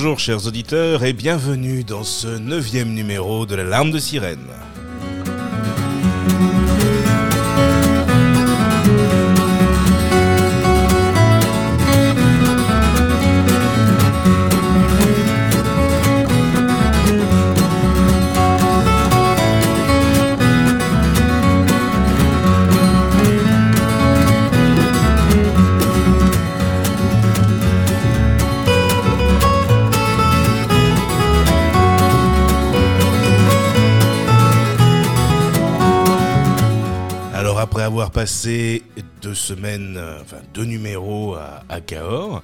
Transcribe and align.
Bonjour 0.00 0.20
chers 0.20 0.46
auditeurs 0.46 1.02
et 1.02 1.12
bienvenue 1.12 1.82
dans 1.82 2.04
ce 2.04 2.28
neuvième 2.28 2.94
numéro 2.94 3.46
de 3.46 3.56
l'alarme 3.56 3.90
de 3.90 3.98
sirène. 3.98 4.46
Passé 38.18 38.82
deux 39.22 39.32
semaines, 39.32 39.96
euh, 39.96 40.20
enfin 40.20 40.38
deux 40.52 40.64
numéros 40.64 41.36
à, 41.36 41.60
à 41.68 41.80
Cahors, 41.80 42.42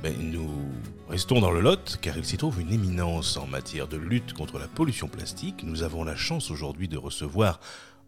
ben, 0.00 0.14
nous 0.20 0.48
restons 1.08 1.40
dans 1.40 1.50
le 1.50 1.60
Lot 1.60 1.98
car 2.00 2.16
il 2.16 2.24
s'y 2.24 2.36
trouve 2.36 2.60
une 2.60 2.72
éminence 2.72 3.36
en 3.36 3.48
matière 3.48 3.88
de 3.88 3.96
lutte 3.96 4.34
contre 4.34 4.60
la 4.60 4.68
pollution 4.68 5.08
plastique. 5.08 5.64
Nous 5.64 5.82
avons 5.82 6.04
la 6.04 6.14
chance 6.14 6.52
aujourd'hui 6.52 6.86
de 6.86 6.96
recevoir 6.96 7.58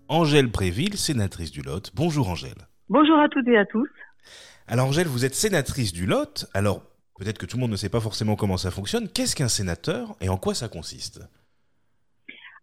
Angèle 0.06 0.48
Préville, 0.48 0.96
sénatrice 0.96 1.50
du 1.50 1.62
Lot. 1.62 1.90
Bonjour 1.92 2.28
Angèle. 2.28 2.68
Bonjour 2.88 3.18
à 3.18 3.28
toutes 3.28 3.48
et 3.48 3.58
à 3.58 3.66
tous. 3.66 3.88
Alors 4.68 4.86
Angèle, 4.86 5.08
vous 5.08 5.24
êtes 5.24 5.34
sénatrice 5.34 5.92
du 5.92 6.06
Lot. 6.06 6.46
Alors 6.54 6.82
peut-être 7.18 7.38
que 7.38 7.46
tout 7.46 7.56
le 7.56 7.62
monde 7.62 7.72
ne 7.72 7.76
sait 7.76 7.88
pas 7.88 7.98
forcément 7.98 8.36
comment 8.36 8.58
ça 8.58 8.70
fonctionne. 8.70 9.08
Qu'est-ce 9.08 9.34
qu'un 9.34 9.48
sénateur 9.48 10.14
et 10.20 10.28
en 10.28 10.36
quoi 10.36 10.54
ça 10.54 10.68
consiste? 10.68 11.20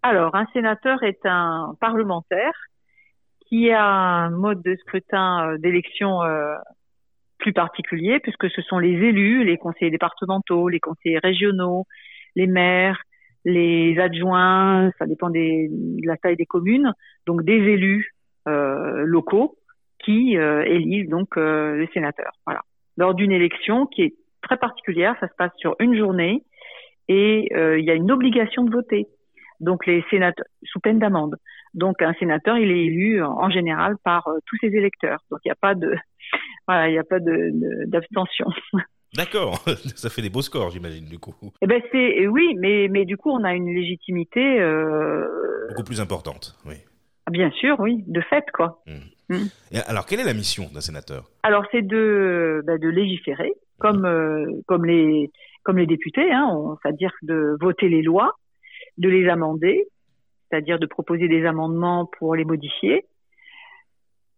Alors, 0.01 0.33
un 0.33 0.45
sénateur 0.53 1.03
est 1.03 1.25
un 1.25 1.75
parlementaire 1.81 2.53
qui 3.45 3.71
a 3.71 3.83
un 3.83 4.29
mode 4.31 4.61
de 4.63 4.75
scrutin 4.75 5.49
euh, 5.49 5.57
d'élection 5.57 6.23
euh, 6.23 6.55
plus 7.37 7.53
particulier, 7.53 8.19
puisque 8.19 8.49
ce 8.49 8.61
sont 8.63 8.79
les 8.79 8.93
élus, 8.93 9.43
les 9.43 9.57
conseillers 9.57 9.91
départementaux, 9.91 10.67
les 10.69 10.79
conseillers 10.79 11.19
régionaux, 11.19 11.85
les 12.35 12.47
maires, 12.47 13.01
les 13.43 13.99
adjoints, 13.99 14.89
ça 14.97 15.05
dépend 15.05 15.29
de 15.29 16.07
la 16.07 16.17
taille 16.17 16.35
des 16.35 16.47
communes, 16.47 16.91
donc 17.27 17.43
des 17.43 17.53
élus 17.53 18.13
euh, 18.47 19.03
locaux 19.05 19.57
qui 19.99 20.35
élisent 20.35 21.09
donc 21.09 21.35
les 21.35 21.89
sénateurs. 21.91 22.33
Voilà. 22.45 22.61
Lors 22.95 23.15
d'une 23.15 23.31
élection 23.31 23.87
qui 23.87 24.03
est 24.03 24.15
très 24.43 24.57
particulière, 24.57 25.15
ça 25.19 25.27
se 25.27 25.33
passe 25.35 25.51
sur 25.57 25.75
une 25.79 25.97
journée 25.97 26.43
et 27.07 27.49
il 27.51 27.83
y 27.83 27.89
a 27.89 27.95
une 27.95 28.11
obligation 28.11 28.63
de 28.63 28.71
voter. 28.71 29.07
Donc 29.59 29.87
les 29.87 30.03
sénateurs 30.11 30.45
sous 30.63 30.79
peine 30.79 30.99
d'amende. 30.99 31.37
Donc 31.75 32.01
un 32.01 32.13
sénateur, 32.13 32.57
il 32.57 32.71
est 32.71 32.85
élu 32.85 33.21
en, 33.23 33.31
en 33.33 33.49
général 33.51 33.95
par 34.03 34.27
euh, 34.27 34.39
tous 34.47 34.57
ses 34.61 34.67
électeurs. 34.67 35.19
Donc 35.29 35.39
il 35.45 35.49
n'y 35.49 35.51
a 35.51 35.55
pas 35.61 35.75
de 35.75 35.93
voilà, 36.67 36.89
il 36.89 36.93
n'y 36.93 36.97
a 36.99 37.03
pas 37.03 37.19
de 37.19 37.31
de- 37.31 37.85
d'abstention. 37.85 38.47
D'accord, 39.15 39.59
ça 39.95 40.09
fait 40.09 40.21
des 40.21 40.29
beaux 40.29 40.41
scores 40.41 40.71
j'imagine 40.71 41.05
du 41.05 41.19
coup. 41.19 41.35
Eh 41.61 41.67
ben 41.67 41.81
c'est 41.91 42.27
oui, 42.27 42.55
mais 42.57 42.87
mais 42.89 43.05
du 43.05 43.15
coup 43.17 43.29
on 43.29 43.43
a 43.43 43.53
une 43.53 43.73
légitimité 43.73 44.59
euh, 44.59 45.25
Beaucoup 45.69 45.83
plus 45.83 46.01
importante, 46.01 46.55
oui. 46.65 46.75
bien 47.31 47.49
sûr, 47.51 47.79
oui, 47.79 48.03
de 48.07 48.19
fait 48.21 48.43
quoi. 48.53 48.83
Et 49.29 49.77
alors 49.87 50.05
quelle 50.05 50.19
est 50.19 50.25
la 50.25 50.33
mission 50.33 50.65
d'un 50.73 50.81
sénateur? 50.81 51.23
Alors 51.43 51.65
c'est 51.71 51.81
de 51.81 52.61
ben, 52.65 52.77
de 52.77 52.89
légiférer 52.89 53.53
comme 53.79 54.05
euh, 54.05 54.45
comme 54.67 54.85
les 54.85 55.29
comme 55.63 55.77
les 55.77 55.87
députés, 55.87 56.31
hein, 56.31 56.75
c'est-à-dire 56.81 57.11
de 57.23 57.55
voter 57.59 57.89
les 57.89 58.01
lois, 58.03 58.33
de 58.97 59.09
les 59.09 59.27
amender, 59.29 59.85
c'est-à-dire 60.49 60.79
de 60.79 60.85
proposer 60.85 61.27
des 61.27 61.45
amendements 61.45 62.09
pour 62.17 62.35
les 62.35 62.45
modifier, 62.45 63.05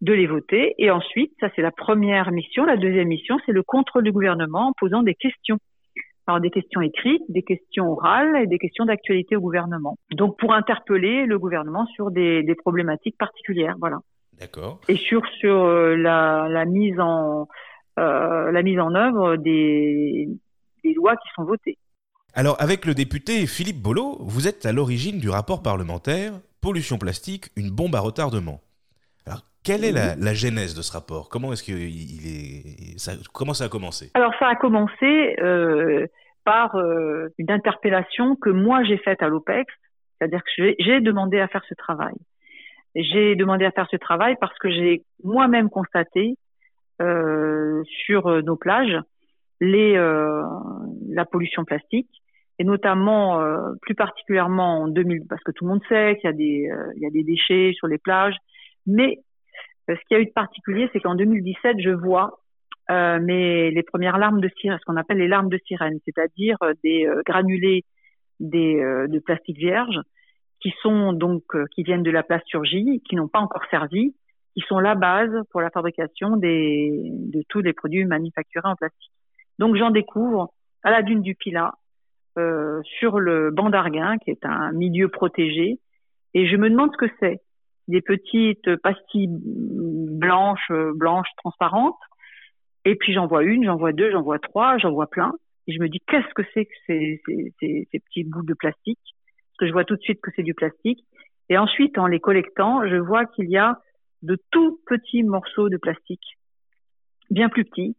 de 0.01 0.13
les 0.13 0.28
voter, 0.28 0.75
et 0.78 0.91
ensuite, 0.91 1.34
ça 1.40 1.50
c'est 1.56 1.62
la 1.62 1.72
première 1.72 2.31
mission. 2.31 2.66
La 2.66 2.78
deuxième 2.78 3.07
mission, 3.07 3.38
c'est 3.45 3.51
le 3.51 3.63
contrôle 3.63 4.03
du 4.03 4.12
gouvernement 4.12 4.69
en 4.69 4.73
posant 4.73 5.03
des 5.03 5.16
questions. 5.16 5.57
Alors 6.28 6.41
des 6.41 6.50
questions 6.50 6.81
écrites, 6.81 7.23
des 7.29 7.41
questions 7.41 7.90
orales 7.90 8.35
et 8.44 8.47
des 8.47 8.57
questions 8.57 8.84
d'actualité 8.85 9.38
au 9.38 9.41
gouvernement. 9.41 9.95
Donc 10.12 10.38
pour 10.38 10.53
interpeller 10.53 11.25
le 11.25 11.40
gouvernement 11.40 11.85
sur 11.88 12.12
des, 12.12 12.44
des 12.44 12.56
problématiques 12.56 13.18
particulières, 13.18 13.75
voilà 13.79 14.00
D'accord. 14.38 14.81
et 14.89 14.97
sur 14.97 15.25
sur 15.39 15.63
euh, 15.63 15.95
la, 15.95 16.47
la 16.50 16.66
mise 16.66 17.00
en 17.00 17.47
euh, 17.97 18.51
la 18.51 18.62
mise 18.62 18.78
en 18.79 18.94
œuvre 18.94 19.38
des, 19.38 20.28
des 20.84 20.94
lois 20.94 21.16
qui 21.16 21.29
sont 21.34 21.45
votées. 21.45 21.78
Alors, 22.37 22.55
avec 22.61 22.85
le 22.85 22.93
député 22.93 23.47
Philippe 23.47 23.81
Bolo, 23.81 24.17
vous 24.19 24.47
êtes 24.47 24.67
à 24.67 24.71
l'origine 24.71 25.19
du 25.19 25.27
rapport 25.27 25.63
parlementaire 25.63 26.33
Pollution 26.61 26.99
plastique, 26.99 27.45
une 27.55 27.71
bombe 27.71 27.95
à 27.95 27.99
retardement. 27.99 28.61
Alors, 29.25 29.41
quelle 29.63 29.83
est 29.83 29.91
la, 29.91 30.15
la 30.15 30.35
genèse 30.35 30.75
de 30.75 30.83
ce 30.83 30.93
rapport? 30.93 31.29
Comment 31.29 31.51
est-ce 31.51 31.63
que 31.63 31.71
il 31.71 32.27
est 32.27 32.99
ça, 32.99 33.13
Comment 33.33 33.55
ça 33.55 33.63
a 33.63 33.69
commencé? 33.69 34.11
Alors 34.13 34.33
ça 34.37 34.49
a 34.49 34.55
commencé 34.55 35.35
euh, 35.41 36.05
par 36.45 36.75
euh, 36.75 37.29
une 37.39 37.49
interpellation 37.49 38.35
que 38.35 38.51
moi 38.51 38.83
j'ai 38.83 38.99
faite 38.99 39.23
à 39.23 39.29
l'OPEX, 39.29 39.73
c'est-à-dire 40.19 40.41
que 40.43 40.75
j'ai- 40.77 41.01
demandé 41.01 41.39
à 41.39 41.47
faire 41.47 41.63
ce 41.67 41.73
travail. 41.73 42.13
J'ai 42.93 43.35
demandé 43.35 43.65
à 43.65 43.71
faire 43.71 43.87
ce 43.89 43.97
travail 43.97 44.35
parce 44.39 44.57
que 44.59 44.69
j'ai 44.69 45.01
moi-même 45.23 45.71
constaté 45.71 46.37
euh, 47.01 47.81
sur 48.05 48.43
nos 48.43 48.57
plages 48.57 48.99
les 49.59 49.95
euh, 49.95 50.44
la 51.09 51.25
pollution 51.25 51.66
plastique 51.66 52.09
et 52.59 52.63
notamment 52.63 53.41
euh, 53.41 53.73
plus 53.81 53.95
particulièrement 53.95 54.84
en 54.84 54.88
2000 54.88 55.23
parce 55.28 55.44
que 55.44 55.51
tout 55.51 55.66
le 55.66 55.72
monde 55.72 55.84
sait 55.90 56.16
qu'il 56.16 56.29
y 56.29 56.34
a 56.34 56.35
des 56.35 56.69
euh, 56.72 56.94
il 56.95 57.01
y 57.01 57.06
a 57.06 57.09
des 57.09 57.23
déchets 57.23 57.73
sur 57.73 57.88
les 57.88 57.97
plages 57.97 58.35
mais 58.85 59.19
euh, 59.90 59.95
ce 59.95 60.01
qu'il 60.07 60.18
y 60.18 60.19
a 60.19 60.22
eu 60.22 60.25
de 60.25 60.31
particulier 60.31 60.90
c'est 60.94 61.00
qu'en 61.00 61.16
2017 61.16 61.78
je 61.79 61.90
vois 61.90 62.40
euh, 62.90 63.19
mais 63.22 63.72
les 63.72 63.84
premières 63.84 64.18
larmes 64.18 64.41
de 64.41 64.50
sirène 64.59 64.79
ce 64.79 64.85
qu'on 64.85 64.97
appelle 64.97 65.18
les 65.18 65.28
larmes 65.28 65.50
de 65.50 65.59
sirène 65.66 66.00
c'est-à-dire 66.06 66.57
des 66.84 67.07
granulés 67.25 67.84
des 68.39 68.75
de 68.75 69.19
plastique 69.19 69.57
vierge 69.57 70.00
qui 70.59 70.74
sont 70.81 71.13
donc 71.13 71.44
qui 71.75 71.84
viennent 71.84 72.03
de 72.03 72.12
la 72.12 72.24
plasturgie 72.24 73.01
qui 73.07 73.16
n'ont 73.16 73.28
pas 73.28 73.39
encore 73.39 73.66
servi 73.69 74.13
qui 74.57 74.63
sont 74.68 74.79
la 74.79 74.95
base 74.95 75.29
pour 75.51 75.62
la 75.62 75.69
fabrication 75.69 76.35
des, 76.35 76.91
de 77.13 77.44
tous 77.47 77.62
les 77.62 77.74
produits 77.74 78.06
manufacturés 78.06 78.68
en 78.68 78.75
plastique. 78.75 79.12
Donc 79.59 79.75
j'en 79.75 79.90
découvre 79.90 80.53
à 80.84 80.91
la 80.91 81.01
dune 81.01 81.22
du 81.22 81.35
Pilat, 81.35 81.73
euh, 82.38 82.81
sur 83.00 83.19
le 83.19 83.51
banc 83.51 83.69
d'Arguin, 83.69 84.18
qui 84.19 84.30
est 84.30 84.45
un 84.45 84.71
milieu 84.71 85.09
protégé, 85.09 85.80
et 86.33 86.48
je 86.48 86.56
me 86.56 86.69
demande 86.69 86.92
ce 86.92 86.98
que 86.98 87.12
c'est. 87.19 87.42
Des 87.88 88.01
petites 88.01 88.75
pastilles 88.77 89.30
blanches, 89.30 90.69
euh, 90.71 90.94
blanches 90.94 91.30
transparentes, 91.38 91.98
et 92.86 92.95
puis 92.95 93.13
j'en 93.13 93.27
vois 93.27 93.44
une, 93.44 93.65
j'en 93.65 93.75
vois 93.77 93.92
deux, 93.92 94.12
j'en 94.12 94.21
vois 94.21 94.39
trois, 94.39 94.77
j'en 94.77 94.92
vois 94.92 95.07
plein, 95.07 95.33
et 95.68 95.74
je 95.74 95.80
me 95.80 95.89
dis 95.89 96.00
qu'est-ce 96.07 96.33
que 96.33 96.44
c'est 96.53 96.65
que 96.65 96.75
ces, 96.86 97.21
ces, 97.25 97.53
ces, 97.60 97.88
ces 97.92 98.00
petits 98.00 98.24
bouts 98.24 98.45
de 98.45 98.53
plastique? 98.53 99.00
Parce 99.03 99.57
que 99.60 99.68
je 99.68 99.74
vois 99.74 99.86
tout 99.86 99.95
de 99.95 100.01
suite 100.01 100.21
que 100.21 100.31
c'est 100.36 100.44
du 100.44 100.53
plastique. 100.53 101.03
Et 101.50 101.57
ensuite, 101.57 101.98
en 101.98 102.07
les 102.07 102.19
collectant, 102.19 102.88
je 102.88 102.98
vois 102.98 103.25
qu'il 103.25 103.50
y 103.50 103.57
a 103.57 103.80
de 104.21 104.38
tout 104.51 104.80
petits 104.86 105.24
morceaux 105.24 105.69
de 105.69 105.77
plastique, 105.77 106.38
bien 107.30 107.50
plus 107.50 107.65
petits, 107.65 107.95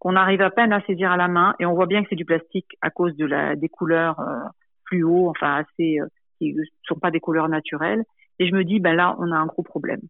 qu'on 0.00 0.16
arrive 0.16 0.40
à 0.40 0.50
peine 0.50 0.72
à 0.72 0.80
saisir 0.86 1.12
à 1.12 1.16
la 1.16 1.28
main, 1.28 1.54
et 1.60 1.66
on 1.66 1.74
voit 1.74 1.86
bien 1.86 2.02
que 2.02 2.08
c'est 2.08 2.16
du 2.16 2.24
plastique 2.24 2.76
à 2.80 2.90
cause 2.90 3.14
des 3.14 3.68
couleurs 3.68 4.18
euh, 4.18 4.48
fluo, 4.86 5.28
enfin 5.28 5.56
assez, 5.56 6.00
euh, 6.00 6.06
qui 6.38 6.54
ne 6.54 6.62
sont 6.84 6.98
pas 6.98 7.10
des 7.10 7.20
couleurs 7.20 7.48
naturelles. 7.48 8.02
Et 8.38 8.48
je 8.48 8.54
me 8.54 8.64
dis, 8.64 8.80
ben 8.80 8.94
là, 8.94 9.14
on 9.18 9.30
a 9.30 9.36
un 9.36 9.46
gros 9.46 9.62
problème. 9.62 10.00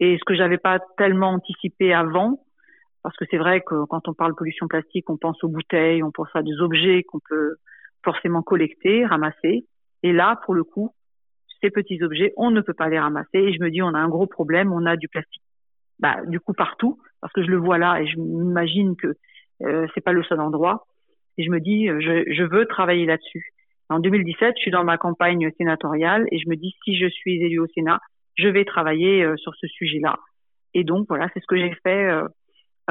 Et 0.00 0.18
ce 0.18 0.24
que 0.24 0.34
j'avais 0.34 0.58
pas 0.58 0.78
tellement 0.98 1.30
anticipé 1.30 1.94
avant, 1.94 2.44
parce 3.02 3.16
que 3.16 3.24
c'est 3.30 3.38
vrai 3.38 3.62
que 3.62 3.86
quand 3.86 4.06
on 4.06 4.12
parle 4.12 4.34
pollution 4.34 4.68
plastique, 4.68 5.08
on 5.08 5.16
pense 5.16 5.42
aux 5.42 5.48
bouteilles, 5.48 6.02
on 6.02 6.10
pense 6.10 6.28
à 6.34 6.42
des 6.42 6.60
objets 6.60 7.02
qu'on 7.04 7.20
peut 7.26 7.56
forcément 8.04 8.42
collecter, 8.42 9.06
ramasser. 9.06 9.64
Et 10.02 10.12
là, 10.12 10.38
pour 10.44 10.52
le 10.52 10.62
coup, 10.64 10.94
ces 11.62 11.70
petits 11.70 12.02
objets, 12.02 12.34
on 12.36 12.50
ne 12.50 12.60
peut 12.60 12.74
pas 12.74 12.90
les 12.90 12.98
ramasser. 12.98 13.38
Et 13.38 13.54
je 13.54 13.62
me 13.62 13.70
dis, 13.70 13.80
on 13.80 13.94
a 13.94 13.98
un 13.98 14.08
gros 14.08 14.26
problème, 14.26 14.74
on 14.74 14.84
a 14.84 14.96
du 14.96 15.08
plastique. 15.08 15.42
Bah, 15.98 16.18
du 16.26 16.40
coup, 16.40 16.52
partout, 16.52 16.98
parce 17.20 17.32
que 17.32 17.42
je 17.42 17.48
le 17.48 17.56
vois 17.56 17.78
là 17.78 18.00
et 18.00 18.06
je 18.06 18.18
m'imagine 18.18 18.96
que 18.96 19.14
euh, 19.62 19.86
c'est 19.94 20.02
pas 20.02 20.12
le 20.12 20.22
seul 20.22 20.40
endroit. 20.40 20.86
Et 21.38 21.44
je 21.44 21.50
me 21.50 21.60
dis, 21.60 21.88
euh, 21.88 22.00
je, 22.00 22.32
je 22.32 22.42
veux 22.42 22.66
travailler 22.66 23.06
là-dessus. 23.06 23.52
En 23.88 24.00
2017, 24.00 24.54
je 24.56 24.62
suis 24.62 24.70
dans 24.70 24.84
ma 24.84 24.98
campagne 24.98 25.50
sénatoriale 25.58 26.26
et 26.32 26.38
je 26.38 26.48
me 26.48 26.56
dis, 26.56 26.74
si 26.84 26.96
je 26.96 27.08
suis 27.08 27.42
élue 27.42 27.60
au 27.60 27.66
Sénat, 27.68 28.00
je 28.34 28.48
vais 28.48 28.64
travailler 28.64 29.22
euh, 29.22 29.36
sur 29.36 29.54
ce 29.54 29.66
sujet-là. 29.66 30.16
Et 30.74 30.84
donc, 30.84 31.06
voilà, 31.08 31.28
c'est 31.32 31.40
ce 31.40 31.46
que 31.46 31.56
j'ai 31.56 31.74
fait 31.82 32.04
euh, 32.04 32.28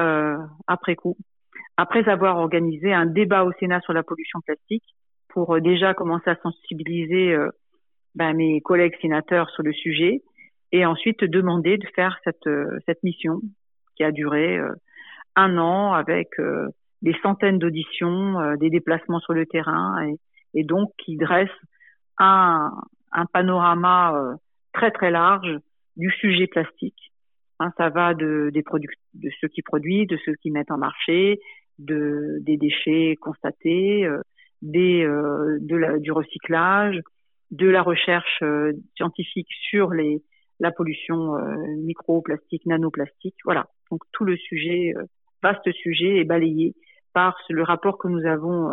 euh, 0.00 0.36
après 0.66 0.96
coup. 0.96 1.16
Après 1.76 2.08
avoir 2.08 2.38
organisé 2.38 2.92
un 2.92 3.06
débat 3.06 3.44
au 3.44 3.52
Sénat 3.60 3.80
sur 3.82 3.92
la 3.92 4.02
pollution 4.02 4.40
plastique 4.40 4.84
pour 5.28 5.54
euh, 5.54 5.60
déjà 5.60 5.94
commencer 5.94 6.30
à 6.30 6.36
sensibiliser 6.36 7.36
ben, 8.14 8.34
mes 8.34 8.60
collègues 8.60 8.96
sénateurs 9.00 9.50
sur 9.50 9.62
le 9.62 9.72
sujet 9.72 10.22
et 10.76 10.84
ensuite 10.84 11.24
demander 11.24 11.78
de 11.78 11.86
faire 11.94 12.18
cette, 12.24 12.46
euh, 12.46 12.78
cette 12.86 13.02
mission 13.02 13.40
qui 13.96 14.04
a 14.04 14.12
duré 14.12 14.58
euh, 14.58 14.72
un 15.34 15.56
an 15.56 15.94
avec 15.94 16.38
euh, 16.38 16.68
des 17.02 17.16
centaines 17.22 17.58
d'auditions, 17.58 18.56
des 18.56 18.70
déplacements 18.70 19.20
sur 19.20 19.34
le 19.34 19.46
terrain, 19.46 19.94
et, 20.54 20.64
donc 20.64 20.90
qui 20.98 21.16
dresse 21.16 21.50
un, 22.18 22.72
un 23.12 23.26
panorama 23.26 24.34
très 24.72 24.90
très 24.90 25.10
large 25.10 25.58
du 25.96 26.10
sujet 26.10 26.46
plastique. 26.46 27.12
Hein, 27.60 27.70
ça 27.76 27.90
va 27.90 28.14
de, 28.14 28.50
ceux 29.40 29.48
qui 29.48 29.60
produisent, 29.60 30.08
de 30.08 30.18
ceux 30.24 30.34
qui 30.36 30.50
mettent 30.50 30.70
en 30.70 30.78
marché, 30.78 31.38
de, 31.78 32.38
des 32.40 32.56
déchets 32.56 33.16
constatés, 33.20 34.08
des, 34.62 35.06
du 35.60 36.12
recyclage, 36.12 36.98
de 37.50 37.68
la 37.68 37.82
recherche 37.82 38.42
scientifique 38.96 39.52
sur 39.68 39.90
les, 39.90 40.22
la 40.60 40.70
pollution 40.70 41.34
microplastique, 41.78 42.66
nanoplastique. 42.66 43.36
Voilà. 43.44 43.66
Donc 43.90 44.02
tout 44.12 44.24
le 44.24 44.36
sujet, 44.36 44.94
vaste 45.42 45.70
sujet, 45.72 46.18
est 46.18 46.24
balayé 46.24 46.74
par 47.12 47.36
le 47.48 47.62
rapport 47.62 47.98
que 47.98 48.08
nous 48.08 48.26
avons 48.26 48.70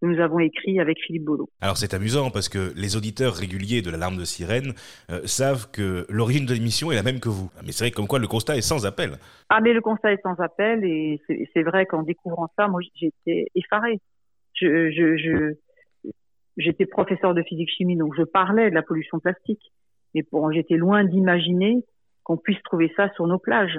que 0.00 0.06
nous 0.06 0.20
avons 0.20 0.38
écrit 0.38 0.80
avec 0.80 0.98
Philippe 1.00 1.24
Bolo. 1.24 1.48
Alors 1.60 1.76
c'est 1.76 1.94
amusant 1.94 2.30
parce 2.30 2.48
que 2.48 2.72
les 2.74 2.96
auditeurs 2.96 3.34
réguliers 3.34 3.82
de 3.82 3.90
l'alarme 3.90 4.16
de 4.16 4.24
sirène 4.24 4.72
euh, 5.10 5.20
savent 5.24 5.70
que 5.70 6.06
l'origine 6.08 6.46
de 6.46 6.54
l'émission 6.54 6.90
est 6.90 6.94
la 6.94 7.02
même 7.02 7.20
que 7.20 7.28
vous. 7.28 7.50
Mais 7.64 7.72
c'est 7.72 7.84
vrai 7.84 7.90
comme 7.90 8.06
quoi 8.06 8.18
le 8.18 8.26
constat 8.26 8.56
est 8.56 8.62
sans 8.62 8.86
appel. 8.86 9.18
Ah 9.50 9.60
mais 9.60 9.72
le 9.72 9.80
constat 9.80 10.12
est 10.12 10.22
sans 10.22 10.38
appel 10.40 10.84
et 10.84 11.20
c'est 11.52 11.62
vrai 11.62 11.86
qu'en 11.86 12.02
découvrant 12.02 12.48
ça, 12.56 12.68
moi 12.68 12.80
j'étais 12.94 13.46
effarée. 13.54 14.00
Je, 14.54 14.90
je, 14.90 15.54
j'étais 16.56 16.86
professeur 16.86 17.34
de 17.34 17.42
physique-chimie 17.42 17.96
donc 17.96 18.14
je 18.16 18.22
parlais 18.22 18.70
de 18.70 18.74
la 18.74 18.82
pollution 18.82 19.18
plastique. 19.20 19.72
Mais 20.14 20.24
bon, 20.30 20.50
j'étais 20.50 20.76
loin 20.76 21.04
d'imaginer 21.04 21.84
qu'on 22.24 22.36
puisse 22.36 22.62
trouver 22.62 22.92
ça 22.96 23.10
sur 23.14 23.26
nos 23.26 23.38
plages. 23.38 23.78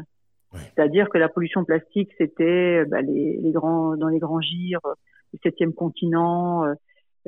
C'est-à-dire 0.53 1.09
que 1.09 1.17
la 1.17 1.29
pollution 1.29 1.63
plastique, 1.63 2.11
c'était 2.17 2.83
bah, 2.85 3.01
les, 3.01 3.37
les, 3.37 3.51
grands, 3.51 3.95
dans 3.95 4.09
les 4.09 4.19
grands 4.19 4.41
gires, 4.41 4.81
le 5.33 5.39
septième 5.43 5.73
continent, 5.73 6.65
euh, 6.65 6.73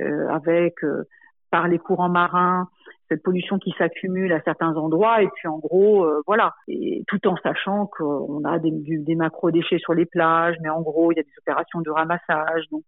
euh, 0.02 0.28
avec 0.30 0.84
euh, 0.84 1.04
par 1.52 1.68
les 1.68 1.80
courants 1.80 2.10
marins, 2.10 2.68
cette 3.10 3.24
pollution 3.24 3.60
qui 3.60 3.74
s'accumule 3.78 4.34
à 4.34 4.42
certains 4.42 4.76
endroits, 4.76 5.22
et 5.22 5.28
puis 5.36 5.48
en 5.48 5.60
gros, 5.60 6.08
voilà, 6.26 6.56
et 6.68 7.04
tout 7.08 7.28
en 7.28 7.36
sachant 7.38 7.86
qu'on 7.86 8.44
a 8.44 8.58
des, 8.58 8.72
des 8.72 9.16
macro-déchets 9.16 9.78
sur 9.78 9.94
les 9.94 10.06
plages, 10.06 10.56
mais 10.62 10.70
en 10.70 10.82
gros, 10.82 11.12
il 11.12 11.18
y 11.18 11.20
a 11.20 11.24
des 11.24 11.38
opérations 11.38 11.82
de 11.82 11.92
ramassage, 11.92 12.64
donc 12.72 12.86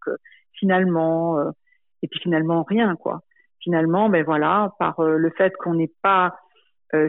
finalement, 0.54 1.40
et 2.02 2.08
puis 2.08 2.20
finalement 2.22 2.64
rien, 2.64 2.96
quoi. 2.96 3.22
Finalement, 3.66 4.10
ben 4.10 4.24
voilà, 4.24 4.74
par 4.80 5.02
le 5.02 5.30
fait 5.32 5.52
qu'on 5.58 5.74
n'est 5.74 5.92
pas 6.02 6.36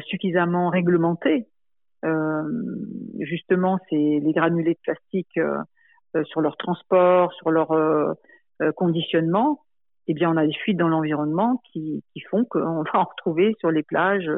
suffisamment 0.09 0.71
réglementé, 0.71 1.47
justement, 3.21 3.79
c'est 3.89 4.21
les 4.23 4.33
granulés 4.33 4.75
de 4.75 4.79
plastique 4.83 5.39
euh, 6.17 6.25
sur 6.25 6.41
leur 6.41 6.57
transport, 6.57 7.33
sur 7.35 7.51
leur 7.51 7.73
euh, 7.73 8.13
euh, 8.63 8.73
conditionnement, 8.73 9.61
eh 10.07 10.15
bien, 10.15 10.31
on 10.31 10.37
a 10.37 10.47
des 10.47 10.55
fuites 10.55 10.77
dans 10.77 10.89
l'environnement 10.89 11.61
qui, 11.73 12.03
font 12.31 12.45
qu'on 12.45 12.83
va 12.93 13.01
en 13.01 13.05
retrouver 13.05 13.55
sur 13.59 13.71
les 13.71 13.83
plages 13.83 14.31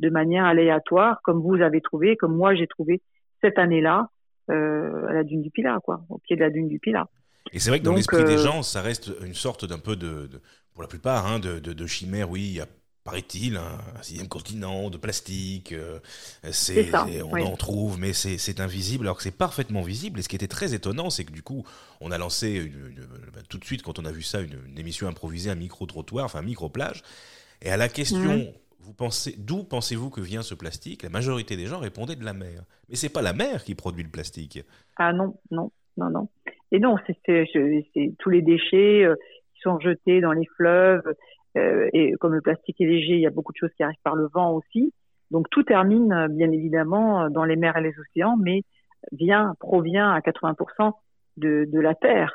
de 0.00 0.10
manière 0.10 0.44
aléatoire, 0.44 1.20
comme 1.22 1.40
vous 1.40 1.60
avez 1.60 1.80
trouvé, 1.80 2.16
comme 2.16 2.36
moi 2.36 2.54
j'ai 2.54 2.66
trouvé 2.66 3.00
cette 3.40 3.58
année-là 3.58 4.08
euh, 4.50 5.06
à 5.06 5.12
la 5.12 5.24
dune 5.24 5.42
du 5.42 5.50
Pilat, 5.50 5.78
quoi, 5.82 6.00
au 6.08 6.18
pied 6.18 6.36
de 6.36 6.40
la 6.40 6.50
dune 6.50 6.68
du 6.68 6.78
Pilat. 6.78 7.06
Et 7.52 7.60
c'est 7.60 7.70
vrai 7.70 7.78
que 7.78 7.84
dans 7.84 7.94
l'esprit 7.94 8.24
des 8.24 8.38
gens, 8.38 8.62
ça 8.62 8.82
reste 8.82 9.10
une 9.22 9.34
sorte 9.34 9.64
d'un 9.64 9.78
peu 9.78 9.96
de, 9.96 10.26
de, 10.26 10.40
pour 10.72 10.82
la 10.82 10.88
plupart, 10.88 11.26
hein, 11.26 11.38
de, 11.38 11.58
de, 11.58 11.72
de, 11.72 11.86
chimère. 11.86 12.30
Oui, 12.30 12.42
il 12.42 12.52
y 12.54 12.60
a 12.60 12.66
paraît-il, 13.04 13.58
un, 13.58 13.78
sixième 14.02 14.28
continent 14.28 14.88
de 14.88 14.96
plastique. 14.96 15.72
Euh, 15.72 16.00
c'est, 16.50 16.90
on 17.22 17.38
en 17.38 17.56
trouve, 17.56 17.98
mais 17.98 18.14
c'est, 18.14 18.60
invisible, 18.60 19.04
alors 19.04 19.18
que 19.18 19.22
c'est 19.22 19.30
parfaitement 19.30 19.82
visible. 19.82 20.18
Et 20.18 20.22
ce 20.22 20.28
qui 20.28 20.36
était 20.36 20.48
très 20.48 20.74
étonnant, 20.74 21.10
c'est 21.10 21.24
que 21.24 21.32
du 21.32 21.42
coup, 21.42 21.64
on 22.00 22.10
a 22.10 22.18
lancé 22.18 22.72
bah, 23.34 23.40
tout 23.48 23.58
de 23.58 23.64
suite, 23.64 23.82
quand 23.82 23.98
on 23.98 24.06
a 24.06 24.10
vu 24.10 24.22
ça, 24.22 24.40
une, 24.40 24.78
émission 24.78 25.06
improvisée, 25.06 25.50
un 25.50 25.54
micro-trottoir, 25.54 26.24
enfin 26.24 26.40
micro-plage. 26.42 27.02
Et 27.60 27.70
à 27.70 27.76
la 27.76 27.88
question, 27.88 28.38
mhm. 28.38 28.52
vous 28.80 28.94
pensez, 28.94 29.34
d'où 29.38 29.64
pensez-vous 29.64 30.08
que 30.08 30.22
vient 30.22 30.42
ce 30.42 30.54
plastique? 30.54 31.02
La 31.02 31.10
majorité 31.10 31.56
des 31.56 31.66
gens 31.66 31.78
répondaient 31.78 32.16
de 32.16 32.24
la 32.24 32.32
mer. 32.32 32.64
Mais 32.88 32.96
c'est 32.96 33.10
pas 33.10 33.22
la 33.22 33.34
mer 33.34 33.64
qui 33.64 33.74
produit 33.74 34.02
le 34.02 34.10
plastique. 34.10 34.60
Ah 34.96 35.12
non, 35.12 35.36
non, 35.50 35.70
non, 35.98 36.10
non. 36.10 36.28
Et 36.72 36.80
non, 36.80 36.96
c'est, 37.06 38.14
tous 38.18 38.30
les 38.30 38.42
déchets 38.42 39.04
euh, 39.04 39.14
qui 39.54 39.60
sont 39.60 39.78
jetés 39.80 40.20
dans 40.20 40.32
les 40.32 40.46
fleuves 40.56 41.14
euh, 41.56 41.88
et 41.92 42.12
comme 42.20 42.34
le 42.34 42.40
plastique 42.40 42.80
est 42.80 42.86
léger, 42.86 43.14
il 43.14 43.20
y 43.20 43.26
a 43.26 43.30
beaucoup 43.30 43.52
de 43.52 43.58
choses 43.58 43.72
qui 43.76 43.82
arrivent 43.82 43.96
par 44.02 44.16
le 44.16 44.28
vent 44.32 44.52
aussi. 44.52 44.92
Donc 45.30 45.48
tout 45.50 45.62
termine 45.62 46.26
bien 46.30 46.50
évidemment 46.50 47.30
dans 47.30 47.44
les 47.44 47.56
mers 47.56 47.76
et 47.76 47.82
les 47.82 47.94
océans, 47.98 48.36
mais 48.36 48.62
vient 49.12 49.54
provient 49.60 50.10
à 50.10 50.20
80% 50.20 50.92
de, 51.36 51.80
la 51.80 51.94
terre, 51.94 52.32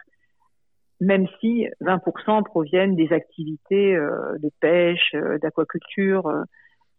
même 0.99 1.27
si 1.39 1.67
20% 1.81 2.43
proviennent 2.43 2.95
des 2.95 3.11
activités 3.13 3.95
euh, 3.95 4.37
de 4.39 4.49
pêche, 4.59 5.11
euh, 5.15 5.37
d'aquaculture, 5.39 6.31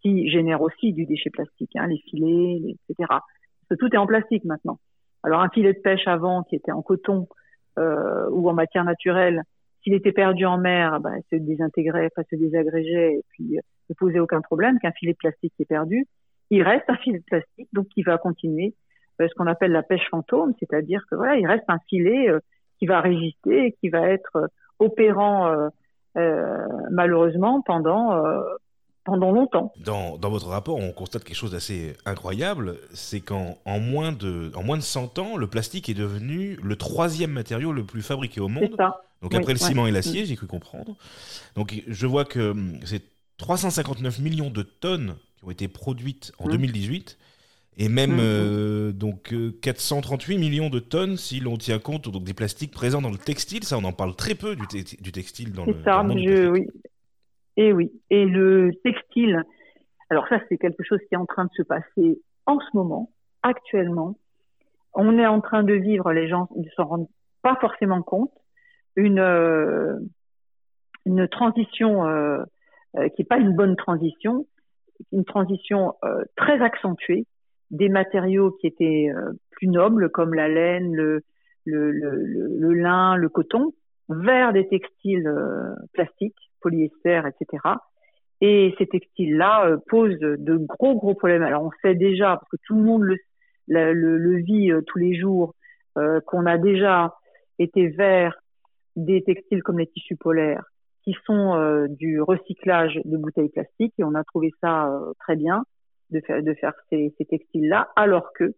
qui 0.01 0.31
génèrent 0.31 0.63
aussi 0.63 0.93
du 0.93 1.05
déchet 1.05 1.31
plastique, 1.31 1.77
hein, 1.77 1.87
les 1.87 1.99
filets, 1.99 2.75
etc. 2.89 2.95
Parce 3.09 3.69
que 3.71 3.75
tout 3.75 3.95
est 3.95 3.99
en 3.99 4.07
plastique 4.07 4.45
maintenant. 4.45 4.79
Alors 5.23 5.41
un 5.41 5.49
filet 5.51 5.73
de 5.73 5.79
pêche 5.79 6.07
avant 6.07 6.43
qui 6.43 6.57
était 6.57 6.73
en 6.73 6.83
coton 6.83 7.29
ou 7.77 8.51
en 8.51 8.53
matière 8.53 8.85
naturelle, 8.85 9.43
s'il 9.83 9.95
était 9.95 10.13
perdu 10.13 10.45
en 10.45 10.59
mer, 10.59 11.01
bah, 11.01 11.13
se 11.31 11.37
désintégrait, 11.37 12.11
enfin, 12.13 12.27
se 12.31 12.37
désagrégeait 12.37 13.15
et 13.15 13.25
puis 13.31 13.57
euh, 13.57 13.61
ne 13.89 13.95
posait 13.95 14.21
aucun 14.21 14.41
problème 14.41 14.79
qu'un 14.79 14.93
filet 14.93 15.13
de 15.13 15.19
plastique 15.19 15.53
qui 15.57 15.63
est 15.63 15.67
perdu. 15.67 16.07
Il 16.51 16.63
reste 16.63 16.85
un 16.89 16.97
filet 16.97 17.19
de 17.19 17.25
plastique, 17.25 17.69
donc 17.73 17.89
qui 17.89 18.03
va 18.03 18.19
continuer 18.19 18.75
euh, 19.21 19.29
ce 19.29 19.35
qu'on 19.35 19.47
appelle 19.47 19.73
la 19.73 19.83
pêche 19.83 20.07
fantôme, 20.11 20.53
c'est-à-dire 20.59 21.05
que 21.11 21.17
voilà, 21.17 21.37
il 21.37 21.47
reste 21.47 21.65
un 21.69 21.79
filet 21.89 22.29
euh, 22.29 22.41
qui 22.79 22.87
va 22.87 23.01
résister, 23.01 23.77
qui 23.81 23.89
va 23.89 24.09
être 24.09 24.49
opérant 24.79 25.55
malheureusement 26.91 27.61
pendant 27.61 28.19
pendant 29.11 29.33
longtemps. 29.33 29.73
Dans, 29.85 30.17
dans, 30.19 30.31
votre 30.31 30.47
rapport, 30.47 30.77
on 30.77 30.93
constate 30.93 31.25
quelque 31.25 31.37
chose 31.37 31.51
d'assez 31.51 31.97
incroyable, 32.05 32.77
c'est 32.93 33.21
qu'en 33.21 33.59
en 33.65 33.81
moins, 33.81 34.13
de, 34.13 34.53
en 34.55 34.63
moins 34.63 34.77
de 34.77 34.83
100 34.83 35.19
ans, 35.19 35.37
le 35.37 35.47
plastique 35.49 35.89
est 35.89 35.95
devenu 35.95 36.59
le 36.63 36.77
troisième 36.77 37.33
matériau 37.33 37.73
le 37.73 37.85
plus 37.85 38.03
fabriqué 38.03 38.41
au 38.41 38.49
monde. 38.49 38.75
Ça. 38.77 39.03
Donc 39.23 39.35
après 39.35 39.53
le 39.53 39.59
ciment 39.59 39.87
et 39.87 39.91
l'acier, 39.91 40.25
j'ai 40.25 40.37
cru 40.37 40.47
comprendre. 40.47 40.97
Donc 41.57 41.83
je 41.87 42.07
vois 42.07 42.25
que 42.25 42.51
hum, 42.51 42.79
c'est 42.85 43.03
359 43.39 44.21
millions 44.21 44.51
de 44.51 44.63
tonnes 44.63 45.17
qui 45.39 45.45
ont 45.45 45.51
été 45.51 45.69
produites 45.69 46.33
en 46.39 46.49
2018 46.49 47.19
et 47.77 47.89
même 47.89 48.19
euh, 48.21 48.93
donc 48.93 49.35
438 49.63 50.37
euh, 50.37 50.39
millions 50.39 50.71
de 50.71 50.79
tonnes 50.79 51.17
si 51.17 51.41
l'on 51.41 51.57
tient 51.57 51.79
compte 51.79 52.09
donc 52.09 52.25
des 52.25 52.35
plastiques 52.35 52.71
présents 52.71 53.03
dans 53.03 53.11
le 53.11 53.19
textile. 53.19 53.65
Ça, 53.65 53.77
on 53.77 53.85
en 53.85 53.93
parle 53.93 54.15
très 54.15 54.35
peu 54.35 54.57
du, 54.57 54.67
du 55.01 55.13
textile 55.13 55.53
dans 55.53 55.67
le, 55.67 55.77
ça, 55.85 56.03
monde 56.03 56.19
oui. 56.19 56.67
Et 57.61 57.75
oui. 57.75 57.93
Et 58.09 58.25
le 58.25 58.71
textile, 58.83 59.45
alors 60.09 60.27
ça, 60.29 60.41
c'est 60.49 60.57
quelque 60.57 60.83
chose 60.83 60.99
qui 61.07 61.15
est 61.15 61.19
en 61.19 61.27
train 61.27 61.45
de 61.45 61.51
se 61.53 61.63
passer 61.63 62.19
en 62.47 62.59
ce 62.59 62.75
moment, 62.75 63.11
actuellement. 63.43 64.17
On 64.95 65.19
est 65.19 65.27
en 65.27 65.43
train 65.43 65.63
de 65.63 65.75
vivre, 65.75 66.11
les 66.11 66.27
gens 66.27 66.49
ne 66.57 66.67
s'en 66.71 66.87
rendent 66.87 67.09
pas 67.43 67.57
forcément 67.57 68.01
compte, 68.01 68.33
une, 68.97 69.19
euh, 69.19 69.99
transition 71.31 72.07
euh, 72.09 72.43
euh, 72.97 73.11
qui 73.11 73.21
n'est 73.21 73.27
pas 73.27 73.37
une 73.37 73.55
bonne 73.55 73.77
transition, 73.77 74.47
une 75.13 75.27
transition 75.27 75.93
très 76.37 76.63
accentuée 76.63 77.27
des 77.71 77.91
matériaux 77.91 78.53
qui 78.53 78.69
étaient 78.69 79.11
plus 79.51 79.69
nobles 79.69 80.09
comme 80.09 80.33
la 80.33 80.49
laine, 80.49 80.95
le, 80.95 81.23
lin, 81.67 83.17
le 83.17 83.29
coton, 83.29 83.75
vers 84.09 84.55
des 84.55 84.67
textiles 84.67 85.31
plastiques, 85.93 86.50
polyester, 86.61 87.23
etc. 87.27 87.63
Et 88.41 88.75
ces 88.79 88.87
textiles-là 88.87 89.77
posent 89.89 90.19
de 90.19 90.57
gros 90.57 90.95
gros 90.95 91.15
problèmes. 91.15 91.43
Alors 91.43 91.65
on 91.65 91.71
sait 91.83 91.95
déjà, 91.95 92.37
parce 92.37 92.49
que 92.49 92.57
tout 92.67 92.75
le 92.75 92.83
monde 92.83 93.03
le, 93.69 94.37
vit 94.37 94.73
tous 94.87 94.99
les 94.99 95.19
jours, 95.19 95.55
qu'on 95.95 96.47
a 96.47 96.57
déjà 96.57 97.15
été 97.59 97.89
vers 97.89 98.41
des 98.97 99.23
textiles 99.23 99.63
comme 99.63 99.79
les 99.79 99.87
tissus 99.87 100.17
polaires 100.17 100.65
qui 101.05 101.17
sont 101.25 101.55
euh, 101.55 101.87
du 101.89 102.21
recyclage 102.21 103.01
de 103.05 103.17
bouteilles 103.17 103.49
plastiques 103.49 103.95
et 103.99 104.05
on 104.05 104.15
a 104.15 104.25
trouvé 104.25 104.51
ça 104.61 104.89
euh, 104.89 105.13
très 105.21 105.37
bien 105.37 105.65
de 106.11 106.21
faire, 106.55 106.75
ces, 106.91 107.15
ces 107.17 107.25
textiles-là 107.25 107.89
alors 107.95 108.33
que 108.33 108.55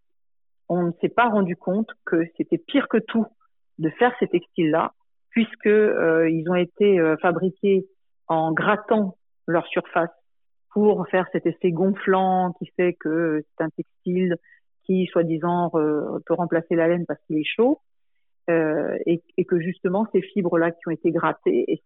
on 0.70 0.84
ne 0.84 0.92
s'est 1.02 1.10
pas 1.10 1.28
rendu 1.28 1.54
compte 1.54 1.90
que 2.06 2.24
c'était 2.36 2.56
pire 2.56 2.88
que 2.88 2.96
tout 2.96 3.26
de 3.78 3.90
faire 3.90 4.12
ces 4.20 4.26
textiles-là 4.26 4.92
puisque 5.30 5.66
euh, 5.66 6.30
ils 6.30 6.48
ont 6.48 6.54
été 6.54 6.98
fabriqués 7.20 7.86
en 8.32 8.52
grattant 8.52 9.16
leur 9.46 9.66
surface 9.66 10.10
pour 10.70 11.06
faire 11.08 11.26
cet 11.32 11.46
effet 11.46 11.70
gonflant 11.70 12.52
qui 12.58 12.66
fait 12.76 12.94
que 12.94 13.42
c'est 13.42 13.64
un 13.64 13.70
textile 13.70 14.36
qui, 14.84 15.06
soi-disant, 15.06 15.70
peut 15.70 16.34
remplacer 16.34 16.74
la 16.74 16.88
laine 16.88 17.06
parce 17.06 17.20
qu'il 17.26 17.38
est 17.38 17.44
chaud. 17.44 17.80
Euh, 18.50 18.98
et, 19.06 19.44
que 19.44 19.60
justement 19.60 20.04
ces 20.10 20.20
fibres-là 20.20 20.72
qui 20.72 20.88
ont 20.88 20.90
été 20.90 21.12
grattées 21.12 21.64
et, 21.68 21.80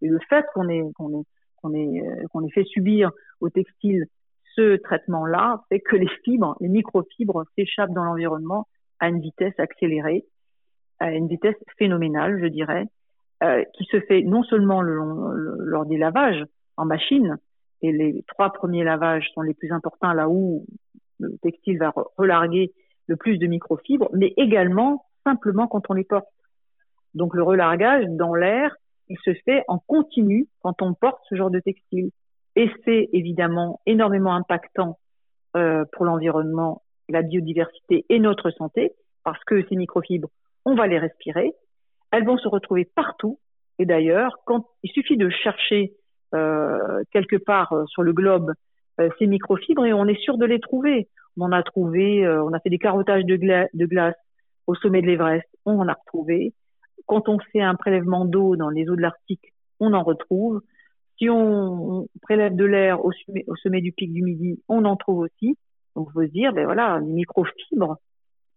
le 0.00 0.18
fait 0.28 0.44
qu'on 0.52 0.68
ait 0.68 0.82
qu'on 0.96 1.20
ait 1.20 1.24
qu'on 1.62 1.74
ait 1.74 2.00
euh, 2.00 2.26
qu'on 2.32 2.44
ait 2.44 2.50
fait 2.50 2.64
subir 2.64 3.12
au 3.40 3.50
textile 3.50 4.06
ce 4.56 4.76
traitement-là 4.78 5.62
fait 5.68 5.78
que 5.78 5.94
les 5.94 6.08
fibres, 6.24 6.56
les 6.58 6.68
microfibres 6.68 7.44
s'échappent 7.56 7.92
dans 7.92 8.02
l'environnement 8.02 8.66
à 8.98 9.08
une 9.10 9.20
vitesse 9.20 9.54
accélérée 9.58 10.24
à 10.98 11.12
une 11.12 11.28
vitesse 11.28 11.56
phénoménale, 11.78 12.40
je 12.40 12.46
dirais, 12.46 12.86
euh, 13.42 13.64
qui 13.74 13.84
se 13.84 14.00
fait 14.00 14.22
non 14.22 14.42
seulement 14.42 14.82
lors 14.82 15.86
des 15.86 15.98
lavages 15.98 16.44
en 16.76 16.84
machine, 16.84 17.38
et 17.82 17.92
les 17.92 18.24
trois 18.28 18.50
premiers 18.50 18.84
lavages 18.84 19.28
sont 19.34 19.42
les 19.42 19.54
plus 19.54 19.72
importants 19.72 20.12
là 20.12 20.28
où 20.28 20.66
le 21.18 21.36
textile 21.42 21.78
va 21.78 21.92
relarguer 22.16 22.72
le 23.06 23.16
plus 23.16 23.38
de 23.38 23.46
microfibres, 23.46 24.08
mais 24.12 24.32
également 24.36 25.06
simplement 25.24 25.66
quand 25.66 25.82
on 25.90 25.94
les 25.94 26.04
porte. 26.04 26.28
Donc 27.14 27.34
le 27.34 27.42
relargage 27.42 28.04
dans 28.08 28.34
l'air, 28.34 28.74
il 29.08 29.16
se 29.24 29.32
fait 29.44 29.64
en 29.68 29.78
continu 29.78 30.48
quand 30.62 30.82
on 30.82 30.94
porte 30.94 31.20
ce 31.28 31.34
genre 31.34 31.50
de 31.50 31.60
textile. 31.60 32.10
Et 32.56 32.70
c'est 32.84 33.08
évidemment 33.12 33.80
énormément 33.86 34.34
impactant 34.34 34.98
euh, 35.56 35.84
pour 35.92 36.04
l'environnement, 36.04 36.82
la 37.08 37.22
biodiversité 37.22 38.04
et 38.08 38.18
notre 38.18 38.50
santé, 38.50 38.92
parce 39.24 39.42
que 39.44 39.66
ces 39.68 39.76
microfibres, 39.76 40.28
on 40.64 40.74
va 40.74 40.86
les 40.86 40.98
respirer. 40.98 41.54
Elles 42.10 42.24
vont 42.24 42.38
se 42.38 42.48
retrouver 42.48 42.84
partout. 42.84 43.38
Et 43.78 43.86
d'ailleurs, 43.86 44.38
quand 44.44 44.66
il 44.82 44.90
suffit 44.90 45.16
de 45.16 45.28
chercher 45.28 45.92
euh, 46.34 47.02
quelque 47.12 47.36
part 47.36 47.72
euh, 47.72 47.86
sur 47.86 48.02
le 48.02 48.12
globe 48.12 48.52
euh, 49.00 49.08
ces 49.18 49.26
microfibres 49.26 49.86
et 49.86 49.92
on 49.92 50.06
est 50.06 50.20
sûr 50.20 50.38
de 50.38 50.44
les 50.44 50.60
trouver. 50.60 51.08
On 51.36 51.42
en 51.44 51.52
a 51.52 51.62
trouvé, 51.62 52.26
on 52.26 52.54
a 52.54 52.60
fait 52.60 52.70
des 52.70 52.78
carottages 52.78 53.26
de, 53.26 53.36
glace 53.36 54.14
au 54.66 54.74
sommet 54.74 55.02
de 55.02 55.06
l'Everest, 55.06 55.46
on 55.66 55.78
en 55.78 55.86
a 55.86 55.92
retrouvé. 55.92 56.54
Quand 57.04 57.28
on 57.28 57.38
fait 57.52 57.60
un 57.60 57.74
prélèvement 57.74 58.24
d'eau 58.24 58.56
dans 58.56 58.70
les 58.70 58.88
eaux 58.88 58.96
de 58.96 59.02
l'Arctique, 59.02 59.52
on 59.78 59.92
en 59.92 60.02
retrouve. 60.02 60.62
Si 61.18 61.28
on, 61.28 62.08
prélève 62.22 62.56
de 62.56 62.64
l'air 62.64 63.04
au, 63.04 63.12
au, 63.48 63.56
sommet 63.56 63.82
du 63.82 63.92
pic 63.92 64.14
du 64.14 64.22
Midi, 64.22 64.62
on 64.68 64.86
en 64.86 64.96
trouve 64.96 65.18
aussi. 65.18 65.58
Donc, 65.94 66.10
faut 66.12 66.22
se 66.22 66.30
dire, 66.30 66.54
ben 66.54 66.64
voilà, 66.64 67.00
les 67.00 67.12
microfibres 67.12 67.98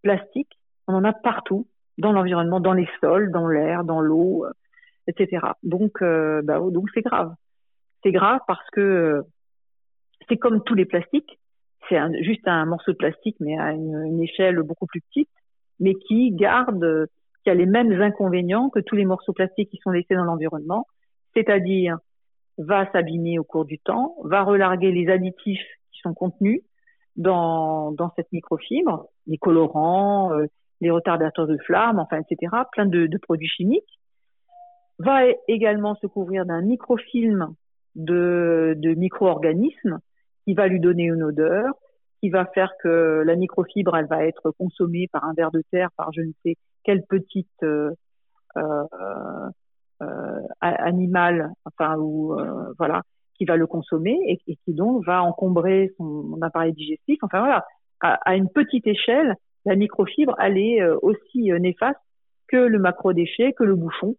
plastiques, 0.02 0.58
on 0.86 0.94
en 0.94 1.04
a 1.04 1.12
partout 1.12 1.66
dans 2.00 2.12
l'environnement, 2.12 2.60
dans 2.60 2.72
les 2.72 2.88
sols, 3.00 3.30
dans 3.30 3.48
l'air, 3.48 3.84
dans 3.84 4.00
l'eau, 4.00 4.46
etc. 5.06 5.46
Donc, 5.62 6.02
euh, 6.02 6.42
bah, 6.42 6.60
donc 6.70 6.88
c'est 6.94 7.02
grave. 7.02 7.34
C'est 8.02 8.12
grave 8.12 8.40
parce 8.46 8.68
que 8.70 9.22
c'est 10.28 10.36
comme 10.36 10.62
tous 10.64 10.74
les 10.74 10.84
plastiques. 10.84 11.38
C'est 11.88 11.98
juste 12.22 12.46
un 12.46 12.66
morceau 12.66 12.92
de 12.92 12.96
plastique, 12.96 13.36
mais 13.40 13.58
à 13.58 13.72
une, 13.72 14.22
échelle 14.22 14.62
beaucoup 14.62 14.86
plus 14.86 15.00
petite, 15.00 15.30
mais 15.80 15.94
qui 15.94 16.30
garde, 16.30 17.08
qui 17.42 17.50
a 17.50 17.54
les 17.54 17.66
mêmes 17.66 18.00
inconvénients 18.00 18.70
que 18.70 18.80
tous 18.80 18.94
les 18.94 19.04
morceaux 19.04 19.32
plastiques 19.32 19.70
qui 19.70 19.78
sont 19.78 19.90
laissés 19.90 20.14
dans 20.14 20.24
l'environnement, 20.24 20.86
c'est-à-dire 21.34 21.98
va 22.58 22.90
s'abîmer 22.92 23.38
au 23.38 23.44
cours 23.44 23.64
du 23.64 23.78
temps, 23.78 24.14
va 24.22 24.42
relarguer 24.42 24.92
les 24.92 25.08
additifs 25.10 25.66
qui 25.92 26.00
sont 26.00 26.14
contenus 26.14 26.62
dans, 27.16 27.92
dans 27.92 28.12
cette 28.14 28.30
microfibre, 28.30 29.06
les 29.26 29.38
colorants, 29.38 30.32
euh, 30.32 30.46
les 30.80 30.90
retardateurs 30.90 31.46
de 31.46 31.58
flamme, 31.58 31.98
enfin, 31.98 32.18
etc., 32.18 32.52
plein 32.72 32.86
de, 32.86 33.08
produits 33.22 33.48
chimiques, 33.48 33.98
va 34.98 35.22
également 35.48 35.94
se 35.96 36.06
couvrir 36.06 36.44
d'un 36.46 36.62
microfilm 36.62 37.54
de, 37.94 38.74
de 38.76 38.94
micro-organismes 38.94 39.98
qui 40.44 40.54
va 40.54 40.68
lui 40.68 40.80
donner 40.80 41.04
une 41.04 41.22
odeur, 41.22 41.74
qui 42.20 42.30
va 42.30 42.44
faire 42.46 42.72
que 42.82 43.22
la 43.24 43.36
microfibre, 43.36 43.96
elle 43.96 44.06
va 44.06 44.26
être 44.26 44.50
consommée 44.52 45.08
par 45.12 45.24
un 45.24 45.34
ver 45.34 45.50
de 45.50 45.62
terre, 45.70 45.88
par 45.96 46.12
je 46.12 46.22
ne 46.22 46.32
sais 46.44 46.56
quelle 46.84 47.02
petite 47.04 47.48
euh, 47.62 47.90
euh, 48.56 48.84
euh, 50.02 50.40
animal, 50.60 51.52
enfin 51.64 51.96
ou 51.98 52.36
voilà, 52.78 53.02
qui 53.36 53.44
va 53.44 53.56
le 53.56 53.66
consommer 53.66 54.18
et, 54.26 54.38
qui 54.38 54.74
donc 54.74 55.04
va 55.04 55.22
encombrer 55.22 55.92
son, 55.96 56.38
appareil 56.42 56.72
digestif. 56.72 57.18
Enfin 57.22 57.40
voilà, 57.40 57.64
à, 58.00 58.36
une 58.36 58.48
petite 58.48 58.86
échelle, 58.86 59.34
la 59.64 59.76
microfibre, 59.76 60.34
elle 60.38 60.58
est 60.58 60.82
euh, 60.82 60.96
aussi 61.02 61.50
néfaste 61.52 62.00
que 62.48 62.56
le 62.56 62.78
macro-déchet, 62.78 63.52
que 63.52 63.64
le 63.64 63.76
bouchon 63.76 64.16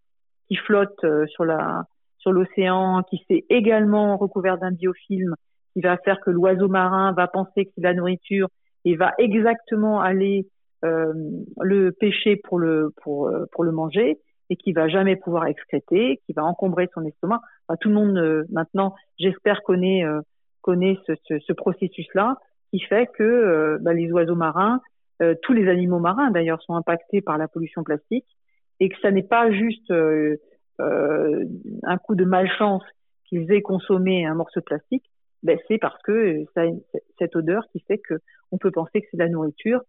qui 0.47 0.55
flotte 0.55 1.05
sur 1.27 1.45
la 1.45 1.85
sur 2.17 2.31
l'océan, 2.31 3.03
qui 3.09 3.23
s'est 3.27 3.45
également 3.49 4.15
recouvert 4.17 4.57
d'un 4.57 4.71
biofilm, 4.71 5.35
qui 5.73 5.81
va 5.81 5.97
faire 5.97 6.19
que 6.19 6.29
l'oiseau 6.29 6.67
marin 6.67 7.13
va 7.13 7.27
penser 7.27 7.65
que 7.65 7.71
c'est 7.73 7.81
de 7.81 7.87
la 7.87 7.93
nourriture 7.93 8.47
et 8.85 8.95
va 8.95 9.13
exactement 9.17 10.01
aller 10.01 10.47
euh, 10.85 11.13
le 11.61 11.91
pêcher 11.91 12.35
pour 12.35 12.59
le 12.59 12.93
pour 13.01 13.31
pour 13.51 13.63
le 13.63 13.71
manger 13.71 14.19
et 14.51 14.57
qui 14.57 14.73
va 14.73 14.89
jamais 14.89 15.15
pouvoir 15.15 15.45
excréter, 15.45 16.19
qui 16.25 16.33
va 16.33 16.43
encombrer 16.43 16.89
son 16.93 17.05
estomac. 17.05 17.39
Enfin, 17.67 17.77
tout 17.79 17.87
le 17.87 17.95
monde 17.95 18.17
euh, 18.17 18.43
maintenant, 18.51 18.93
j'espère 19.17 19.63
connaît 19.63 20.03
euh, 20.03 20.19
connaît 20.61 20.97
ce, 21.07 21.13
ce, 21.23 21.39
ce 21.39 21.53
processus-là, 21.53 22.35
qui 22.69 22.81
fait 22.81 23.07
que 23.07 23.23
euh, 23.23 23.77
bah, 23.79 23.93
les 23.93 24.11
oiseaux 24.11 24.35
marins, 24.35 24.81
euh, 25.21 25.35
tous 25.43 25.53
les 25.53 25.69
animaux 25.69 25.99
marins 25.99 26.31
d'ailleurs, 26.31 26.61
sont 26.63 26.75
impactés 26.75 27.21
par 27.21 27.37
la 27.37 27.47
pollution 27.47 27.83
plastique 27.83 28.25
et 28.79 28.89
que 28.89 28.99
ça 29.01 29.11
n'est 29.11 29.23
pas 29.23 29.51
juste 29.51 29.93
un 30.79 31.97
coup 31.99 32.15
de 32.15 32.25
malchance 32.25 32.83
qu'ils 33.31 33.51
aient 33.51 33.61
consommé 33.61 34.25
un 34.25 34.33
morceau 34.33 34.59
de 34.59 34.65
plastique, 34.65 35.05
ben, 35.43 35.57
c'est 35.67 35.77
parce 35.77 35.99
que 36.03 36.43
ça 36.53 36.63
cette 37.17 37.35
odeur 37.35 37.63
qui 37.71 37.79
fait 37.79 37.97
que 37.97 38.15
on 38.51 38.57
peut 38.57 38.71
penser 38.71 39.01
que 39.01 39.07
c'est 39.09 39.17
de 39.17 39.23
la 39.23 39.29
nourriture, 39.29 39.81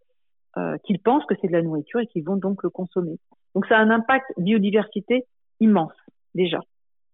euh, 0.56 0.78
qu'ils 0.84 1.00
pensent 1.00 1.26
que 1.26 1.34
c'est 1.40 1.48
de 1.48 1.52
la 1.52 1.62
nourriture 1.62 2.00
et 2.00 2.06
qu'ils 2.06 2.24
vont 2.24 2.36
donc 2.36 2.62
le 2.62 2.70
consommer. 2.70 3.18
Donc 3.54 3.66
ça 3.66 3.76
a 3.76 3.80
un 3.80 3.90
impact 3.90 4.26
biodiversité 4.38 5.26
immense 5.60 5.92
déjà, 6.34 6.60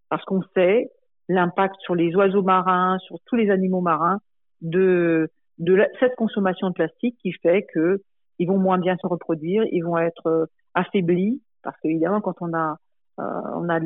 parce 0.09 0.25
qu'on 0.25 0.43
sait 0.55 0.91
l'impact 1.29 1.75
sur 1.81 1.95
les 1.95 2.15
oiseaux 2.15 2.43
marins, 2.43 2.99
sur 3.01 3.17
tous 3.27 3.37
les 3.37 3.51
animaux 3.51 3.81
marins 3.81 4.19
de 4.61 5.31
cette 5.99 6.15
consommation 6.17 6.69
de 6.69 6.75
plastique 6.75 7.17
qui 7.21 7.33
fait 7.33 7.67
que 7.75 8.03
ils 8.39 8.47
vont 8.47 8.59
moins 8.59 8.79
bien 8.79 8.97
se 9.01 9.07
reproduire, 9.07 9.65
ils 9.71 9.83
vont 9.83 9.99
être 9.99 10.27
euh, 10.27 10.47
affaiblis 10.75 11.43
parce 11.63 11.79
qu'évidemment 11.81 12.21
quand 12.21 12.37
on 12.41 12.55
a 12.55 12.77
euh, 13.21 13.23
on 13.55 13.69
a 13.69 13.81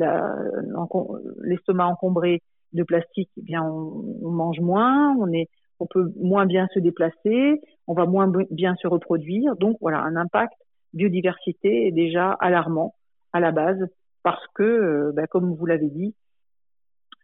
l'estomac 1.41 1.87
encombré 1.87 2.41
de 2.73 2.83
plastique, 2.83 3.29
eh 3.37 3.41
bien 3.41 3.63
on, 3.63 4.03
on, 4.23 4.29
mange 4.29 4.59
moins, 4.59 5.15
on 5.19 5.31
est 5.31 5.49
on 5.79 5.87
peut 5.87 6.11
moins 6.19 6.45
bien 6.45 6.67
se 6.73 6.79
déplacer, 6.79 7.61
on 7.87 7.93
va 7.93 8.05
moins 8.05 8.31
bien 8.51 8.75
se 8.75 8.87
reproduire. 8.87 9.55
Donc 9.57 9.77
voilà, 9.81 9.99
un 9.99 10.15
impact 10.15 10.53
biodiversité 10.93 11.87
est 11.87 11.91
déjà 11.91 12.31
alarmant 12.31 12.95
à 13.33 13.39
la 13.39 13.51
base 13.51 13.79
parce 14.23 14.45
que, 14.55 14.63
euh, 14.63 15.11
bah, 15.13 15.27
comme 15.27 15.53
vous 15.53 15.65
l'avez 15.65 15.89
dit, 15.89 16.15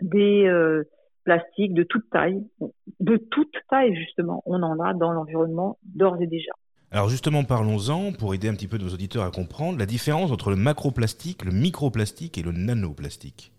des 0.01 0.45
euh, 0.47 0.83
plastiques 1.23 1.73
de 1.73 1.83
toute 1.83 2.09
taille, 2.09 2.43
de 2.99 3.17
toute 3.17 3.55
taille 3.69 3.95
justement, 3.95 4.43
on 4.45 4.61
en 4.63 4.79
a 4.79 4.93
dans 4.93 5.11
l'environnement 5.11 5.77
d'ores 5.83 6.21
et 6.21 6.27
déjà. 6.27 6.51
Alors 6.91 7.07
justement, 7.07 7.43
parlons-en 7.43 8.13
pour 8.13 8.33
aider 8.33 8.47
un 8.47 8.53
petit 8.53 8.67
peu 8.67 8.77
nos 8.77 8.89
auditeurs 8.89 9.23
à 9.23 9.29
comprendre 9.29 9.77
la 9.77 9.85
différence 9.85 10.31
entre 10.31 10.49
le 10.49 10.55
macroplastique, 10.55 11.45
le 11.45 11.51
microplastique 11.51 12.39
et 12.39 12.41
le 12.41 12.51
nanoplastique. 12.51 13.51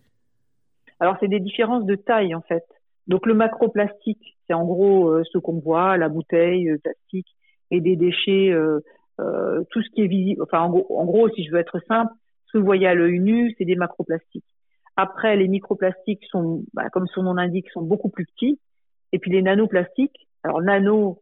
Alors 0.99 1.15
c'est 1.21 1.29
des 1.29 1.39
différences 1.39 1.85
de 1.85 1.95
taille 1.95 2.35
en 2.35 2.41
fait. 2.41 2.65
Donc 3.07 3.25
le 3.25 3.33
macroplastique, 3.33 4.37
c'est 4.45 4.53
en 4.53 4.65
gros 4.65 5.09
euh, 5.09 5.23
ce 5.31 5.37
qu'on 5.37 5.59
voit, 5.59 5.97
la 5.97 6.09
bouteille 6.09 6.69
euh, 6.69 6.77
plastique 6.77 7.27
et 7.71 7.79
des 7.79 7.95
déchets, 7.95 8.51
euh, 8.51 8.81
euh, 9.21 9.63
tout 9.71 9.81
ce 9.81 9.89
qui 9.91 10.01
est 10.01 10.07
visible. 10.07 10.43
Enfin 10.43 10.59
en 10.63 11.05
gros, 11.05 11.29
si 11.29 11.45
je 11.45 11.51
veux 11.51 11.59
être 11.59 11.79
simple, 11.87 12.11
ce 12.47 12.53
que 12.53 12.57
vous 12.57 12.65
voyez 12.65 12.87
à 12.87 12.93
l'œil 12.93 13.19
nu, 13.19 13.55
c'est 13.57 13.65
des 13.65 13.77
macroplastiques. 13.77 14.45
Après, 14.97 15.37
les 15.37 15.47
microplastiques 15.47 16.25
sont, 16.29 16.65
bah, 16.73 16.89
comme 16.91 17.07
son 17.07 17.23
nom 17.23 17.33
l'indique, 17.33 17.69
sont 17.71 17.81
beaucoup 17.81 18.09
plus 18.09 18.25
petits. 18.25 18.59
Et 19.13 19.19
puis 19.19 19.31
les 19.31 19.41
nanoplastiques, 19.41 20.27
alors 20.43 20.61
nano, 20.61 21.21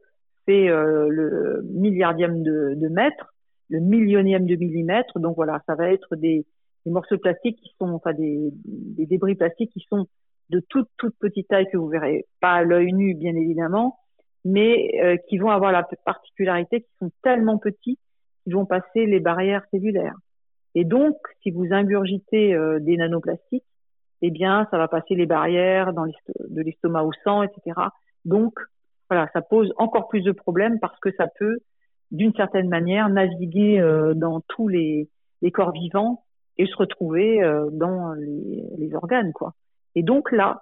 euh, 0.50 1.08
le 1.10 1.62
milliardième 1.74 2.44
de, 2.44 2.88
mètre, 2.90 3.34
le 3.70 3.80
millionième 3.80 4.46
de 4.46 4.56
millimètre. 4.56 5.20
Donc 5.20 5.36
voilà, 5.36 5.62
ça 5.68 5.76
va 5.76 5.92
être 5.92 6.16
des, 6.16 6.46
morceaux 6.86 7.16
de 7.16 7.22
plastique 7.22 7.60
qui 7.62 7.76
sont, 7.80 7.90
enfin 7.90 8.14
des, 8.14 8.50
des 8.66 9.06
débris 9.06 9.36
plastiques 9.36 9.72
qui 9.72 9.86
sont 9.90 10.08
de 10.50 10.60
toute 10.70 10.88
toute 10.98 11.16
petite 11.20 11.48
taille 11.48 11.70
que 11.72 11.78
vous 11.78 11.88
verrez 11.88 12.26
pas 12.42 12.54
à 12.54 12.64
l'œil 12.64 12.94
nu 12.94 13.14
bien 13.14 13.36
évidemment, 13.36 14.00
mais 14.44 14.90
euh, 15.04 15.18
qui 15.28 15.38
vont 15.38 15.52
avoir 15.52 15.72
la 15.72 15.88
particularité 16.06 16.82
qu'ils 16.82 17.08
sont 17.08 17.12
tellement 17.22 17.60
petits 17.60 18.00
qu'ils 18.44 18.56
vont 18.56 18.66
passer 18.66 19.06
les 19.06 19.20
barrières 19.20 19.64
cellulaires. 19.70 20.16
Et 20.76 20.86
donc, 20.86 21.18
si 21.44 21.52
vous 21.52 21.68
ingurgitez 21.72 22.54
euh, 22.54 22.80
des 22.80 22.98
nanoplastiques, 22.98 23.66
eh 24.22 24.32
bien, 24.32 24.68
ça 24.72 24.78
va 24.78 24.88
passer 24.88 25.16
les 25.16 25.26
barrières 25.26 25.94
dans 25.94 26.06
de 26.06 26.62
l'estomac 26.62 27.04
au 27.04 27.12
sang, 27.24 27.44
etc. 27.44 27.80
Donc, 28.26 28.54
voilà, 29.10 29.28
ça 29.34 29.42
pose 29.42 29.74
encore 29.78 30.08
plus 30.08 30.22
de 30.22 30.32
problèmes 30.32 30.80
parce 30.80 31.00
que 31.00 31.12
ça 31.18 31.28
peut, 31.28 31.58
d'une 32.12 32.34
certaine 32.34 32.70
manière, 32.70 33.10
naviguer 33.10 33.80
euh, 33.80 34.14
dans 34.14 34.42
tous 34.42 34.68
les, 34.68 35.10
les, 35.42 35.52
corps 35.52 35.72
vivants 35.72 36.24
et 36.58 36.66
se 36.66 36.76
retrouver 36.76 37.40
dans 37.72 38.14
les, 38.14 38.66
les 38.78 38.94
organes, 38.94 39.32
quoi. 39.32 39.54
Et 39.96 40.04
donc 40.04 40.32
là, 40.32 40.62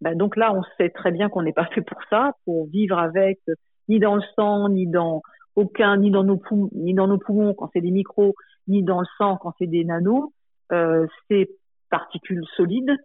ben 0.00 0.16
donc 0.16 0.36
là, 0.36 0.54
on 0.54 0.62
sait 0.78 0.90
très 0.90 1.10
bien 1.10 1.28
qu'on 1.28 1.42
n'est 1.42 1.52
pas 1.52 1.66
fait 1.66 1.82
pour 1.82 1.98
ça, 2.08 2.32
pour 2.44 2.66
vivre 2.66 2.98
avec 2.98 3.40
ni 3.88 3.98
dans 3.98 4.16
le 4.16 4.22
sang, 4.36 4.68
ni 4.68 4.86
dans 4.86 5.22
aucun, 5.56 5.96
ni 5.98 6.10
dans 6.10 6.24
nos 6.24 6.36
poumons, 6.36 6.70
ni 6.72 6.94
dans 6.94 7.06
nos 7.06 7.18
poumons 7.18 7.54
quand 7.54 7.68
c'est 7.72 7.80
des 7.80 7.90
micros, 7.90 8.34
ni 8.68 8.82
dans 8.82 9.00
le 9.00 9.06
sang 9.18 9.36
quand 9.36 9.52
c'est 9.58 9.66
des 9.66 9.84
nanos. 9.84 10.32
Euh, 10.72 11.06
ces 11.28 11.50
particules 11.90 12.44
solides 12.56 12.96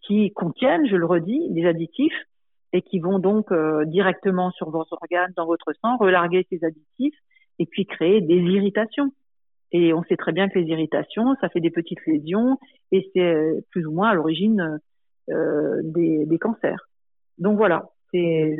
qui 0.00 0.32
contiennent, 0.32 0.86
je 0.88 0.96
le 0.96 1.06
redis, 1.06 1.50
des 1.50 1.66
additifs 1.66 2.26
et 2.72 2.82
qui 2.82 3.00
vont 3.00 3.18
donc 3.18 3.50
euh, 3.52 3.84
directement 3.84 4.50
sur 4.52 4.70
vos 4.70 4.84
organes, 4.90 5.32
dans 5.36 5.46
votre 5.46 5.72
sang, 5.80 5.96
relarguer 5.96 6.46
ces 6.50 6.64
additifs 6.64 7.18
et 7.58 7.66
puis 7.66 7.86
créer 7.86 8.20
des 8.20 8.38
irritations. 8.38 9.12
Et 9.72 9.92
on 9.92 10.02
sait 10.04 10.16
très 10.16 10.32
bien 10.32 10.48
que 10.48 10.58
les 10.58 10.66
irritations, 10.66 11.34
ça 11.40 11.48
fait 11.48 11.60
des 11.60 11.70
petites 11.70 12.04
lésions 12.06 12.58
et 12.90 13.08
c'est 13.14 13.64
plus 13.70 13.86
ou 13.86 13.92
moins 13.92 14.10
à 14.10 14.14
l'origine 14.14 14.80
des, 15.28 16.26
des 16.26 16.38
cancers. 16.38 16.88
Donc 17.38 17.56
voilà, 17.56 17.90
c'est 18.10 18.56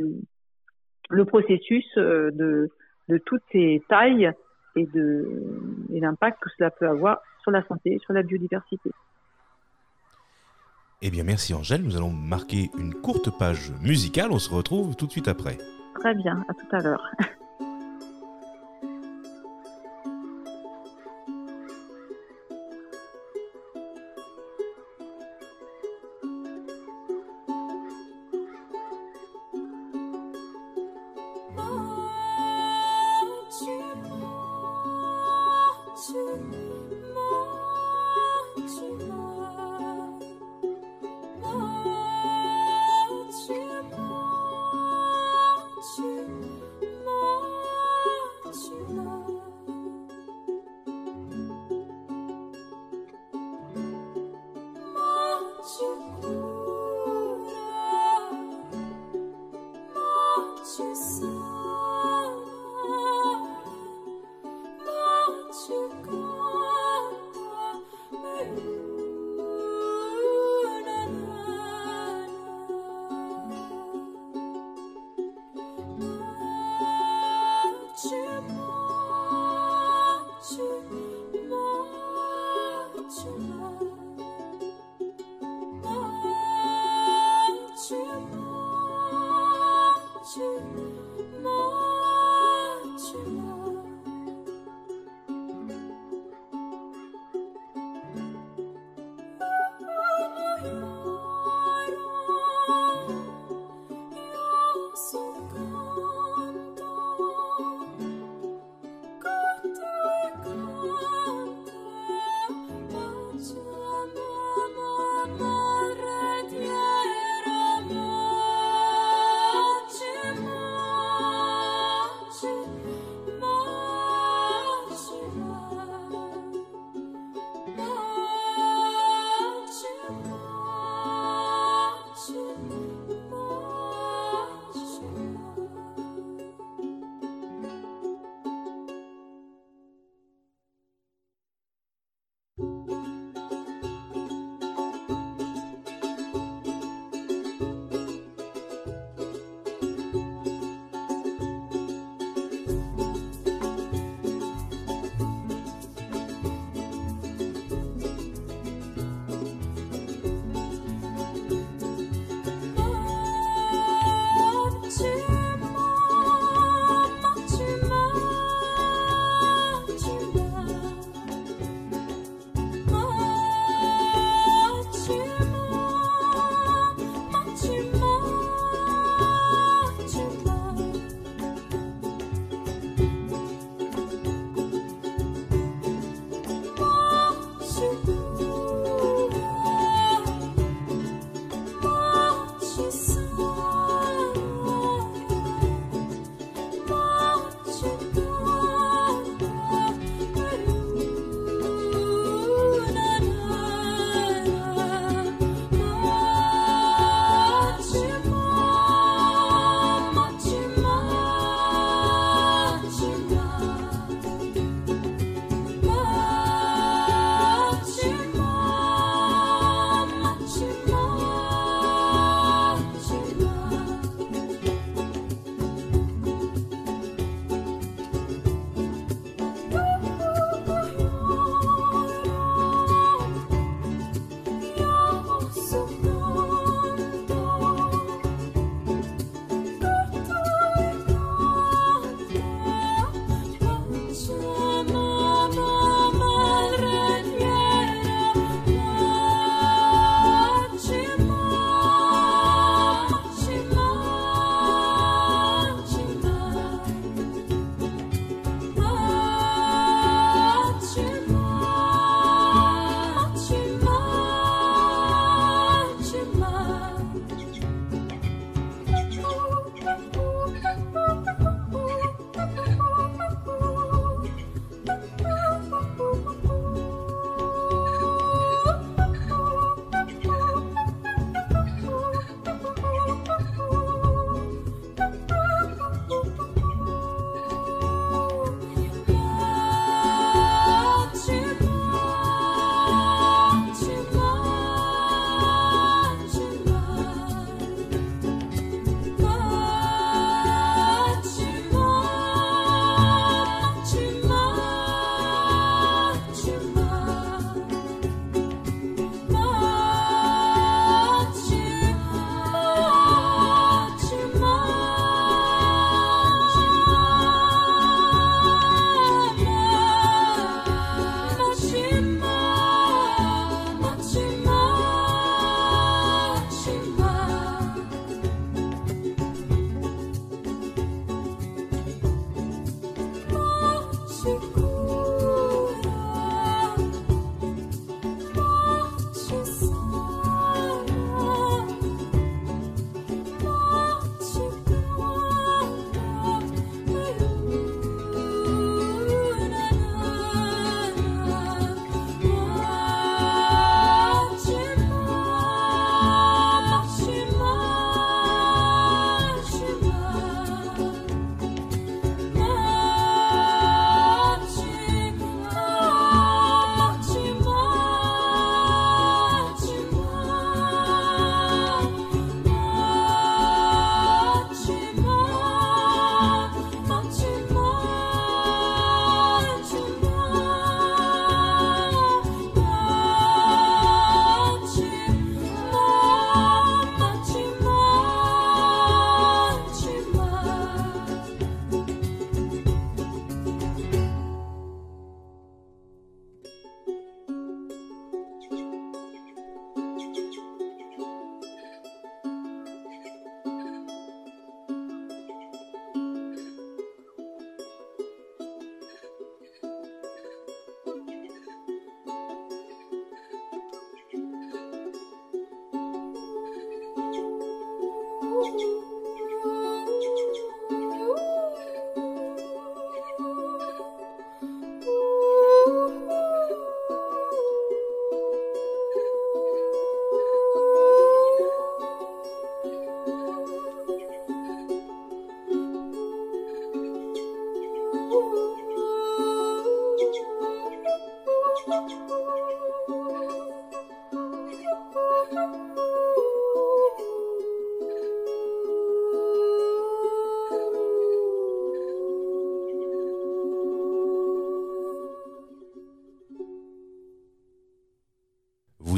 le 1.08 1.24
processus 1.24 1.84
de, 1.96 2.68
de 3.08 3.18
toutes 3.18 3.42
ces 3.50 3.82
tailles 3.88 4.30
et 4.76 4.86
de 4.86 5.26
et 5.92 6.00
l'impact 6.00 6.38
que 6.40 6.50
cela 6.56 6.70
peut 6.70 6.88
avoir 6.88 7.20
sur 7.42 7.50
la 7.50 7.64
santé, 7.66 7.98
sur 8.04 8.12
la 8.12 8.22
biodiversité. 8.22 8.90
Eh 11.02 11.10
bien, 11.10 11.24
merci 11.24 11.54
Angèle. 11.54 11.82
Nous 11.82 11.96
allons 11.96 12.10
marquer 12.10 12.70
une 12.78 12.92
courte 12.92 13.30
page 13.30 13.72
musicale. 13.80 14.32
On 14.32 14.38
se 14.38 14.50
retrouve 14.50 14.96
tout 14.96 15.06
de 15.06 15.12
suite 15.12 15.28
après. 15.28 15.56
Très 15.98 16.14
bien, 16.14 16.44
à 16.46 16.52
tout 16.52 16.76
à 16.76 16.80
l'heure. 16.80 17.10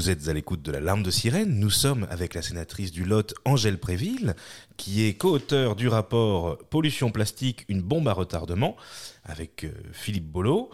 Vous 0.02 0.10
êtes 0.10 0.26
à 0.26 0.32
l'écoute 0.32 0.62
de 0.62 0.72
la 0.72 0.80
larme 0.80 1.04
de 1.04 1.12
sirène. 1.12 1.60
Nous 1.60 1.70
sommes 1.70 2.08
avec 2.10 2.34
la 2.34 2.42
sénatrice 2.42 2.90
du 2.90 3.04
Lot, 3.04 3.34
Angèle 3.44 3.78
Préville, 3.78 4.34
qui 4.76 5.04
est 5.04 5.14
co-auteur 5.14 5.76
du 5.76 5.86
rapport 5.86 6.58
Pollution 6.70 7.12
plastique, 7.12 7.64
une 7.68 7.82
bombe 7.82 8.08
à 8.08 8.12
retardement, 8.12 8.76
avec 9.22 9.62
euh, 9.62 9.70
Philippe 9.92 10.26
Bolo. 10.26 10.70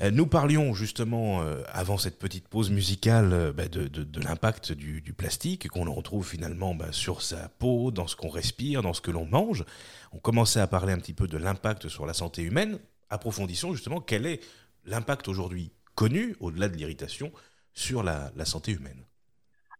Euh, 0.00 0.12
nous 0.12 0.28
parlions 0.28 0.74
justement, 0.74 1.42
euh, 1.42 1.60
avant 1.72 1.98
cette 1.98 2.20
petite 2.20 2.46
pause 2.46 2.70
musicale, 2.70 3.52
bah, 3.52 3.66
de, 3.66 3.90
l'impact 4.20 4.70
du, 4.70 5.12
plastique 5.12 5.66
qu'on 5.66 5.92
retrouve 5.92 6.24
finalement 6.24 6.76
bah, 6.76 6.92
sur 6.92 7.20
sa 7.20 7.48
peau, 7.48 7.90
dans 7.90 8.06
ce 8.06 8.14
qu'on 8.14 8.30
respire, 8.30 8.82
dans 8.82 8.94
ce 8.94 9.00
que 9.00 9.10
l'on 9.10 9.26
mange. 9.26 9.64
On 10.12 10.20
commençait 10.20 10.60
à 10.60 10.68
parler 10.68 10.92
un 10.92 10.98
petit 11.00 11.14
peu 11.14 11.26
de 11.26 11.36
l'impact 11.36 11.88
sur 11.88 12.06
la 12.06 12.14
santé 12.14 12.42
humaine. 12.42 12.78
Approfondissons 13.10 13.72
justement 13.72 14.00
quel 14.00 14.24
est 14.24 14.38
l'impact 14.84 15.26
aujourd'hui 15.26 15.72
connu, 15.96 16.36
au-delà 16.38 16.68
de 16.68 16.76
l'irritation, 16.76 17.32
sur 17.78 18.02
la, 18.02 18.30
santé 18.44 18.72
humaine 18.72 19.04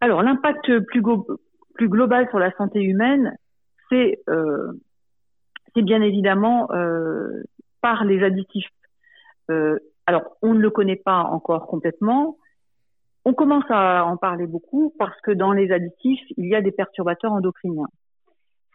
Alors, 0.01 0.23
l'impact 0.23 0.79
plus, 0.87 1.03
global 1.89 2.29
sur 2.29 2.39
la 2.39 2.53
santé 2.53 2.81
humaine, 2.81 3.37
c'est 3.91 4.21
euh, 4.29 4.73
bien 5.75 6.01
évidemment 6.01 6.71
euh, 6.73 7.43
par 7.81 8.05
les 8.05 8.23
additifs. 8.23 8.69
Euh, 9.51 9.79
alors, 10.07 10.37
on 10.43 10.55
ne 10.55 10.61
le 10.61 10.71
connaît 10.71 10.97
pas 10.97 11.23
encore 11.23 11.67
complètement. 11.67 12.39
On 13.25 13.35
commence 13.35 13.69
à 13.69 14.05
en 14.05 14.17
parler 14.17 14.47
beaucoup 14.47 14.95
parce 14.99 15.21
que 15.23 15.33
dans 15.33 15.53
les 15.53 15.73
additifs, 15.73 16.25
il 16.37 16.47
y 16.47 16.55
a 16.55 16.63
des 16.63 16.73
perturbateurs 16.73 17.33
endocriniens. 17.33 17.89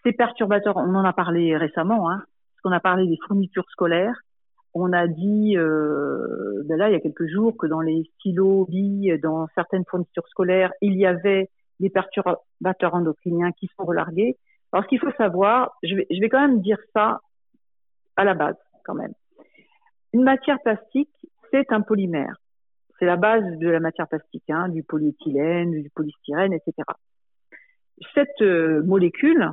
Ces 0.03 0.11
perturbateurs, 0.11 0.75
on 0.77 0.95
en 0.95 1.05
a 1.05 1.13
parlé 1.13 1.55
récemment, 1.55 2.09
hein, 2.09 2.17
parce 2.17 2.61
qu'on 2.63 2.71
a 2.71 2.81
parlé 2.81 3.07
des 3.07 3.17
fournitures 3.25 3.69
scolaires, 3.71 4.19
on 4.73 4.91
a 4.93 5.07
dit 5.07 5.55
euh, 5.57 6.63
ben 6.65 6.77
là 6.77 6.89
il 6.89 6.93
y 6.93 6.95
a 6.95 6.99
quelques 6.99 7.27
jours 7.27 7.55
que 7.57 7.67
dans 7.67 7.81
les 7.81 8.09
stylos, 8.15 8.65
billes, 8.65 9.19
dans 9.21 9.47
certaines 9.55 9.85
fournitures 9.85 10.27
scolaires, 10.27 10.71
il 10.81 10.95
y 10.95 11.05
avait 11.05 11.49
des 11.79 11.89
perturbateurs 11.89 12.93
endocriniens 12.93 13.51
qui 13.51 13.69
sont 13.77 13.85
relargués. 13.85 14.37
Alors 14.71 14.83
ce 14.85 14.89
qu'il 14.89 14.99
faut 14.99 15.11
savoir, 15.17 15.77
je 15.83 15.95
vais, 15.95 16.07
je 16.09 16.19
vais 16.19 16.29
quand 16.29 16.41
même 16.41 16.61
dire 16.61 16.79
ça 16.93 17.19
à 18.15 18.23
la 18.23 18.33
base 18.33 18.57
quand 18.83 18.95
même. 18.95 19.13
Une 20.13 20.23
matière 20.23 20.59
plastique, 20.61 21.09
c'est 21.51 21.71
un 21.71 21.81
polymère. 21.81 22.35
C'est 22.99 23.05
la 23.05 23.15
base 23.15 23.43
de 23.57 23.67
la 23.67 23.79
matière 23.79 24.07
plastique, 24.07 24.49
hein, 24.49 24.69
du 24.69 24.83
polyéthylène, 24.83 25.71
du 25.81 25.89
polystyrène, 25.89 26.53
etc. 26.53 26.73
Cette 28.13 28.41
euh, 28.41 28.83
molécule, 28.83 29.51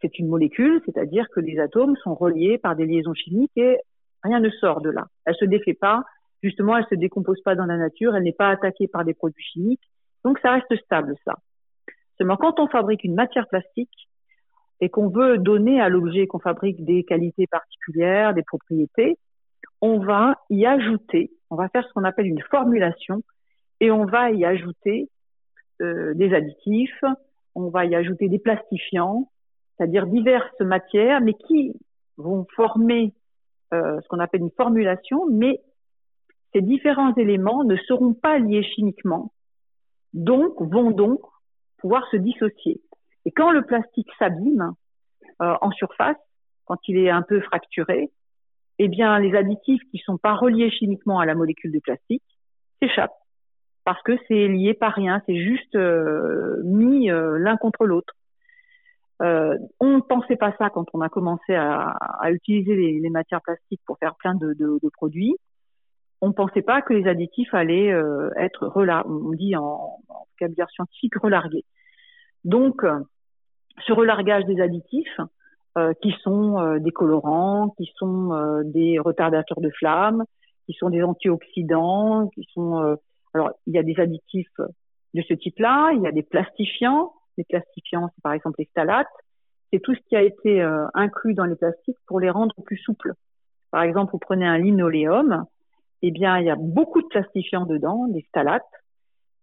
c'est 0.00 0.18
une 0.18 0.28
molécule, 0.28 0.80
c'est-à-dire 0.84 1.26
que 1.30 1.40
les 1.40 1.58
atomes 1.58 1.96
sont 1.96 2.14
reliés 2.14 2.58
par 2.58 2.76
des 2.76 2.86
liaisons 2.86 3.14
chimiques 3.14 3.56
et 3.56 3.78
rien 4.22 4.40
ne 4.40 4.50
sort 4.50 4.80
de 4.80 4.90
là. 4.90 5.06
Elle 5.24 5.34
se 5.36 5.44
défait 5.44 5.74
pas, 5.74 6.04
justement, 6.42 6.76
elle 6.76 6.86
se 6.86 6.94
décompose 6.94 7.40
pas 7.42 7.54
dans 7.54 7.66
la 7.66 7.76
nature, 7.76 8.14
elle 8.14 8.24
n'est 8.24 8.32
pas 8.32 8.50
attaquée 8.50 8.88
par 8.88 9.04
des 9.04 9.14
produits 9.14 9.44
chimiques, 9.44 9.88
donc 10.24 10.38
ça 10.40 10.52
reste 10.52 10.76
stable 10.84 11.14
ça. 11.24 11.34
Seulement 12.18 12.36
quand 12.36 12.60
on 12.60 12.68
fabrique 12.68 13.04
une 13.04 13.14
matière 13.14 13.48
plastique 13.48 14.08
et 14.80 14.88
qu'on 14.88 15.08
veut 15.08 15.38
donner 15.38 15.80
à 15.80 15.88
l'objet 15.88 16.26
qu'on 16.26 16.38
fabrique 16.38 16.84
des 16.84 17.04
qualités 17.04 17.46
particulières, 17.46 18.34
des 18.34 18.42
propriétés, 18.42 19.18
on 19.80 19.98
va 19.98 20.36
y 20.50 20.66
ajouter, 20.66 21.30
on 21.50 21.56
va 21.56 21.68
faire 21.68 21.86
ce 21.86 21.92
qu'on 21.92 22.04
appelle 22.04 22.26
une 22.26 22.42
formulation 22.50 23.22
et 23.80 23.90
on 23.90 24.04
va 24.04 24.30
y 24.30 24.44
ajouter 24.44 25.08
euh, 25.82 26.14
des 26.14 26.34
additifs, 26.34 27.04
on 27.54 27.68
va 27.68 27.84
y 27.84 27.94
ajouter 27.94 28.28
des 28.28 28.38
plastifiants, 28.38 29.30
c'est-à-dire 29.76 30.06
diverses 30.06 30.60
matières, 30.60 31.20
mais 31.20 31.34
qui 31.34 31.72
vont 32.16 32.46
former 32.54 33.12
euh, 33.74 34.00
ce 34.00 34.08
qu'on 34.08 34.20
appelle 34.20 34.40
une 34.40 34.50
formulation, 34.50 35.26
mais 35.30 35.60
ces 36.52 36.62
différents 36.62 37.14
éléments 37.16 37.64
ne 37.64 37.76
seront 37.76 38.14
pas 38.14 38.38
liés 38.38 38.62
chimiquement, 38.62 39.32
donc 40.14 40.54
vont 40.60 40.90
donc 40.90 41.20
pouvoir 41.78 42.08
se 42.10 42.16
dissocier. 42.16 42.80
Et 43.24 43.32
quand 43.32 43.50
le 43.50 43.62
plastique 43.62 44.08
s'abîme 44.18 44.72
euh, 45.42 45.54
en 45.60 45.70
surface, 45.72 46.16
quand 46.64 46.78
il 46.88 46.98
est 46.98 47.10
un 47.10 47.22
peu 47.22 47.40
fracturé, 47.40 48.10
eh 48.78 48.88
bien 48.88 49.18
les 49.18 49.34
additifs 49.34 49.82
qui 49.90 49.98
sont 49.98 50.16
pas 50.16 50.34
reliés 50.34 50.70
chimiquement 50.70 51.18
à 51.18 51.26
la 51.26 51.34
molécule 51.34 51.72
de 51.72 51.80
plastique 51.80 52.22
s'échappent 52.80 53.18
parce 53.84 54.02
que 54.02 54.18
c'est 54.26 54.48
lié 54.48 54.74
par 54.74 54.94
rien, 54.94 55.22
c'est 55.26 55.36
juste 55.36 55.76
euh, 55.76 56.60
mis 56.64 57.08
l'un 57.08 57.56
contre 57.56 57.86
l'autre. 57.86 58.14
Euh, 59.22 59.56
on 59.80 59.96
ne 59.96 60.00
pensait 60.00 60.36
pas 60.36 60.54
ça 60.58 60.68
quand 60.70 60.86
on 60.92 61.00
a 61.00 61.08
commencé 61.08 61.54
à, 61.54 61.96
à 62.20 62.30
utiliser 62.30 62.76
les, 62.76 63.00
les, 63.00 63.10
matières 63.10 63.40
plastiques 63.40 63.80
pour 63.86 63.98
faire 63.98 64.14
plein 64.16 64.34
de, 64.34 64.52
de, 64.52 64.78
de 64.82 64.88
produits. 64.90 65.36
On 66.20 66.28
ne 66.28 66.32
pensait 66.32 66.62
pas 66.62 66.82
que 66.82 66.92
les 66.92 67.08
additifs 67.08 67.52
allaient 67.54 67.92
euh, 67.92 68.30
être 68.36 68.66
relargués, 68.66 69.10
on 69.10 69.30
dit 69.30 69.56
en, 69.56 70.00
vocabulaire 70.32 70.68
scientifique 70.70 71.14
relargués. 71.16 71.64
Donc, 72.44 72.84
euh, 72.84 73.00
ce 73.86 73.92
relargage 73.92 74.44
des 74.44 74.60
additifs, 74.60 75.20
euh, 75.78 75.92
qui 76.02 76.12
sont 76.22 76.78
des 76.78 76.90
colorants, 76.90 77.74
qui 77.76 77.90
sont 77.96 78.62
des 78.64 78.98
retardateurs 78.98 79.60
de 79.60 79.70
flammes, 79.70 80.24
qui 80.66 80.72
sont 80.72 80.88
des 80.88 81.02
antioxydants, 81.02 82.28
qui 82.28 82.46
sont 82.54 82.96
alors 83.34 83.50
il 83.66 83.74
y 83.74 83.78
a 83.78 83.82
des 83.82 84.00
additifs 84.00 84.48
de 85.12 85.22
ce 85.28 85.34
type-là, 85.34 85.92
il 85.92 86.00
y 86.02 86.06
a 86.06 86.12
des 86.12 86.22
plastifiants, 86.22 87.12
les 87.36 87.44
plastifiants, 87.44 88.08
c'est 88.14 88.22
par 88.22 88.32
exemple 88.32 88.56
les 88.58 88.68
phtalates. 88.74 89.06
C'est 89.72 89.80
tout 89.80 89.94
ce 89.94 90.00
qui 90.08 90.16
a 90.16 90.22
été 90.22 90.62
euh, 90.62 90.86
inclus 90.94 91.34
dans 91.34 91.44
les 91.44 91.56
plastiques 91.56 91.98
pour 92.06 92.20
les 92.20 92.30
rendre 92.30 92.54
plus 92.64 92.78
souples. 92.78 93.12
Par 93.70 93.82
exemple, 93.82 94.12
vous 94.12 94.18
prenez 94.18 94.46
un 94.46 94.58
linoléum, 94.58 95.44
eh 96.02 96.10
bien, 96.10 96.38
il 96.38 96.46
y 96.46 96.50
a 96.50 96.56
beaucoup 96.56 97.02
de 97.02 97.08
plastifiants 97.08 97.66
dedans, 97.66 98.06
des 98.08 98.22
phtalates. 98.32 98.62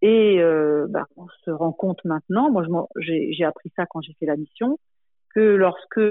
Et 0.02 0.42
euh, 0.42 0.86
bah, 0.90 1.06
on 1.16 1.28
se 1.46 1.52
rend 1.52 1.72
compte 1.72 2.04
maintenant, 2.04 2.52
moi 2.52 2.66
j'ai 2.98 3.46
appris 3.46 3.72
ça 3.76 3.86
quand 3.86 4.02
j'ai 4.02 4.14
fait 4.20 4.26
la 4.26 4.36
mission, 4.36 4.78
que 5.34 5.40
lorsque 5.40 6.02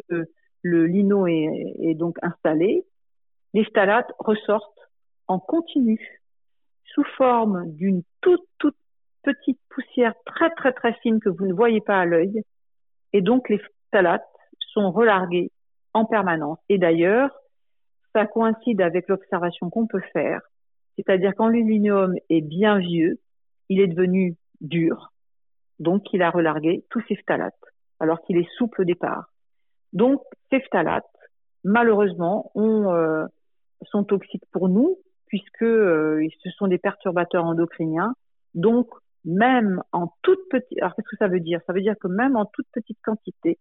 le 0.63 0.87
lino 0.87 1.27
est, 1.27 1.95
donc 1.95 2.17
installé, 2.23 2.87
les 3.53 3.65
phtalates 3.65 4.11
ressortent 4.19 4.89
en 5.27 5.39
continu 5.39 6.23
sous 6.85 7.05
forme 7.19 7.71
d'une 7.73 8.03
toute 8.23 8.47
toute 8.59 8.77
petite 9.23 9.59
poussière 9.69 10.15
très 10.25 10.51
très 10.51 10.73
très 10.73 10.95
fine 10.95 11.21
que 11.21 11.29
vous 11.29 11.47
ne 11.47 11.53
voyez 11.53 11.81
pas 11.81 12.01
à 12.01 12.05
l'œil. 12.05 12.43
Et 13.13 13.21
donc 13.21 13.49
les 13.49 13.61
phtalates 13.91 14.27
sont 14.73 14.91
relargués 14.91 15.51
en 15.95 16.05
permanence. 16.05 16.59
Et 16.69 16.79
d'ailleurs, 16.79 17.31
ça 18.15 18.27
coïncide 18.27 18.81
avec 18.81 19.09
l'observation 19.09 19.71
qu'on 19.71 19.87
peut 19.87 20.03
faire. 20.13 20.41
C'est-à-dire 20.97 21.33
quand 21.37 21.49
l'aluminium 21.49 22.15
est 22.29 22.41
bien 22.41 22.79
vieux, 22.79 23.19
il 23.69 23.81
est 23.81 23.87
devenu 23.87 24.37
dur. 24.61 25.13
Donc 25.79 26.13
il 26.13 26.23
a 26.23 26.31
relargué 26.31 26.85
tous 26.91 27.03
ses 27.09 27.17
phtalates, 27.17 27.55
alors 28.01 28.21
qu'il 28.23 28.37
est 28.37 28.49
souple 28.57 28.83
au 28.83 28.85
départ. 28.85 29.27
Donc 29.93 30.23
ces 30.51 30.61
phtalates, 30.61 31.05
malheureusement, 31.65 32.53
euh, 32.57 33.27
sont 33.91 34.05
toxiques 34.05 34.45
pour 34.53 34.69
nous, 34.69 34.99
puisque 35.27 35.63
euh, 35.63 36.27
ce 36.43 36.51
sont 36.51 36.67
des 36.67 36.79
perturbateurs 36.79 37.45
endocriniens. 37.45 38.15
Donc 38.55 38.89
même 39.25 39.83
en 39.93 40.13
toute 40.23 40.41
petite, 40.51 40.79
alors 40.81 40.95
qu'est-ce 40.95 41.09
que 41.09 41.17
ça 41.17 41.29
veut 41.29 41.41
dire? 41.41 41.61
Ça 41.67 41.73
veut 41.73 41.81
dire 41.81 41.95
que 42.01 42.09
même 42.09 42.37
en 42.37 42.47
toute 42.47 42.67
petite 42.73 42.99
quantité, 43.03 43.59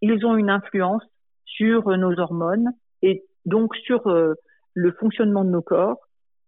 ils 0.00 0.26
ont 0.26 0.36
une 0.36 0.50
influence 0.50 1.04
sur 1.44 1.88
euh, 1.88 1.96
nos 1.96 2.18
hormones 2.18 2.72
et 3.02 3.24
donc 3.46 3.74
sur 3.76 4.06
euh, 4.08 4.34
le 4.74 4.92
fonctionnement 4.92 5.44
de 5.44 5.50
nos 5.50 5.62
corps 5.62 5.98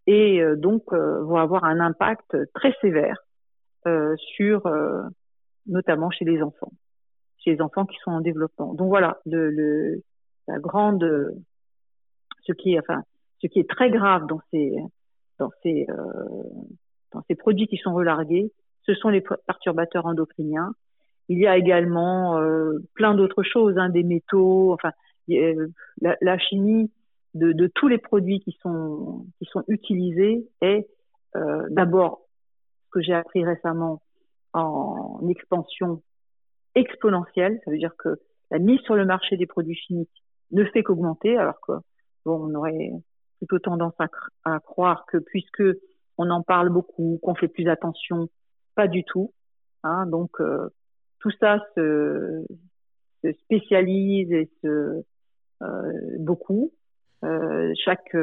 et 0.07 0.42
euh, 0.42 0.57
donc 0.57 0.92
vont 0.92 1.37
avoir 1.37 1.64
un 1.64 1.80
impact 1.80 2.37
très 2.52 2.74
sévère 2.80 3.24
sur 4.16 4.62
notamment 5.66 6.11
chez 6.11 6.24
les 6.24 6.40
enfants, 6.40 6.72
chez 7.37 7.52
les 7.52 7.61
enfants 7.61 7.85
qui 7.85 7.98
sont 8.02 8.12
en 8.12 8.22
développement. 8.22 8.72
Donc 8.72 8.88
voilà, 8.88 9.20
le, 9.26 9.50
le 9.50 10.02
la 10.48 10.59
grande, 10.59 11.04
ce 12.46 12.52
qui 12.54 12.74
est 12.74 12.78
enfin, 12.78 13.02
ce 13.42 13.46
qui 13.46 13.59
est 13.59 13.68
très 13.68 13.90
grave 13.90 14.26
dans 14.26 14.40
ces 14.50 14.74
dans 15.38 15.50
ces 15.62 15.87
ces 17.29 17.35
produits 17.35 17.66
qui 17.66 17.77
sont 17.77 17.94
relargués, 17.94 18.53
ce 18.83 18.94
sont 18.94 19.09
les 19.09 19.22
perturbateurs 19.46 20.07
endocriniens. 20.07 20.74
Il 21.29 21.38
y 21.38 21.46
a 21.46 21.57
également 21.57 22.38
euh, 22.38 22.79
plein 22.94 23.14
d'autres 23.14 23.42
choses, 23.42 23.79
hein, 23.79 23.88
des 23.88 24.03
métaux, 24.03 24.72
enfin 24.72 24.92
la, 25.27 26.16
la, 26.20 26.38
chimie 26.38 26.90
de, 27.33 27.66
tous 27.74 27.88
les 27.88 27.96
produits 27.98 28.40
qui 28.40 28.57
sont 28.61 29.24
utilisés 29.68 30.46
est 30.61 30.87
euh, 31.37 31.66
d'abord 31.70 32.20
ce 32.85 32.90
que 32.90 33.00
j'ai 33.00 33.14
appris 33.14 33.44
récemment 33.44 34.03
en 34.53 35.27
expansion 35.29 36.03
exponentielle. 36.74 37.61
Ça 37.64 37.70
veut 37.70 37.79
dire 37.79 37.96
que 37.96 38.20
la 38.50 38.59
mise 38.59 38.81
sur 38.81 38.94
le 38.94 39.07
marché 39.07 39.37
des 39.37 39.46
produits 39.46 39.74
chimiques 39.74 40.22
ne 40.53 40.64
fait 40.64 40.83
qu'augmenter, 40.83 41.37
alors 41.38 41.61
que 41.61 41.72
bon, 42.24 42.50
on 42.50 42.55
aurait 42.55 42.90
plutôt 43.38 43.59
tendance 43.59 43.94
à 44.44 44.61
croire 44.61 45.07
que 45.07 45.18
puisque 45.18 45.62
on 46.18 46.31
en 46.31 46.42
parle 46.42 46.70
beaucoup, 46.70 47.18
qu'on 47.22 47.35
fait 47.35 47.48
plus 47.48 47.68
attention, 47.68 48.29
pas 48.74 48.88
du 48.88 49.05
tout. 49.05 49.33
Hein, 49.83 50.07
donc 50.07 50.31
euh, 50.40 50.68
tout 51.20 51.31
ça 51.40 51.59
se, 51.74 52.44
se, 53.22 53.33
spécialise 53.44 54.33
et 54.33 54.50
se 54.62 55.03
euh, 55.62 55.92
beaucoup. 56.18 56.72
Euh, 57.24 57.72
chaque 57.85 58.14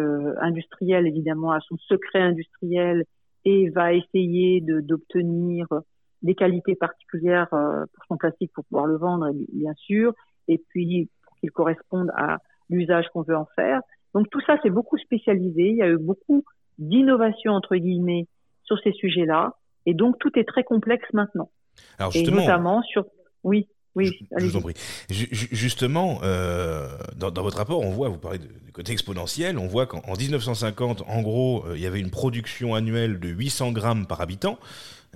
industriel 0.41 1.07
évidemment 1.07 1.51
a 1.51 1.59
son 1.61 1.77
secret 1.77 2.21
industriel 2.21 3.03
et 3.45 3.69
va 3.69 3.93
essayer 3.93 4.61
d'obtenir 4.61 5.67
des 6.21 6.35
qualités 6.35 6.75
particulières 6.75 7.51
euh, 7.53 7.85
pour 7.93 8.05
son 8.07 8.17
plastique 8.17 8.51
pour 8.53 8.63
pouvoir 8.65 8.85
le 8.85 8.97
vendre, 8.97 9.31
bien 9.53 9.73
sûr, 9.75 10.13
et 10.47 10.59
puis 10.69 11.09
pour 11.23 11.35
qu'il 11.37 11.51
corresponde 11.51 12.11
à 12.15 12.37
l'usage 12.69 13.07
qu'on 13.09 13.23
veut 13.23 13.35
en 13.35 13.47
faire. 13.55 13.81
Donc 14.13 14.29
tout 14.29 14.41
ça, 14.41 14.57
c'est 14.61 14.69
beaucoup 14.69 14.97
spécialisé. 14.97 15.69
Il 15.69 15.77
y 15.77 15.81
a 15.81 15.89
eu 15.89 15.97
beaucoup 15.97 16.43
d'innovations 16.79 17.53
entre 17.53 17.75
guillemets 17.75 18.27
sur 18.63 18.77
ces 18.83 18.93
sujets-là, 18.93 19.55
et 19.85 19.93
donc 19.93 20.17
tout 20.19 20.31
est 20.37 20.45
très 20.45 20.63
complexe 20.63 21.07
maintenant. 21.13 21.49
Alors 21.97 22.11
justement, 22.11 22.37
et 22.37 22.45
notamment 22.45 22.81
sur, 22.83 23.05
oui. 23.43 23.67
Oui, 23.93 24.09
je, 24.37 24.45
vous 24.45 24.55
en 24.55 24.61
prie. 24.61 24.73
Justement, 25.09 26.21
euh, 26.23 26.87
dans, 27.17 27.29
dans, 27.29 27.43
votre 27.43 27.57
rapport, 27.57 27.81
on 27.81 27.89
voit, 27.89 28.07
vous 28.07 28.17
parlez 28.17 28.37
du 28.37 28.71
côté 28.71 28.93
exponentiel, 28.93 29.57
on 29.57 29.67
voit 29.67 29.85
qu'en 29.85 30.01
1950, 30.17 31.03
en 31.09 31.21
gros, 31.21 31.65
euh, 31.65 31.73
il 31.75 31.81
y 31.81 31.85
avait 31.85 31.99
une 31.99 32.09
production 32.09 32.73
annuelle 32.73 33.19
de 33.19 33.27
800 33.27 33.73
grammes 33.73 34.07
par 34.07 34.21
habitant. 34.21 34.57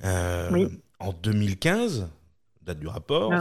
Euh, 0.03 0.49
oui. 0.51 0.67
En 0.99 1.13
2015, 1.13 2.09
date 2.65 2.79
du 2.79 2.87
rapport, 2.87 3.31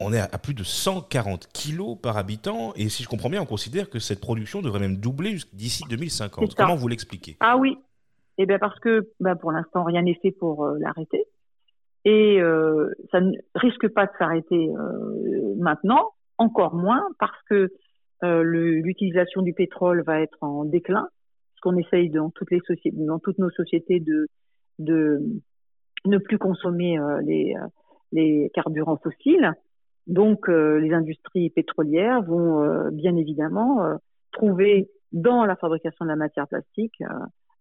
on, 0.00 0.12
est 0.12 0.20
à, 0.20 0.38
plus 0.38 0.54
de 0.54 0.62
140 0.62 1.48
kilos 1.52 1.96
par 2.00 2.16
habitant, 2.16 2.72
et 2.76 2.88
si 2.88 3.02
je 3.02 3.08
comprends 3.08 3.30
bien, 3.30 3.42
on 3.42 3.46
considère 3.46 3.88
que 3.90 3.98
cette 3.98 4.20
production 4.20 4.62
devrait 4.62 4.80
même 4.80 4.98
doubler 4.98 5.36
d'ici 5.52 5.84
2050. 5.88 6.54
Comment 6.54 6.76
vous 6.76 6.88
l'expliquez? 6.88 7.36
Ah 7.40 7.56
oui, 7.56 7.78
eh 8.38 8.46
bien 8.46 8.58
parce 8.58 8.78
que 8.80 9.08
ben, 9.20 9.36
pour 9.36 9.52
l'instant, 9.52 9.84
rien 9.84 10.02
n'est 10.02 10.18
fait 10.22 10.32
pour 10.32 10.64
euh, 10.64 10.78
l'arrêter. 10.78 11.24
Et 12.04 12.40
euh, 12.40 12.90
ça 13.10 13.20
ne 13.20 13.32
risque 13.54 13.88
pas 13.88 14.06
de 14.06 14.12
s'arrêter 14.18 14.68
euh, 14.68 15.54
maintenant, 15.58 16.10
encore 16.38 16.74
moins 16.74 17.06
parce 17.18 17.40
que 17.48 17.70
l'utilisation 18.24 19.42
du 19.42 19.52
pétrole 19.52 20.04
va 20.04 20.20
être 20.20 20.38
en 20.42 20.64
déclin, 20.64 21.08
ce 21.56 21.60
qu'on 21.60 21.76
essaye 21.76 22.08
dans 22.08 22.30
toutes 22.30 22.52
les 22.52 22.60
sociétés, 22.60 22.96
dans 22.96 23.18
toutes 23.18 23.38
nos 23.38 23.50
sociétés 23.50 23.98
de 23.98 24.28
de 24.78 25.20
ne 26.04 26.18
plus 26.18 26.38
consommer 26.38 26.98
les 27.24 27.56
les 28.12 28.50
carburants 28.54 28.98
fossiles. 28.98 29.52
Donc 30.06 30.48
les 30.48 30.92
industries 30.92 31.50
pétrolières 31.50 32.22
vont 32.22 32.88
bien 32.90 33.16
évidemment 33.16 33.98
trouver 34.32 34.90
dans 35.12 35.44
la 35.44 35.56
fabrication 35.56 36.04
de 36.04 36.10
la 36.10 36.16
matière 36.16 36.48
plastique 36.48 37.02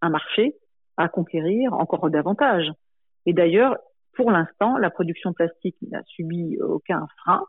un 0.02 0.10
marché 0.10 0.56
à 0.98 1.08
conquérir 1.08 1.74
encore 1.74 2.10
davantage. 2.10 2.72
Et 3.26 3.34
d'ailleurs, 3.34 3.78
pour 4.14 4.32
l'instant, 4.32 4.78
la 4.78 4.90
production 4.90 5.34
plastique 5.34 5.78
n'a 5.90 6.04
subi 6.04 6.58
aucun 6.60 7.08
frein. 7.18 7.46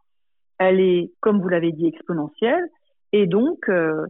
Elle 0.59 0.81
est, 0.81 1.13
comme 1.21 1.41
vous 1.41 1.49
l'avez 1.49 1.73
dit, 1.73 1.87
exponentielle. 1.87 2.69
Et 3.13 3.27
donc, 3.27 3.69
euh, 3.69 4.07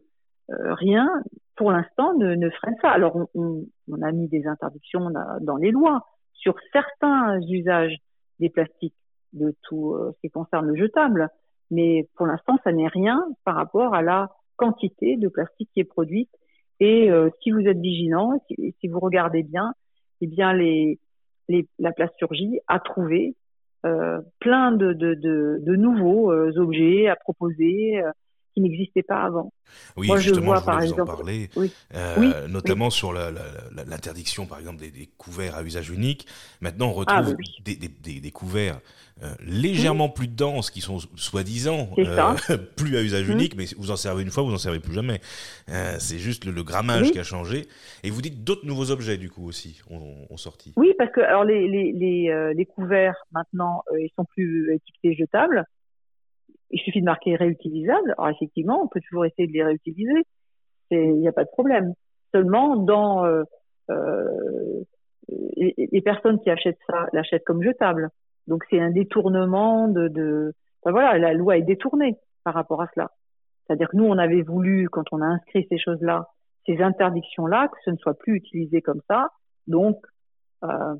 euh, 0.50 0.74
rien, 0.74 1.08
pour 1.56 1.72
l'instant, 1.72 2.14
ne, 2.14 2.34
ne, 2.34 2.50
freine 2.50 2.76
ça. 2.82 2.90
Alors, 2.90 3.28
on, 3.34 3.64
a 4.02 4.12
mis 4.12 4.28
des 4.28 4.46
interdictions 4.46 5.10
dans 5.40 5.56
les 5.56 5.70
lois 5.70 6.06
sur 6.32 6.54
certains 6.72 7.40
usages 7.42 7.96
des 8.42 8.50
plastiques 8.50 8.94
de 9.32 9.54
tout 9.62 9.94
euh, 9.94 10.12
ce 10.14 10.20
qui 10.20 10.30
concerne 10.30 10.66
le 10.66 10.76
jetable. 10.76 11.30
Mais 11.70 12.08
pour 12.16 12.26
l'instant, 12.26 12.58
ça 12.64 12.72
n'est 12.72 12.88
rien 12.88 13.24
par 13.44 13.54
rapport 13.54 13.94
à 13.94 14.02
la 14.02 14.30
quantité 14.56 15.16
de 15.16 15.28
plastique 15.28 15.70
qui 15.72 15.80
est 15.80 15.84
produite. 15.84 16.30
Et 16.80 17.10
si 17.40 17.52
vous 17.52 17.60
êtes 17.60 17.78
vigilant, 17.78 18.42
si, 18.48 18.74
si, 18.80 18.88
vous 18.88 18.98
regardez 18.98 19.44
bien, 19.44 19.72
eh 20.20 20.26
bien 20.26 20.52
les, 20.52 20.98
la 21.78 21.92
plasturgie 21.92 22.58
a 22.66 22.80
trouvé 22.80 23.36
euh, 23.84 24.20
plein 24.38 24.70
de, 24.70 25.74
nouveaux 25.74 26.30
euh, 26.30 26.52
objets 26.56 27.08
à 27.08 27.16
proposer 27.16 28.00
euh, 28.00 28.12
qui 28.52 28.60
n'existaient 28.60 29.02
pas 29.02 29.22
avant. 29.22 29.52
Oui, 29.96 30.06
Moi, 30.06 30.18
justement, 30.18 30.40
je, 30.40 30.46
vois, 30.46 30.60
je 30.60 30.64
par 30.64 30.82
exemple, 30.82 31.02
en 31.02 31.06
parler, 31.06 31.50
oui. 31.56 31.72
Euh, 31.94 32.46
notamment 32.48 32.90
sur 32.90 33.12
l'interdiction, 33.12 34.46
par 34.46 34.58
exemple, 34.58 34.78
des, 34.78 34.90
des, 34.90 35.08
couverts 35.18 35.56
à 35.56 35.62
usage 35.62 35.90
unique. 35.90 36.26
Maintenant, 36.60 36.92
on 36.94 37.02
ah, 37.06 37.20
retrouve 37.20 37.36
des, 37.64 37.76
des, 37.76 38.20
des, 38.20 38.30
couverts 38.30 38.80
euh, 39.22 39.34
légèrement 39.40 40.08
plus 40.08 40.26
denses 40.26 40.70
qui 40.70 40.80
sont 40.80 40.98
soi-disant 41.14 41.90
euh, 41.98 42.34
plus 42.76 42.96
à 42.96 43.02
usage 43.02 43.28
mmh. 43.28 43.32
unique, 43.32 43.56
mais 43.56 43.66
vous 43.76 43.90
en 43.90 43.96
servez 43.96 44.22
une 44.22 44.30
fois, 44.30 44.42
vous 44.42 44.52
en 44.52 44.58
servez 44.58 44.80
plus 44.80 44.94
jamais. 44.94 45.20
Euh, 45.68 45.96
c'est 45.98 46.18
juste 46.18 46.44
le, 46.44 46.62
grammage 46.62 47.12
qui 47.12 47.18
a 47.18 47.22
changé. 47.22 47.68
Et 48.02 48.10
vous 48.10 48.20
dites 48.20 48.42
d'autres 48.42 48.66
nouveaux 48.66 48.90
objets 48.90 49.18
du 49.18 49.30
coup 49.30 49.46
aussi 49.46 49.80
ont, 49.90 50.36
sorti. 50.36 50.72
Oui, 50.76 50.92
parce 50.98 51.12
que 51.12 51.20
alors 51.20 51.44
les 51.44 51.68
les 51.68 51.92
les, 51.92 52.52
les 52.54 52.66
couverts 52.66 53.14
maintenant 53.32 53.84
ils 53.96 54.10
sont 54.16 54.24
plus 54.24 54.74
étiquetés 54.74 55.14
jetables. 55.14 55.66
Il 56.72 56.80
suffit 56.80 57.00
de 57.00 57.06
marquer 57.06 57.36
réutilisable. 57.36 58.14
Alors 58.18 58.30
effectivement, 58.30 58.82
on 58.82 58.88
peut 58.88 59.00
toujours 59.00 59.24
essayer 59.24 59.46
de 59.46 59.52
les 59.52 59.64
réutiliser. 59.64 60.24
Il 60.90 61.20
n'y 61.20 61.28
a 61.28 61.32
pas 61.32 61.44
de 61.44 61.50
problème. 61.50 61.94
Seulement 62.32 62.76
dans 62.76 63.24
les, 65.28 65.74
les 65.76 66.00
personnes 66.00 66.40
qui 66.40 66.50
achètent 66.50 66.78
ça 66.86 67.06
l'achètent 67.12 67.44
comme 67.44 67.62
jetable. 67.62 68.10
Donc 68.46 68.64
c'est 68.70 68.80
un 68.80 68.90
détournement 68.90 69.88
de, 69.88 70.52
voilà, 70.84 71.18
la 71.18 71.32
loi 71.32 71.58
est 71.58 71.62
détournée 71.62 72.16
par 72.44 72.54
rapport 72.54 72.82
à 72.82 72.88
cela. 72.94 73.10
C'est-à-dire 73.66 73.88
que 73.88 73.96
nous, 73.96 74.04
on 74.04 74.18
avait 74.18 74.42
voulu, 74.42 74.88
quand 74.88 75.04
on 75.12 75.22
a 75.22 75.26
inscrit 75.26 75.66
ces 75.70 75.78
choses-là, 75.78 76.28
ces 76.66 76.80
interdictions-là, 76.80 77.68
que 77.68 77.76
ce 77.84 77.90
ne 77.90 77.96
soit 77.96 78.14
plus 78.14 78.36
utilisé 78.36 78.82
comme 78.82 79.00
ça. 79.08 79.28
Donc, 79.66 79.96
euh, 80.64 80.94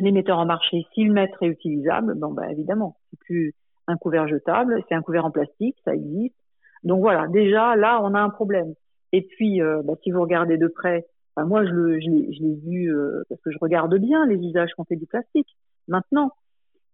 les 0.00 0.12
metteurs 0.12 0.38
en 0.38 0.46
marché, 0.46 0.86
s'ils 0.92 1.12
mettent 1.12 1.36
réutilisable, 1.36 2.14
bon, 2.16 2.32
bah, 2.32 2.50
évidemment, 2.50 2.96
c'est 3.10 3.18
plus 3.20 3.54
un 3.86 3.96
couvert 3.96 4.28
jetable, 4.28 4.82
c'est 4.88 4.94
un 4.94 5.02
couvert 5.02 5.24
en 5.24 5.30
plastique, 5.30 5.76
ça 5.84 5.94
existe. 5.94 6.36
Donc 6.82 7.00
voilà, 7.00 7.26
déjà 7.28 7.76
là, 7.76 8.00
on 8.02 8.14
a 8.14 8.20
un 8.20 8.30
problème. 8.30 8.74
Et 9.12 9.22
puis, 9.22 9.62
euh, 9.62 9.82
bah, 9.84 9.94
si 10.02 10.10
vous 10.10 10.20
regardez 10.20 10.58
de 10.58 10.68
près, 10.68 11.06
bah, 11.36 11.44
moi, 11.44 11.64
je, 11.64 11.70
le, 11.70 12.00
je 12.00 12.08
l'ai 12.08 12.56
vu 12.66 12.94
euh, 12.94 13.22
parce 13.28 13.40
que 13.42 13.50
je 13.50 13.58
regarde 13.60 13.96
bien 13.98 14.26
les 14.26 14.36
usages 14.36 14.72
qu'on 14.74 14.84
fait 14.84 14.96
du 14.96 15.06
plastique. 15.06 15.56
Maintenant, 15.88 16.32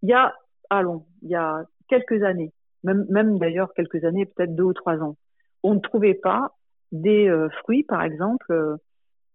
il 0.01 0.09
y 0.09 0.13
a, 0.13 0.33
allons, 0.69 1.05
il 1.21 1.29
y 1.29 1.35
a 1.35 1.65
quelques 1.87 2.23
années, 2.23 2.51
même, 2.83 3.05
même 3.09 3.39
d'ailleurs 3.39 3.73
quelques 3.73 4.03
années, 4.03 4.25
peut-être 4.25 4.55
deux 4.55 4.63
ou 4.63 4.73
trois 4.73 4.97
ans, 4.97 5.15
on 5.63 5.75
ne 5.75 5.79
trouvait 5.79 6.13
pas 6.13 6.51
des 6.91 7.27
euh, 7.27 7.49
fruits, 7.61 7.83
par 7.83 8.03
exemple, 8.03 8.51
euh, 8.51 8.77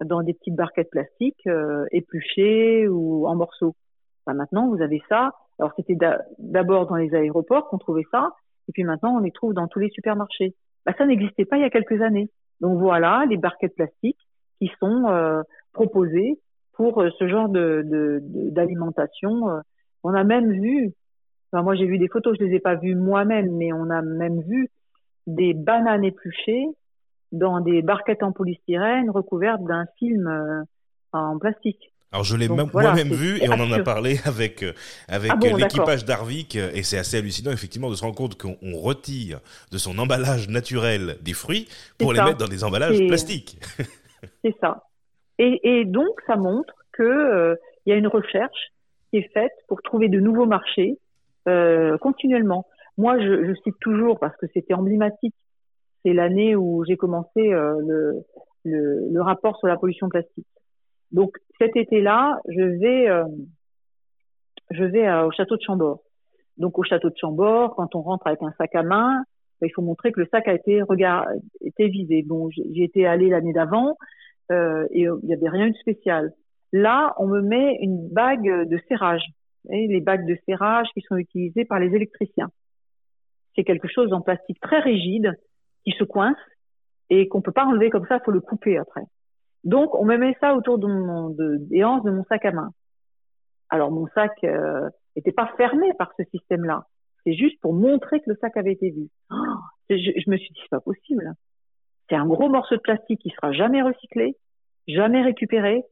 dans 0.05 0.23
des 0.23 0.35
petites 0.35 0.55
barquettes 0.55 0.90
plastiques 0.90 1.47
euh, 1.47 1.87
épluchées 1.90 2.87
ou 2.88 3.27
en 3.27 3.35
morceaux. 3.35 3.75
Bah, 4.27 4.35
maintenant, 4.35 4.68
vous 4.68 4.83
avez 4.83 5.03
ça. 5.09 5.33
Alors 5.59 5.73
c'était 5.77 5.97
d'abord 6.38 6.87
dans 6.87 6.97
les 6.97 7.14
aéroports 7.14 7.68
qu'on 7.68 7.79
trouvait 7.79 8.07
ça, 8.11 8.33
et 8.68 8.73
puis 8.73 8.85
maintenant 8.85 9.16
on 9.16 9.21
les 9.21 9.33
trouve 9.33 9.55
dans 9.55 9.66
tous 9.66 9.79
les 9.79 9.90
supermarchés. 9.90 10.55
Bah, 10.87 10.92
ça 10.97 11.07
n'existait 11.07 11.44
pas 11.44 11.57
il 11.57 11.62
y 11.62 11.64
a 11.64 11.71
quelques 11.71 12.01
années. 12.01 12.31
Donc 12.61 12.79
voilà, 12.79 13.25
les 13.29 13.37
barquettes 13.37 13.75
plastiques 13.75 14.18
qui 14.59 14.71
sont 14.81 15.42
proposées 15.73 16.38
pour 16.75 17.03
ce 17.18 17.29
genre 17.29 17.49
de 17.49 18.21
d'alimentation 18.51 19.62
on 20.05 20.14
a 20.14 20.25
même 20.25 20.53
vu, 20.53 20.92
enfin 21.51 21.62
moi 21.62 21.75
j'ai 21.75 21.87
vu 21.87 21.99
des 21.99 22.09
photos, 22.09 22.37
je 22.38 22.44
les 22.44 22.57
ai 22.57 22.61
pas 22.61 22.77
vues 22.77 22.94
moi-même, 22.94 23.57
mais 23.57 23.73
on 23.73 23.90
a 23.90 24.03
même 24.03 24.40
vu 24.42 24.68
des 25.27 25.55
bananes 25.55 26.05
épluchées 26.05 26.66
dans 27.33 27.61
des 27.61 27.83
barquettes 27.83 28.23
en 28.23 28.33
polystyrène 28.33 29.11
recouvertes 29.11 29.62
d'un 29.64 29.85
film 29.99 30.27
euh, 30.27 30.62
en 31.12 31.38
plastique. 31.38 31.92
Alors 32.11 32.25
je 32.25 32.37
l'ai 32.37 32.49
moi-même 32.49 33.12
vu 33.12 33.37
et 33.42 33.49
on 33.49 33.61
en 33.61 33.71
a 33.71 33.83
parlé 33.83 34.16
avec 34.25 34.62
euh, 34.62 34.73
avec 35.09 35.31
ah 35.31 35.38
l'équipage 35.57 36.07
d'Arvik 36.07 36.57
et 36.57 36.83
c'est 36.83 36.97
assez 36.97 37.18
hallucinant 37.18 37.51
effectivement 37.51 37.90
de 37.90 37.94
se 37.94 38.03
rendre 38.03 38.14
compte 38.14 38.38
qu'on 38.38 38.57
retire 38.77 39.40
de 39.71 39.79
son 39.79 39.99
emballage 39.99 40.49
naturel 40.49 41.16
des 41.21 41.35
fruits 41.35 41.68
pour 41.99 42.12
les 42.12 42.23
mettre 42.23 42.38
dans 42.38 42.49
des 42.49 42.64
emballages 42.64 42.99
plastiques. 43.07 43.59
c'est 44.44 44.57
ça. 44.61 44.85
Et, 45.38 45.61
et, 45.62 45.85
donc 45.85 46.21
ça 46.27 46.37
montre 46.37 46.75
que 46.92 47.03
euh, 47.03 47.57
il 47.87 47.90
y 47.90 47.92
a 47.92 47.97
une 47.97 48.09
recherche 48.09 48.73
qui 49.11 49.18
est 49.18 49.31
faite 49.33 49.53
pour 49.68 49.83
trouver 49.83 50.09
de 50.09 50.18
nouveaux 50.18 50.47
marchés 50.47 50.99
euh, 51.49 51.97
continuellement. 51.99 52.66
Moi, 52.97 53.18
je, 53.21 53.47
je, 53.47 53.55
cite 53.62 53.77
toujours 53.81 54.18
parce 54.18 54.37
que 54.37 54.47
c'était 54.53 54.75
emblématique. 54.75 55.35
C'est 56.05 56.12
l'année 56.12 56.57
où 56.57 56.85
j'ai 56.85 56.97
commencé 56.97 57.53
euh, 57.53 57.75
le, 57.87 58.25
le, 58.64 59.09
le, 59.11 59.23
rapport 59.23 59.57
sur 59.59 59.68
la 59.68 59.77
pollution 59.77 60.09
plastique. 60.09 60.47
Donc 61.12 61.37
cet 61.59 61.77
été-là, 61.77 62.38
je 62.49 62.62
vais 62.62 63.09
euh, 63.09 63.25
je 64.71 64.85
vais 64.85 65.11
au 65.23 65.31
château 65.31 65.57
de 65.57 65.62
Chambord. 65.62 66.01
Donc 66.57 66.79
au 66.79 66.83
château 66.83 67.11
de 67.11 67.16
Chambord, 67.16 67.75
quand 67.77 67.94
on 67.94 68.03
rentre 68.03 68.27
avec 68.27 68.42
un 68.42 68.53
sac 68.59 68.75
à 68.75 68.83
main, 68.83 69.23
ben, 69.61 69.66
il 69.66 69.73
faut 69.73 69.83
montrer 69.83 70.12
que 70.12 70.21
le 70.21 70.29
sac 70.31 70.47
a 70.49 70.55
été 70.55 70.83
regard, 70.83 71.27
été 71.61 71.88
visé. 71.88 72.23
Bon, 72.23 72.51
j'y 72.51 72.83
étais 72.83 73.07
allée 73.07 73.31
l'année 73.31 73.53
d'avant 73.53 73.97
euh, 74.51 74.87
et 74.90 75.03
il 75.03 75.27
n'y 75.27 75.35
avait 75.35 75.49
rien 75.49 75.68
de 75.68 75.75
spécial. 75.75 76.33
Là, 76.73 77.14
on 77.18 77.27
me 77.27 77.40
met 77.40 77.79
une 77.81 78.09
bague 78.09 78.68
de 78.68 78.79
serrage. 78.88 79.25
les 79.68 80.01
bagues 80.01 80.27
de 80.27 80.37
serrage 80.47 80.88
qui 80.94 81.01
sont 81.03 81.16
utilisées 81.16 81.64
par 81.64 81.81
les 81.81 81.94
électriciens. 81.94 82.51
C'est 83.57 83.64
quelque 83.64 83.88
chose 83.88 84.12
en 84.12 84.21
plastique 84.21 84.61
très 84.61 84.81
rigide 84.81 85.33
qui 85.85 85.92
se 85.92 86.05
coince 86.05 86.37
et 87.11 87.27
qu'on 87.29 87.40
peut 87.40 87.53
pas 87.53 87.64
enlever 87.64 87.90
comme 87.90 88.07
ça, 88.07 88.21
faut 88.21 88.31
le 88.31 88.40
couper 88.40 88.77
après. 88.77 89.03
Donc, 89.68 89.94
on 89.94 90.07
me 90.07 90.16
met 90.16 90.35
ça 90.40 90.54
autour 90.54 90.78
de 90.78 90.87
mon, 90.87 91.28
de, 91.28 91.59
des 91.68 91.85
hanches 91.85 92.02
de 92.02 92.11
mon 92.11 92.24
sac 92.24 92.42
à 92.46 92.52
main. 92.52 92.70
Alors, 93.68 93.90
mon 93.90 94.07
sac 94.14 94.33
n'était 94.42 95.31
euh, 95.31 95.35
pas 95.37 95.52
fermé 95.59 95.92
par 95.98 96.11
ce 96.18 96.24
système-là. 96.31 96.87
C'est 97.22 97.35
juste 97.35 97.61
pour 97.61 97.74
montrer 97.74 98.20
que 98.20 98.31
le 98.31 98.38
sac 98.40 98.57
avait 98.57 98.72
été 98.72 98.90
vu. 98.90 99.09
Oh, 99.31 99.35
je, 99.90 99.96
je, 99.96 100.31
me 100.31 100.38
suis 100.38 100.48
dit, 100.54 100.61
c'est 100.62 100.70
pas 100.70 100.81
possible. 100.81 101.35
C'est 102.09 102.16
un 102.16 102.24
gros 102.24 102.48
morceau 102.48 102.76
de 102.76 102.81
plastique 102.81 103.20
qui 103.20 103.28
sera 103.28 103.52
jamais 103.52 103.83
recyclé, 103.83 104.37
jamais 104.87 105.20
récupéré, 105.20 105.85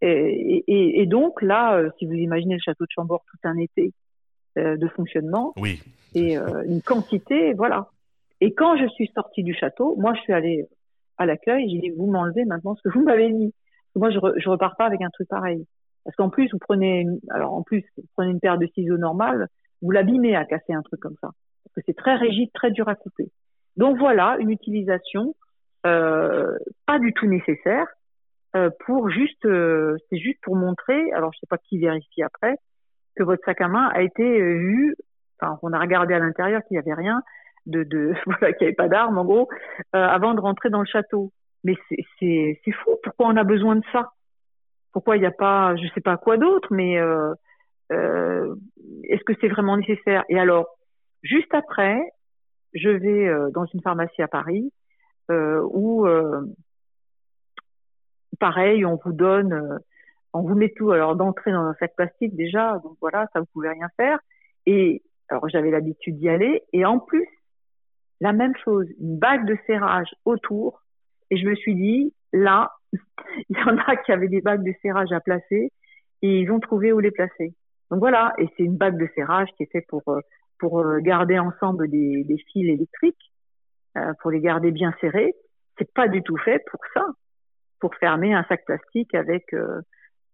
Et, 0.00 1.04
donc 1.06 1.42
là, 1.42 1.76
euh, 1.76 1.90
si 1.98 2.06
vous 2.06 2.14
imaginez 2.14 2.54
le 2.54 2.60
château 2.60 2.84
de 2.84 2.90
Chambord 2.94 3.24
tout 3.30 3.46
un 3.46 3.58
été 3.58 3.92
euh, 4.56 4.78
de 4.78 4.88
fonctionnement, 4.88 5.52
oui. 5.58 5.82
et 6.14 6.36
une 6.36 6.80
quantité, 6.80 7.52
voilà. 7.52 7.90
Et 8.40 8.54
quand 8.54 8.78
je 8.78 8.88
suis 8.88 9.10
sortie 9.14 9.42
du 9.42 9.52
château, 9.52 9.96
moi 9.98 10.14
je 10.14 10.20
suis 10.22 10.32
allée 10.32 10.66
à 11.18 11.26
l'accueil, 11.26 11.68
j'ai 11.70 11.78
dit 11.78 11.90
vous 11.90 12.10
m'enlevez 12.10 12.44
maintenant 12.44 12.74
ce 12.76 12.82
que 12.82 12.94
vous 12.94 13.04
m'avez 13.04 13.30
mis. 13.30 13.52
Moi 13.94 14.10
je, 14.10 14.18
je 14.36 14.48
repars 14.48 14.76
pas 14.76 14.86
avec 14.86 15.02
un 15.02 15.10
truc 15.10 15.28
pareil. 15.28 15.66
Parce 16.04 16.16
qu'en 16.16 16.30
plus 16.30 16.50
vous 16.52 16.58
prenez, 16.58 17.06
alors 17.30 17.54
en 17.54 17.62
plus 17.62 17.84
vous 17.96 18.04
prenez 18.14 18.30
une 18.30 18.40
paire 18.40 18.58
de 18.58 18.66
ciseaux 18.66 18.98
normales, 18.98 19.48
vous 19.82 19.90
l'abîmez 19.90 20.36
à 20.36 20.44
casser 20.44 20.72
un 20.72 20.82
truc 20.82 21.00
comme 21.00 21.16
ça, 21.20 21.30
parce 21.64 21.74
que 21.74 21.80
c'est 21.86 21.96
très 21.96 22.16
rigide, 22.16 22.50
très 22.52 22.70
dur 22.70 22.88
à 22.88 22.94
couper. 22.94 23.30
Donc 23.76 23.98
voilà 23.98 24.36
une 24.38 24.50
utilisation 24.50 25.34
euh, 25.84 26.56
pas 26.86 26.98
du 26.98 27.12
tout 27.12 27.26
nécessaire 27.26 27.86
euh, 28.56 28.70
pour 28.86 29.10
juste, 29.10 29.44
euh, 29.44 29.96
c'est 30.08 30.18
juste 30.18 30.38
pour 30.42 30.56
montrer, 30.56 31.12
alors 31.12 31.32
je 31.32 31.40
sais 31.40 31.46
pas 31.48 31.58
qui 31.58 31.78
vérifie 31.78 32.22
après, 32.22 32.56
que 33.14 33.22
votre 33.22 33.44
sac 33.44 33.60
à 33.60 33.68
main 33.68 33.88
a 33.92 34.02
été 34.02 34.22
euh, 34.22 34.54
vu, 34.54 34.96
enfin 35.38 35.58
on 35.62 35.72
a 35.72 35.78
regardé 35.78 36.14
à 36.14 36.18
l'intérieur 36.18 36.62
qu'il 36.62 36.76
n'y 36.76 36.78
avait 36.78 36.94
rien, 36.94 37.22
de, 37.66 37.84
de 37.84 38.14
voilà, 38.26 38.52
qu'il 38.52 38.64
n'y 38.64 38.68
avait 38.68 38.74
pas 38.74 38.88
d'armes 38.88 39.18
en 39.18 39.24
gros, 39.24 39.48
avant 39.92 40.34
de 40.34 40.40
rentrer 40.40 40.70
dans 40.70 40.80
le 40.80 40.86
château. 40.86 41.32
Mais 41.64 41.74
c'est 42.18 42.72
fou, 42.84 42.96
pourquoi 43.02 43.26
on 43.26 43.36
a 43.36 43.44
besoin 43.44 43.76
de 43.76 43.84
ça? 43.92 44.10
Pourquoi 44.92 45.16
il 45.16 45.20
n'y 45.20 45.26
a 45.26 45.32
pas, 45.32 45.74
je 45.76 45.86
sais 45.94 46.00
pas 46.00 46.16
quoi 46.16 46.36
d'autre, 46.36 46.68
mais 46.70 46.98
euh, 46.98 48.54
est-ce 49.04 49.24
que 49.24 49.34
c'est 49.40 49.48
vraiment 49.48 49.76
nécessaire? 49.76 50.24
Et 50.28 50.38
alors, 50.38 50.66
juste 51.22 51.52
après, 51.52 52.00
je 52.72 52.88
vais 52.88 53.50
dans 53.52 53.66
une 53.66 53.82
pharmacie 53.82 54.22
à 54.22 54.28
Paris 54.28 54.72
euh, 55.30 55.60
où 55.72 56.06
pareil, 58.38 58.84
on 58.84 58.98
vous 59.04 59.12
donne, 59.12 59.52
euh, 59.52 59.78
on 60.32 60.42
vous 60.42 60.54
met 60.54 60.70
tout, 60.70 60.90
alors 60.90 61.16
d'entrer 61.16 61.52
dans 61.52 61.62
un 61.62 61.74
sac 61.74 61.94
plastique 61.96 62.36
déjà, 62.36 62.78
donc 62.82 62.96
voilà, 63.00 63.26
ça 63.32 63.40
vous 63.40 63.46
pouvez 63.52 63.70
rien 63.70 63.88
faire. 63.96 64.18
Et 64.66 65.02
alors 65.28 65.48
j'avais 65.48 65.70
l'habitude 65.70 66.18
d'y 66.18 66.28
aller, 66.28 66.62
et 66.72 66.84
en 66.84 66.98
plus, 66.98 67.26
la 68.20 68.32
même 68.32 68.54
chose, 68.64 68.86
une 69.00 69.18
bague 69.18 69.46
de 69.46 69.56
serrage 69.66 70.14
autour, 70.24 70.82
et 71.30 71.36
je 71.36 71.46
me 71.46 71.54
suis 71.54 71.74
dit, 71.74 72.14
là, 72.32 72.70
il 73.48 73.56
y 73.56 73.62
en 73.62 73.78
a 73.78 73.96
qui 73.96 74.12
avaient 74.12 74.28
des 74.28 74.40
bagues 74.40 74.64
de 74.64 74.72
serrage 74.82 75.12
à 75.12 75.20
placer, 75.20 75.72
et 76.22 76.40
ils 76.40 76.50
ont 76.50 76.60
trouvé 76.60 76.92
où 76.92 77.00
les 77.00 77.10
placer. 77.10 77.54
Donc 77.90 78.00
voilà, 78.00 78.32
et 78.38 78.48
c'est 78.56 78.64
une 78.64 78.76
bague 78.76 78.98
de 78.98 79.08
serrage 79.14 79.48
qui 79.56 79.62
est 79.62 79.70
faite 79.70 79.86
pour 79.88 80.02
euh, 80.08 80.20
pour 80.58 80.80
euh, 80.80 81.00
garder 81.00 81.38
ensemble 81.38 81.88
des, 81.88 82.24
des 82.24 82.38
fils 82.50 82.68
électriques, 82.68 83.32
pour 84.20 84.30
les 84.30 84.40
garder 84.40 84.72
bien 84.72 84.92
serrés. 85.00 85.34
C'est 85.78 85.90
pas 85.92 86.08
du 86.08 86.22
tout 86.22 86.36
fait 86.38 86.62
pour 86.70 86.80
ça 86.92 87.06
pour 87.80 87.94
fermer 87.96 88.34
un 88.34 88.44
sac 88.44 88.64
plastique 88.64 89.14
avec 89.14 89.52
euh, 89.52 89.80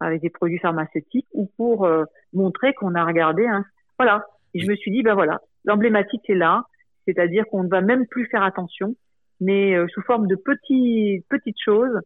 avec 0.01 0.21
des 0.21 0.31
produits 0.31 0.59
pharmaceutiques 0.59 1.29
ou 1.33 1.51
pour 1.57 1.85
euh, 1.85 2.05
montrer 2.33 2.75
qu'on 2.75 2.95
a 2.95 3.05
regardé 3.05 3.47
un 3.47 3.65
voilà. 3.99 4.25
Et 4.55 4.61
je 4.61 4.69
me 4.69 4.77
suis 4.77 4.91
dit 4.91 5.03
ben 5.03 5.15
voilà 5.15 5.41
l'emblématique 5.65 6.29
est 6.29 6.35
là 6.35 6.65
c'est-à-dire 7.07 7.45
qu'on 7.51 7.65
ne 7.65 7.69
va 7.69 7.81
même 7.81 8.07
plus 8.07 8.27
faire 8.27 8.43
attention 8.43 8.95
mais 9.41 9.75
euh, 9.75 9.87
sous 9.89 10.03
forme 10.03 10.27
de 10.27 10.37
petits 10.37 11.25
petites 11.29 11.61
choses 11.63 12.01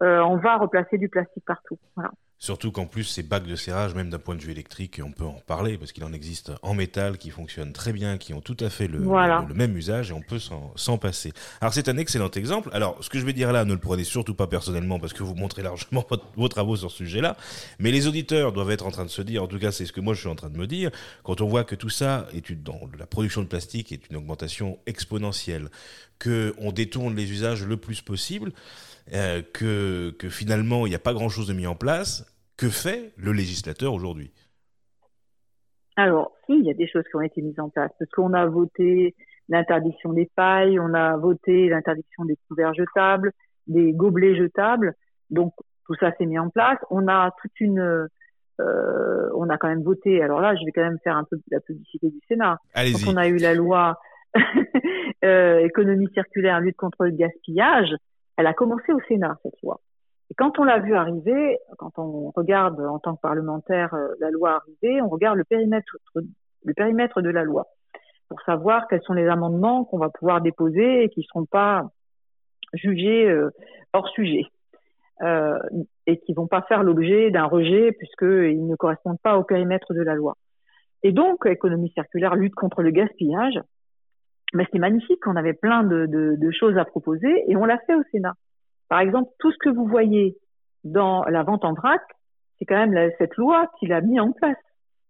on 0.00 0.36
va 0.36 0.56
replacer 0.58 0.96
du 0.96 1.08
plastique 1.08 1.44
partout. 1.44 1.76
Voilà 1.96 2.12
Surtout 2.40 2.70
qu'en 2.70 2.86
plus, 2.86 3.04
ces 3.04 3.24
bacs 3.24 3.46
de 3.46 3.56
serrage, 3.56 3.94
même 3.94 4.10
d'un 4.10 4.18
point 4.18 4.36
de 4.36 4.40
vue 4.40 4.52
électrique, 4.52 5.00
on 5.04 5.10
peut 5.10 5.24
en 5.24 5.40
parler 5.46 5.76
parce 5.76 5.90
qu'il 5.90 6.04
en 6.04 6.12
existe 6.12 6.52
en 6.62 6.72
métal 6.72 7.18
qui 7.18 7.30
fonctionnent 7.30 7.72
très 7.72 7.92
bien, 7.92 8.16
qui 8.16 8.32
ont 8.32 8.40
tout 8.40 8.56
à 8.60 8.70
fait 8.70 8.86
le, 8.86 8.98
le, 8.98 9.54
même 9.54 9.76
usage 9.76 10.10
et 10.10 10.12
on 10.12 10.22
peut 10.22 10.38
s'en 10.38 10.98
passer. 10.98 11.32
Alors 11.60 11.74
c'est 11.74 11.88
un 11.88 11.96
excellent 11.96 12.30
exemple. 12.30 12.70
Alors 12.72 12.96
ce 13.00 13.10
que 13.10 13.18
je 13.18 13.26
vais 13.26 13.32
dire 13.32 13.50
là, 13.52 13.64
ne 13.64 13.72
le 13.72 13.80
prenez 13.80 14.04
surtout 14.04 14.34
pas 14.34 14.46
personnellement 14.46 15.00
parce 15.00 15.12
que 15.12 15.24
vous 15.24 15.34
montrez 15.34 15.62
largement 15.62 16.06
vos 16.36 16.48
travaux 16.48 16.76
sur 16.76 16.92
ce 16.92 16.98
sujet-là. 16.98 17.36
Mais 17.80 17.90
les 17.90 18.06
auditeurs 18.06 18.52
doivent 18.52 18.70
être 18.70 18.86
en 18.86 18.92
train 18.92 19.04
de 19.04 19.10
se 19.10 19.22
dire, 19.22 19.42
en 19.42 19.48
tout 19.48 19.58
cas 19.58 19.72
c'est 19.72 19.84
ce 19.84 19.92
que 19.92 20.00
moi 20.00 20.14
je 20.14 20.20
suis 20.20 20.28
en 20.28 20.36
train 20.36 20.50
de 20.50 20.58
me 20.58 20.68
dire, 20.68 20.90
quand 21.24 21.40
on 21.40 21.48
voit 21.48 21.64
que 21.64 21.74
tout 21.74 21.90
ça 21.90 22.28
est 22.32 22.52
dans 22.52 22.80
la 22.98 23.06
production 23.06 23.42
de 23.42 23.46
plastique 23.46 23.92
est 23.92 24.08
une 24.10 24.16
augmentation 24.16 24.78
exponentielle, 24.86 25.70
que 26.18 26.54
on 26.58 26.72
détourne 26.72 27.14
les 27.14 27.30
usages 27.30 27.64
le 27.64 27.76
plus 27.76 28.00
possible. 28.00 28.52
Euh, 29.14 29.40
que, 29.54 30.10
que 30.18 30.28
finalement 30.28 30.84
il 30.86 30.90
n'y 30.90 30.94
a 30.94 31.00
pas 31.00 31.14
grand-chose 31.14 31.48
de 31.48 31.54
mis 31.54 31.66
en 31.66 31.74
place. 31.74 32.26
Que 32.56 32.68
fait 32.68 33.12
le 33.16 33.32
législateur 33.32 33.94
aujourd'hui? 33.94 34.32
Alors, 35.96 36.32
si, 36.46 36.52
il 36.58 36.64
y 36.64 36.70
a 36.70 36.74
des 36.74 36.88
choses 36.88 37.04
qui 37.10 37.16
ont 37.16 37.22
été 37.22 37.40
mises 37.40 37.58
en 37.58 37.70
place, 37.70 37.90
parce 37.98 38.10
qu'on 38.10 38.32
a 38.32 38.46
voté 38.46 39.14
l'interdiction 39.48 40.12
des 40.12 40.28
pailles, 40.36 40.78
on 40.78 40.92
a 40.94 41.16
voté 41.16 41.68
l'interdiction 41.68 42.24
des 42.24 42.36
couverts 42.48 42.74
jetables, 42.74 43.32
des 43.66 43.92
gobelets 43.92 44.36
jetables, 44.36 44.94
donc 45.30 45.54
tout 45.86 45.94
ça 45.98 46.12
s'est 46.16 46.26
mis 46.26 46.38
en 46.38 46.50
place. 46.50 46.78
On 46.90 47.08
a 47.08 47.30
toute 47.40 47.58
une, 47.60 48.08
euh, 48.60 49.30
on 49.34 49.48
a 49.48 49.56
quand 49.56 49.68
même 49.68 49.82
voté. 49.82 50.22
Alors 50.22 50.40
là, 50.40 50.54
je 50.54 50.64
vais 50.64 50.72
quand 50.72 50.82
même 50.82 50.98
faire 51.02 51.16
un 51.16 51.24
peu 51.24 51.38
la 51.50 51.60
publicité 51.60 52.10
du 52.10 52.20
Sénat. 52.28 52.58
Donc 52.76 53.00
on 53.08 53.16
a 53.16 53.28
eu 53.28 53.38
la 53.38 53.54
loi 53.54 53.98
euh, 55.24 55.58
économie 55.60 56.08
circulaire, 56.12 56.60
lutte 56.60 56.76
contre 56.76 57.06
le 57.06 57.12
gaspillage, 57.12 57.94
elle 58.38 58.46
a 58.46 58.54
commencé 58.54 58.92
au 58.92 59.00
Sénat, 59.08 59.36
cette 59.42 59.60
loi. 59.62 59.80
Et 60.30 60.34
quand 60.34 60.58
on 60.58 60.64
l'a 60.64 60.78
vu 60.78 60.94
arriver, 60.94 61.58
quand 61.76 61.98
on 61.98 62.30
regarde 62.30 62.80
en 62.80 62.98
tant 62.98 63.16
que 63.16 63.20
parlementaire 63.20 63.92
euh, 63.94 64.14
la 64.20 64.30
loi 64.30 64.62
arriver, 64.62 65.02
on 65.02 65.08
regarde 65.08 65.36
le 65.36 65.44
périmètre, 65.44 65.96
le 66.14 66.74
périmètre 66.74 67.20
de 67.20 67.30
la 67.30 67.42
loi 67.42 67.66
pour 68.28 68.40
savoir 68.42 68.86
quels 68.88 69.02
sont 69.02 69.14
les 69.14 69.26
amendements 69.26 69.84
qu'on 69.84 69.98
va 69.98 70.10
pouvoir 70.10 70.40
déposer 70.40 71.04
et 71.04 71.08
qui 71.08 71.20
ne 71.20 71.24
seront 71.24 71.46
pas 71.46 71.90
jugés 72.74 73.28
euh, 73.28 73.50
hors 73.92 74.08
sujet 74.08 74.44
euh, 75.22 75.58
et 76.06 76.18
qui 76.18 76.34
vont 76.34 76.46
pas 76.46 76.62
faire 76.62 76.82
l'objet 76.82 77.30
d'un 77.30 77.46
rejet 77.46 77.92
puisqu'ils 77.92 78.66
ne 78.66 78.76
correspondent 78.76 79.20
pas 79.20 79.38
au 79.38 79.44
périmètre 79.44 79.94
de 79.94 80.02
la 80.02 80.14
loi. 80.14 80.36
Et 81.02 81.12
donc, 81.12 81.46
économie 81.46 81.90
circulaire, 81.90 82.36
lutte 82.36 82.54
contre 82.54 82.82
le 82.82 82.90
gaspillage, 82.90 83.58
mais 84.54 84.64
c'était 84.64 84.78
magnifique, 84.78 85.26
on 85.26 85.36
avait 85.36 85.52
plein 85.52 85.82
de, 85.82 86.06
de, 86.06 86.36
de, 86.38 86.50
choses 86.50 86.76
à 86.78 86.84
proposer 86.84 87.44
et 87.48 87.56
on 87.56 87.64
l'a 87.64 87.78
fait 87.86 87.94
au 87.94 88.02
Sénat. 88.10 88.34
Par 88.88 89.00
exemple, 89.00 89.30
tout 89.38 89.52
ce 89.52 89.58
que 89.58 89.68
vous 89.68 89.86
voyez 89.86 90.36
dans 90.84 91.24
la 91.24 91.42
vente 91.42 91.64
en 91.64 91.74
vrac, 91.74 92.02
c'est 92.58 92.64
quand 92.64 92.86
même 92.86 93.10
cette 93.18 93.36
loi 93.36 93.70
qu'il 93.78 93.92
a 93.92 94.00
mis 94.00 94.18
en 94.18 94.32
place 94.32 94.56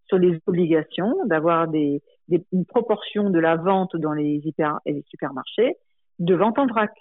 sur 0.07 0.19
les 0.19 0.41
obligations 0.47 1.15
d'avoir 1.27 1.69
des, 1.69 2.03
des, 2.29 2.45
une 2.53 2.65
proportion 2.65 3.31
de 3.31 3.39
la 3.39 3.57
vente 3.57 3.95
dans 3.97 4.13
les 4.13 4.41
hyper 4.45 4.81
et 4.87 4.93
les 4.93 5.05
supermarchés 5.09 5.77
de 6.19 6.35
vente 6.35 6.59
en 6.59 6.67
vrac. 6.67 6.93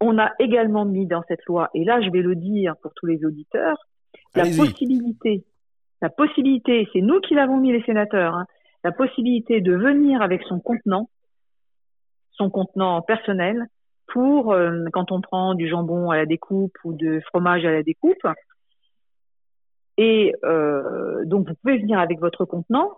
On 0.00 0.18
a 0.18 0.32
également 0.38 0.84
mis 0.84 1.06
dans 1.06 1.22
cette 1.28 1.44
loi, 1.46 1.70
et 1.74 1.84
là 1.84 2.00
je 2.00 2.10
vais 2.10 2.22
le 2.22 2.34
dire 2.34 2.74
pour 2.82 2.92
tous 2.94 3.06
les 3.06 3.24
auditeurs, 3.24 3.76
la 4.34 4.44
possibilité, 4.44 5.44
la 6.00 6.08
possibilité, 6.08 6.88
c'est 6.92 7.02
nous 7.02 7.20
qui 7.20 7.34
l'avons 7.34 7.58
mis 7.58 7.72
les 7.72 7.82
sénateurs, 7.82 8.34
hein, 8.34 8.46
la 8.82 8.92
possibilité 8.92 9.60
de 9.60 9.74
venir 9.74 10.22
avec 10.22 10.42
son 10.44 10.58
contenant 10.58 11.08
son 12.40 12.48
contenant 12.48 13.02
personnel 13.02 13.66
pour 14.06 14.52
euh, 14.52 14.84
quand 14.92 15.12
on 15.12 15.20
prend 15.20 15.54
du 15.54 15.68
jambon 15.68 16.10
à 16.10 16.16
la 16.16 16.26
découpe 16.26 16.76
ou 16.84 16.94
de 16.94 17.20
fromage 17.28 17.64
à 17.64 17.70
la 17.70 17.82
découpe. 17.82 18.26
Et 19.98 20.34
euh, 20.44 21.24
donc 21.26 21.48
vous 21.48 21.54
pouvez 21.62 21.78
venir 21.78 21.98
avec 21.98 22.18
votre 22.18 22.44
contenant. 22.46 22.90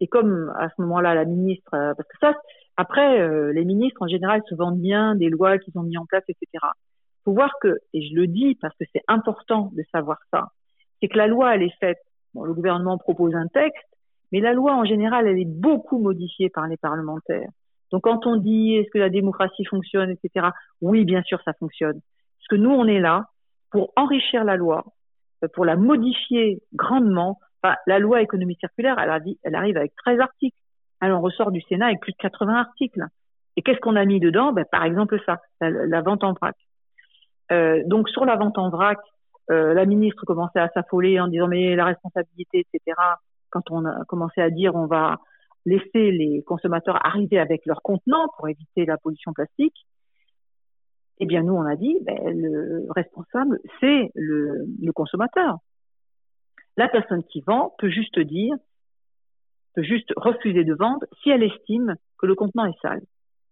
Et 0.00 0.08
comme 0.08 0.52
à 0.58 0.68
ce 0.68 0.82
moment-là 0.82 1.14
la 1.14 1.24
ministre, 1.24 1.74
euh, 1.74 1.94
parce 1.94 2.08
que 2.08 2.18
ça, 2.20 2.34
après 2.76 3.52
les 3.52 3.64
ministres 3.64 4.02
en 4.02 4.08
général 4.08 4.42
se 4.48 4.54
vendent 4.54 4.80
bien 4.80 5.14
des 5.14 5.28
lois 5.28 5.58
qu'ils 5.58 5.76
ont 5.78 5.82
mis 5.82 5.96
en 5.96 6.06
place, 6.06 6.24
etc. 6.28 6.64
Faut 7.24 7.32
voir 7.32 7.52
que, 7.60 7.78
et 7.92 8.02
je 8.02 8.14
le 8.14 8.26
dis 8.26 8.56
parce 8.60 8.76
que 8.76 8.84
c'est 8.92 9.02
important 9.08 9.70
de 9.74 9.82
savoir 9.92 10.18
ça, 10.32 10.48
c'est 11.00 11.08
que 11.08 11.18
la 11.18 11.26
loi 11.26 11.54
elle 11.54 11.62
est 11.62 11.76
faite. 11.80 11.98
Le 12.34 12.54
gouvernement 12.54 12.98
propose 12.98 13.34
un 13.34 13.48
texte, 13.48 13.88
mais 14.30 14.40
la 14.40 14.52
loi 14.52 14.74
en 14.74 14.84
général 14.84 15.26
elle 15.26 15.38
est 15.38 15.48
beaucoup 15.48 15.98
modifiée 15.98 16.50
par 16.50 16.68
les 16.68 16.76
parlementaires. 16.76 17.48
Donc 17.90 18.02
quand 18.02 18.26
on 18.26 18.36
dit 18.36 18.76
est-ce 18.76 18.90
que 18.90 18.98
la 18.98 19.10
démocratie 19.10 19.64
fonctionne, 19.64 20.10
etc. 20.10 20.48
Oui, 20.80 21.04
bien 21.04 21.22
sûr, 21.22 21.40
ça 21.44 21.52
fonctionne. 21.54 22.00
Parce 22.38 22.48
que 22.50 22.56
nous, 22.56 22.70
on 22.70 22.86
est 22.86 23.00
là 23.00 23.26
pour 23.70 23.92
enrichir 23.96 24.44
la 24.44 24.56
loi, 24.56 24.84
euh, 25.44 25.48
pour 25.54 25.64
la 25.64 25.76
modifier 25.76 26.60
grandement. 26.74 27.38
La 27.86 27.98
loi 27.98 28.22
économie 28.22 28.56
circulaire, 28.60 28.98
elle, 29.00 29.34
elle 29.42 29.54
arrive 29.56 29.76
avec 29.76 29.92
13 29.96 30.20
articles. 30.20 30.56
Elle 31.00 31.12
en 31.12 31.20
ressort 31.20 31.50
du 31.50 31.60
Sénat 31.62 31.86
avec 31.86 32.00
plus 32.00 32.12
de 32.12 32.16
80 32.18 32.54
articles. 32.54 33.04
Et 33.56 33.62
qu'est-ce 33.62 33.80
qu'on 33.80 33.96
a 33.96 34.04
mis 34.04 34.20
dedans? 34.20 34.52
Ben, 34.52 34.64
Par 34.70 34.84
exemple 34.84 35.18
ça, 35.26 35.40
la, 35.60 36.00
vente 36.00 36.22
en 36.22 36.32
vrac. 36.32 36.54
Euh, 37.50 37.82
donc 37.86 38.08
sur 38.08 38.24
la 38.24 38.36
vente 38.36 38.56
en 38.58 38.70
vrac, 38.70 38.98
euh, 39.50 39.74
la 39.74 39.84
ministre 39.86 40.24
commençait 40.24 40.60
à 40.60 40.68
s'affoler 40.68 41.18
en 41.18 41.26
disant 41.26 41.48
mais 41.48 41.74
la 41.74 41.86
responsabilité, 41.86 42.60
etc. 42.72 42.96
Quand 43.50 43.68
on 43.70 43.84
a 43.84 44.04
commencé 44.04 44.40
à 44.40 44.50
dire 44.50 44.76
on 44.76 44.86
va 44.86 45.18
laisser 45.68 46.10
les 46.10 46.42
consommateurs 46.42 47.04
arriver 47.04 47.38
avec 47.38 47.66
leurs 47.66 47.82
contenants 47.82 48.28
pour 48.36 48.48
éviter 48.48 48.86
la 48.86 48.96
pollution 48.96 49.32
plastique, 49.32 49.86
eh 51.18 51.26
bien 51.26 51.42
nous 51.42 51.54
on 51.54 51.64
a 51.64 51.76
dit 51.76 51.98
ben, 52.02 52.18
le 52.34 52.86
responsable 52.90 53.60
c'est 53.80 54.10
le, 54.14 54.92
consommateur. 54.94 55.58
La 56.76 56.88
personne 56.88 57.24
qui 57.24 57.42
vend 57.46 57.74
peut 57.78 57.90
juste 57.90 58.18
dire, 58.18 58.54
peut 59.74 59.82
juste 59.82 60.12
refuser 60.16 60.64
de 60.64 60.74
vendre 60.74 61.06
si 61.22 61.30
elle 61.30 61.42
estime 61.42 61.96
que 62.18 62.26
le 62.26 62.34
contenant 62.34 62.66
est 62.66 62.80
sale. 62.80 63.02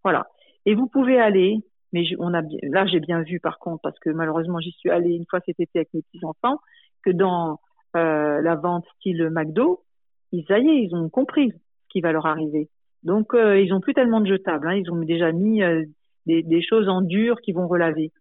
Voilà. 0.03 0.27
Et 0.65 0.75
vous 0.75 0.87
pouvez 0.87 1.21
aller, 1.21 1.59
mais 1.93 2.05
on 2.19 2.35
a 2.35 2.43
là 2.63 2.87
j'ai 2.87 3.01
bien 3.01 3.23
vu 3.23 3.41
par 3.41 3.59
contre 3.59 3.83
parce 3.83 3.99
que 3.99 4.11
malheureusement 4.11 4.61
j'y 4.61 4.73
suis 4.73 4.91
allée 4.91 5.15
une 5.15 5.27
fois 5.29 5.41
cet 5.45 5.61
été 5.61 5.81
avec 5.81 5.93
mes 5.93 6.03
petits 6.03 6.25
enfants 6.25 6.59
que 7.05 7.11
dans 7.11 7.61
euh, 7.97 8.41
la 8.43 8.55
vente 8.55 8.87
style 8.97 9.29
McDo, 9.31 9.85
ils, 10.33 10.45
y 10.49 10.85
ils 10.85 10.95
ont 10.95 11.09
compris 11.09 11.53
qui 11.97 12.03
va 12.03 12.13
leur 12.13 12.27
arriver. 12.27 12.69
Donc, 13.05 13.33
euh, 13.33 13.59
ils 13.59 13.73
ont 13.73 13.81
plus 13.81 13.95
tellement 13.95 14.21
de 14.21 14.27
jetables. 14.27 14.69
Hein. 14.69 14.75
Ils 14.75 14.91
ont 14.91 14.99
déjà 14.99 15.33
mis 15.33 15.63
euh, 15.63 15.83
des, 16.27 16.61
choses 16.61 16.91
en 16.91 17.01
dur 17.01 17.41
qui 17.41 17.53
vont 17.53 17.67
relaver. 17.67 18.13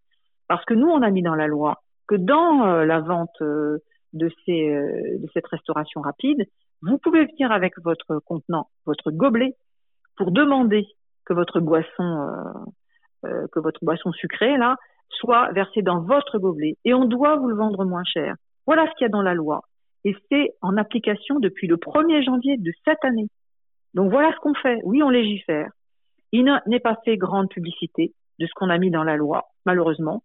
Parce 0.48 0.64
que 0.64 0.74
nous, 0.74 0.88
on 0.88 1.02
a 1.02 1.12
mis 1.12 1.22
dans 1.22 1.36
la 1.36 1.48
loi 1.48 1.82
que 2.08 2.16
dans 2.16 2.66
euh, 2.66 2.86
la 2.86 3.02
vente 3.02 3.36
de, 3.42 3.82
de 4.14 5.28
cette 5.34 5.48
restauration 5.48 6.00
rapide, 6.00 6.46
vous 6.84 6.98
pouvez 7.00 7.26
venir 7.26 7.52
avec 7.52 7.74
votre 7.84 8.20
contenant, 8.20 8.70
votre 8.86 9.12
gobelet, 9.12 9.56
pour 10.16 10.32
demander 10.32 10.86
que 11.26 11.34
votre 11.34 11.60
boisson, 11.60 12.30
que 13.24 13.60
votre 13.60 13.84
boisson 13.84 14.14
sucrée 14.14 14.56
là, 14.56 14.78
soit 15.10 15.52
versée 15.52 15.82
dans 15.82 16.00
votre 16.00 16.38
gobelet, 16.38 16.78
et 16.86 16.94
on 16.94 17.06
doit 17.06 17.36
vous 17.38 17.48
le 17.48 17.56
vendre 17.56 17.84
moins 17.84 18.04
cher. 18.06 18.36
Voilà 18.68 18.86
ce 18.86 18.92
qu'il 18.98 19.06
y 19.06 19.10
a 19.10 19.10
dans 19.10 19.24
la 19.24 19.34
loi. 19.34 19.64
Et 20.06 20.16
c'est 20.30 20.52
en 20.62 20.78
application 20.78 21.40
depuis 21.40 21.68
le 21.68 21.78
1er 21.78 22.24
janvier 22.24 22.58
de 22.58 22.72
cette 22.86 23.04
année. 23.04 23.28
Donc 23.96 24.12
voilà 24.12 24.32
ce 24.34 24.40
qu'on 24.40 24.54
fait. 24.54 24.80
Oui, 24.84 25.02
on 25.02 25.10
légifère. 25.10 25.72
Il 26.32 26.44
n'est 26.68 26.80
pas 26.80 27.00
fait 27.06 27.18
grande 27.18 27.50
publicité 27.50 28.14
de 28.40 28.46
ce 28.46 28.52
qu'on 28.56 28.70
a 28.70 28.78
mis 28.78 28.92
dans 28.92 29.04
la 29.04 29.16
loi, 29.16 29.46
malheureusement. 29.66 30.22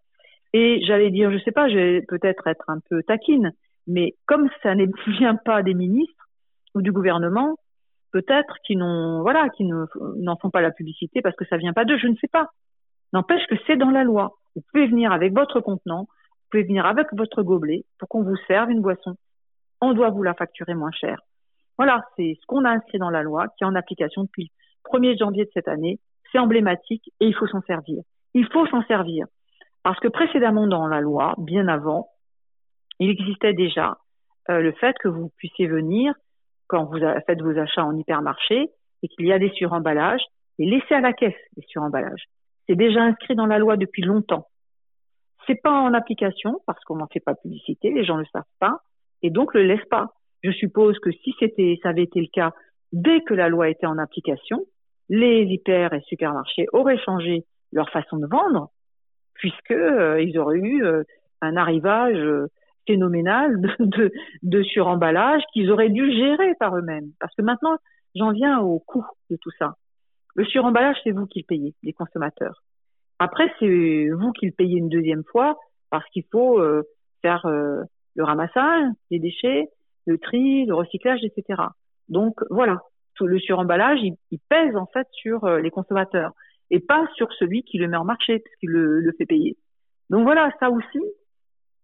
Et 0.53 0.83
j'allais 0.85 1.11
dire, 1.11 1.31
je 1.31 1.39
sais 1.39 1.53
pas, 1.53 1.69
je 1.69 1.77
vais 1.77 2.03
peut-être 2.03 2.49
être 2.49 2.69
un 2.69 2.81
peu 2.91 3.03
taquine, 3.05 3.53
mais 3.87 4.15
comme 4.27 4.49
ça 4.63 4.75
ne 4.75 4.87
vient 5.19 5.37
pas 5.37 5.63
des 5.63 5.75
ministres 5.75 6.27
ou 6.75 6.83
du 6.83 6.91
gouvernement, 6.91 7.57
peut-être 8.13 8.57
qu'ils 8.65 8.79
n'ont, 8.79 9.23
voilà, 9.23 9.49
qu'ils 9.51 9.69
n'en 9.69 10.37
font 10.37 10.51
pas 10.51 10.61
la 10.61 10.73
publicité 10.73 11.23
parce 11.23 11.37
que 11.37 11.45
ça 11.45 11.57
vient 11.57 11.73
pas 11.73 11.85
d'eux, 11.85 11.99
je 11.99 12.09
ne 12.09 12.17
sais 12.17 12.29
pas. 12.29 12.49
N'empêche 13.13 13.47
que 13.47 13.57
c'est 13.67 13.77
dans 13.77 13.91
la 13.91 14.03
loi. 14.03 14.33
Vous 14.57 14.63
pouvez 14.73 14.89
venir 14.89 15.13
avec 15.13 15.33
votre 15.33 15.61
contenant, 15.61 16.03
vous 16.03 16.49
pouvez 16.51 16.65
venir 16.65 16.87
avec 16.87 17.07
votre 17.13 17.45
gobelet 17.45 17.85
pour 17.99 18.09
qu'on 18.09 18.23
vous 18.23 18.37
serve 18.49 18.71
une 18.71 18.83
boisson. 18.83 19.15
On 19.81 19.93
doit 19.93 20.11
vous 20.11 20.25
la 20.25 20.35
facturer 20.35 20.75
moins 20.75 20.91
cher. 20.91 21.21
Voilà, 21.81 22.03
c'est 22.15 22.37
ce 22.39 22.47
qu'on 22.47 22.67
a 22.67 22.73
inscrit 22.73 22.99
dans 22.99 23.09
la 23.09 23.23
loi, 23.23 23.49
qui 23.57 23.65
est 23.65 23.67
en 23.67 23.75
application 23.75 24.25
depuis 24.25 24.51
le 24.85 24.99
1er 24.99 25.19
janvier 25.19 25.47
de 25.47 25.51
cette 25.55 25.67
année. 25.67 25.99
C'est 26.31 26.39
emblématique 26.39 27.11
et 27.21 27.27
il 27.27 27.35
faut 27.35 27.47
s'en 27.47 27.63
servir. 27.63 28.03
Il 28.35 28.47
faut 28.53 28.67
s'en 28.67 28.83
servir. 28.83 29.25
Parce 29.83 29.99
que 29.99 30.09
précédemment 30.09 30.67
dans 30.67 30.87
la 30.87 31.01
loi, 31.01 31.35
bien 31.39 31.69
avant, 31.69 32.11
il 32.99 33.09
existait 33.09 33.55
déjà 33.55 33.97
euh, 34.51 34.61
le 34.61 34.73
fait 34.73 34.95
que 34.99 35.09
vous 35.09 35.31
puissiez 35.39 35.69
venir 35.69 36.13
quand 36.67 36.85
vous 36.85 36.99
faites 37.27 37.41
vos 37.41 37.59
achats 37.59 37.87
en 37.87 37.97
hypermarché 37.97 38.69
et 39.03 39.09
qu'il 39.09 39.25
y 39.25 39.33
a 39.33 39.39
des 39.39 39.51
suremballages 39.53 40.27
et 40.59 40.67
laisser 40.67 40.93
à 40.93 41.01
la 41.01 41.15
caisse 41.15 41.41
les 41.57 41.65
suremballages. 41.67 42.27
C'est 42.67 42.77
déjà 42.77 43.01
inscrit 43.01 43.37
dans 43.37 43.47
la 43.47 43.57
loi 43.57 43.79
depuis 43.79 44.03
longtemps. 44.03 44.49
C'est 45.47 45.63
pas 45.63 45.81
en 45.81 45.95
application 45.95 46.61
parce 46.67 46.85
qu'on 46.85 46.97
n'en 46.97 47.07
fait 47.07 47.21
pas 47.21 47.37
publicité, 47.37 47.91
les 47.91 48.05
gens 48.05 48.17
ne 48.17 48.25
le 48.25 48.29
savent 48.35 48.43
pas 48.59 48.83
et 49.23 49.31
donc 49.31 49.55
le 49.55 49.63
laissent 49.63 49.89
pas. 49.89 50.11
Je 50.43 50.51
suppose 50.53 50.99
que 50.99 51.11
si 51.11 51.35
c'était, 51.39 51.79
ça 51.83 51.91
avait 51.91 52.05
été 52.05 52.21
le 52.21 52.29
cas 52.33 52.53
dès 52.93 53.21
que 53.23 53.35
la 53.35 53.49
loi 53.49 53.69
était 53.69 53.87
en 53.87 53.99
application, 53.99 54.65
les 55.09 55.43
hyper 55.43 55.93
et 55.93 56.01
supermarchés 56.03 56.67
auraient 56.73 56.99
changé 56.99 57.45
leur 57.73 57.91
façon 57.91 58.17
de 58.17 58.27
vendre, 58.27 58.71
puisque 59.35 59.73
euh, 59.73 60.23
ils 60.23 60.39
auraient 60.39 60.59
eu 60.59 60.85
euh, 60.85 61.03
un 61.41 61.57
arrivage 61.57 62.17
euh, 62.17 62.49
phénoménal 62.87 63.61
de, 63.61 63.71
de, 63.79 64.13
de 64.43 64.63
suremballage 64.63 65.43
qu'ils 65.53 65.71
auraient 65.71 65.91
dû 65.91 66.11
gérer 66.13 66.55
par 66.59 66.77
eux-mêmes. 66.77 67.11
Parce 67.19 67.35
que 67.35 67.43
maintenant, 67.43 67.77
j'en 68.15 68.33
viens 68.33 68.61
au 68.61 68.79
coût 68.79 69.07
de 69.31 69.37
tout 69.37 69.51
ça. 69.59 69.75
Le 70.37 70.45
suremballage, 70.45 70.97
c'est 71.05 71.11
vous 71.11 71.27
qui 71.27 71.41
le 71.41 71.45
payez, 71.45 71.75
les 71.83 71.93
consommateurs. 71.93 72.63
Après, 73.19 73.53
c'est 73.59 74.09
vous 74.11 74.33
qui 74.33 74.47
le 74.47 74.53
payez 74.53 74.79
une 74.79 74.89
deuxième 74.89 75.25
fois 75.25 75.59
parce 75.91 76.09
qu'il 76.11 76.25
faut 76.31 76.63
faire 77.21 77.45
le 77.45 78.25
ramassage 78.25 78.85
des 79.11 79.19
déchets, 79.19 79.69
le 80.11 80.19
tri, 80.19 80.67
le 80.67 80.75
recyclage, 80.75 81.21
etc. 81.25 81.63
Donc 82.09 82.35
voilà, 82.51 82.83
tout 83.15 83.27
le 83.27 83.39
suremballage, 83.39 84.01
il, 84.03 84.17
il 84.31 84.39
pèse 84.49 84.77
en 84.77 84.87
fait 84.87 85.07
sur 85.13 85.45
euh, 85.45 85.61
les 85.61 85.71
consommateurs 85.71 86.33
et 86.71 86.81
pas 86.81 87.07
sur 87.17 87.33
celui 87.35 87.63
qui 87.63 87.79
le 87.79 87.89
met 87.89 87.97
en 87.97 88.05
marché, 88.05 88.39
puisqu'il 88.39 88.71
le, 88.71 89.01
le 89.01 89.13
fait 89.19 89.27
payer. 89.27 89.57
Donc 90.09 90.23
voilà, 90.25 90.51
ça 90.61 90.71
aussi. 90.71 91.01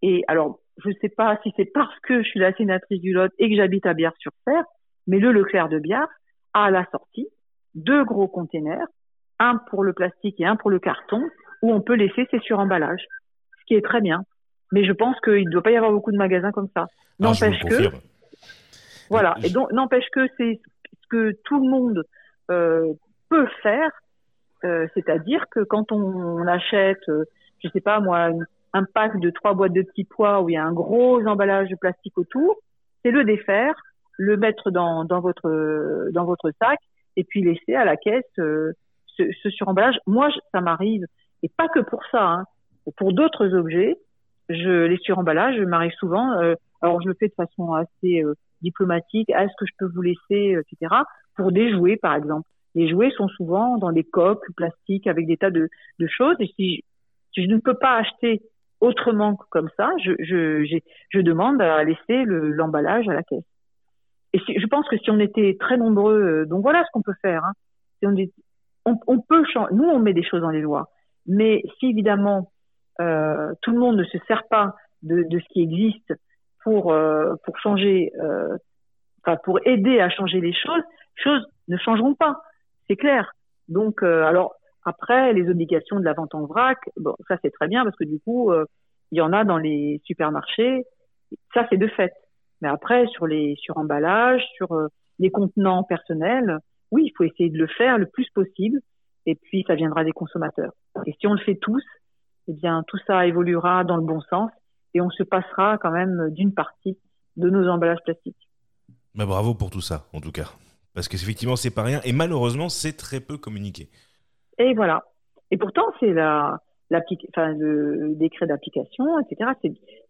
Et 0.03 0.23
alors, 0.29 0.61
je 0.83 0.89
ne 0.91 0.95
sais 1.01 1.09
pas 1.09 1.39
si 1.43 1.53
c'est 1.57 1.65
parce 1.73 1.99
que 2.01 2.23
je 2.23 2.29
suis 2.29 2.41
la 2.41 2.53
sénatrice 2.55 3.01
du 3.01 3.13
Lot 3.13 3.33
et 3.39 3.49
que 3.49 3.57
j'habite 3.57 3.87
à 3.87 3.95
Bière-sur-Fer, 3.95 4.63
mais 5.07 5.19
le 5.19 5.33
Leclerc 5.33 5.69
de 5.69 5.79
Biard 5.79 6.09
a 6.53 6.65
à 6.67 6.71
la 6.71 6.85
sortie 6.91 7.29
deux 7.75 8.05
gros 8.05 8.29
containers, 8.29 8.87
un 9.39 9.59
pour 9.71 9.85
le 9.85 9.93
plastique 9.93 10.41
et 10.41 10.47
un 10.47 10.57
pour 10.57 10.71
le 10.71 10.79
carton, 10.79 11.23
où 11.63 11.73
on 11.73 11.81
peut 11.81 11.95
laisser 11.95 12.27
ses 12.31 12.41
suremballages, 12.41 13.07
ce 13.61 13.65
qui 13.67 13.75
est 13.75 13.85
très 13.85 14.01
bien. 14.01 14.23
Mais 14.73 14.85
je 14.85 14.93
pense 14.93 15.19
qu'il 15.21 15.45
ne 15.45 15.51
doit 15.51 15.63
pas 15.63 15.71
y 15.71 15.77
avoir 15.77 15.93
beaucoup 15.93 16.13
de 16.13 16.17
magasins 16.17 16.53
comme 16.53 16.69
ça. 16.75 16.87
N'empêche 17.19 17.63
que, 17.63 17.91
voilà. 19.11 19.37
Et 19.45 19.51
donc, 19.51 19.73
n'empêche 19.73 20.09
que 20.13 20.27
c'est 20.37 20.61
ce 21.03 21.09
que 21.09 21.33
tout 21.45 21.63
le 21.63 21.71
monde 21.71 22.05
euh, 22.51 22.93
peut 23.29 23.47
faire, 23.63 23.91
euh, 24.65 24.87
c'est-à-dire 24.95 25.45
que 25.51 25.61
quand 25.61 25.93
on, 25.93 26.47
achète, 26.47 27.09
euh, 27.09 27.25
je 27.63 27.69
sais 27.69 27.81
pas 27.81 28.01
moi, 28.01 28.31
un 28.73 28.85
pack 28.85 29.19
de 29.21 29.31
trois 29.31 29.55
boîtes 29.55 29.73
de 29.73 29.83
petits 29.83 30.05
pois 30.05 30.43
où 30.43 30.49
il 30.49 30.55
y 30.55 30.57
a 30.57 30.65
un 30.65 30.73
gros 30.73 31.25
emballage 31.27 31.69
de 31.69 31.77
plastique 31.77 32.19
autour, 32.19 32.57
c'est 33.03 33.11
le 33.11 33.25
défaire, 33.25 33.75
le 34.19 34.37
mettre 34.37 34.71
dans, 34.71 35.05
dans 35.05 35.21
votre 35.21 36.11
dans 36.13 36.25
votre 36.25 36.51
sac 36.61 36.79
et 37.17 37.25
puis 37.25 37.43
laisser 37.43 37.75
à 37.75 37.85
la 37.85 37.97
caisse 37.97 38.25
euh, 38.39 38.73
ce, 39.17 39.25
ce 39.43 39.51
suremballage. 39.51 39.97
Moi, 40.07 40.29
ça 40.53 40.61
m'arrive 40.61 41.05
et 41.43 41.51
pas 41.57 41.69
que 41.69 41.81
pour 41.81 42.03
ça, 42.11 42.23
hein, 42.23 42.45
pour 42.97 43.13
d'autres 43.13 43.55
objets, 43.55 43.97
je 44.49 44.87
les 44.87 44.99
suremballages 44.99 45.61
m'arrive 45.61 45.93
souvent. 45.99 46.33
Euh, 46.33 46.55
alors 46.81 47.01
je 47.03 47.09
le 47.09 47.15
fais 47.19 47.29
de 47.29 47.35
façon 47.35 47.73
assez 47.75 48.23
diplomatique, 48.63 49.31
est-ce 49.31 49.53
que 49.59 49.67
je 49.67 49.73
peux 49.79 49.91
vous 49.95 50.03
laisser, 50.03 50.55
euh, 50.55 50.63
etc. 50.71 50.95
Pour 51.37 51.53
des 51.53 51.73
jouets, 51.73 51.97
par 51.97 52.15
exemple. 52.15 52.49
Les 52.75 52.89
jouets 52.89 53.11
sont 53.17 53.29
souvent 53.29 53.79
dans 53.79 53.93
des 53.93 54.05
coques 54.05 54.45
plastiques 54.55 55.07
avec 55.07 55.27
des 55.27 55.39
tas 55.39 55.51
de, 55.51 55.69
choses. 56.07 56.37
Et 56.41 56.53
si 56.57 56.85
je, 57.35 57.43
ne 57.43 57.59
peux 57.59 57.75
pas 57.75 57.97
acheter 57.97 58.43
autrement 58.81 59.37
que 59.37 59.47
comme 59.51 59.71
ça, 59.79 59.91
je, 59.99 61.21
demande 61.23 61.63
à 61.63 61.83
laisser 61.85 62.25
l'emballage 62.27 63.09
à 63.09 63.15
la 63.15 63.23
caisse. 63.23 63.45
Et 64.35 64.39
je 64.39 64.67
pense 64.67 64.87
que 64.89 64.99
si 64.99 65.11
on 65.11 65.19
était 65.19 65.57
très 65.59 65.79
nombreux, 65.79 66.21
euh, 66.21 66.47
donc 66.47 66.61
voilà 66.63 66.85
ce 66.85 66.91
qu'on 66.93 67.01
peut 67.01 67.15
faire. 67.23 67.43
Hein. 67.45 68.15
On, 68.85 69.21
peut. 69.21 69.43
Nous, 69.73 69.85
on 69.85 69.99
met 69.99 70.13
des 70.13 70.23
choses 70.23 70.43
dans 70.43 70.51
les 70.51 70.61
lois, 70.61 70.91
mais 71.27 71.63
si 71.79 71.87
évidemment 71.87 72.53
euh, 73.01 73.55
tout 73.63 73.71
le 73.71 73.79
monde 73.79 73.97
ne 73.97 74.05
se 74.05 74.19
sert 74.29 74.47
pas 74.49 74.75
de 75.03 75.27
ce 75.31 75.53
qui 75.53 75.63
existe 75.63 76.13
pour 76.67 76.93
euh, 76.93 77.37
pour 77.45 77.57
changer, 77.61 78.11
euh, 78.21 78.59
enfin 79.23 79.37
pour 79.45 79.61
aider 79.65 80.01
à 80.01 80.11
changer 80.11 80.41
les 80.41 80.53
choses, 80.53 80.83
choses 81.15 81.47
ne 81.69 81.77
changeront 81.77 82.17
pas, 82.17 82.43
c'est 82.89 82.97
clair. 82.97 83.31
Donc 83.69 84.03
euh, 84.03 84.25
alors 84.25 84.57
après 84.85 85.33
les 85.33 85.49
obligations 85.49 86.01
de 86.01 86.05
la 86.05 86.13
vente 86.13 86.35
en 86.35 86.45
vrac, 86.45 86.79
bon 86.97 87.15
ça 87.29 87.37
c'est 87.41 87.53
très 87.53 87.69
bien 87.69 87.85
parce 87.85 87.95
que 87.95 88.05
du 88.05 88.19
coup 88.19 88.53
il 89.13 89.19
y 89.19 89.21
en 89.21 89.33
a 89.33 89.45
dans 89.45 89.59
les 89.59 90.01
supermarchés, 90.05 90.83
ça 91.55 91.69
c'est 91.71 91.77
de 91.77 91.87
fait. 91.87 92.13
Mais 92.63 92.69
après 92.69 93.07
sur 93.15 93.29
les 93.29 93.55
sur 93.61 93.79
emballages, 93.79 94.45
sur 94.57 94.77
les 95.21 95.31
contenants 95.31 95.85
personnels, 95.85 96.59
oui 96.91 97.05
il 97.07 97.13
faut 97.17 97.23
essayer 97.23 97.49
de 97.49 97.59
le 97.59 97.69
faire 97.69 97.97
le 97.97 98.07
plus 98.07 98.29
possible 98.31 98.81
et 99.25 99.37
puis 99.37 99.65
ça 99.69 99.77
viendra 99.77 100.03
des 100.03 100.11
consommateurs. 100.11 100.73
Et 101.07 101.13
si 101.21 101.29
on 101.29 101.35
le 101.35 101.45
fait 101.45 101.59
tous, 101.61 101.85
eh 102.49 102.55
bien 102.55 102.83
tout 102.89 102.99
ça 103.07 103.25
évoluera 103.25 103.85
dans 103.85 103.97
le 103.97 104.05
bon 104.05 104.21
sens 104.23 104.51
et 104.97 105.01
on 105.03 105.11
se 105.11 105.23
passera 105.23 105.77
quand 105.77 105.91
même 105.91 106.31
d'une 106.31 106.55
partie 106.55 106.97
de 107.37 107.51
nos 107.51 107.69
emballages 107.69 108.03
plastiques. 108.03 108.49
Bah, 109.15 109.27
bravo 109.27 109.55
pour 109.55 109.71
tout 109.71 109.83
ça, 109.83 110.07
en 110.15 110.21
tout 110.21 110.33
cas. 110.33 110.53
Parce 110.95 111.07
qu'effectivement, 111.09 111.57
c'est 111.57 111.75
pas 111.75 111.83
rien. 111.83 112.01
Et 112.05 112.13
malheureusement, 112.13 112.71
c'est 112.71 112.97
très 112.97 113.21
peu 113.21 113.37
communiqué. 113.37 113.91
Et 114.59 114.73
voilà. 114.73 115.05
Et 115.51 115.59
pourtant, 115.59 115.85
c'est 116.01 116.15
la, 116.15 116.63
enfin, 117.29 117.53
le 117.53 118.15
décret 118.15 118.47
d'application, 118.47 119.05
etc. 119.21 119.51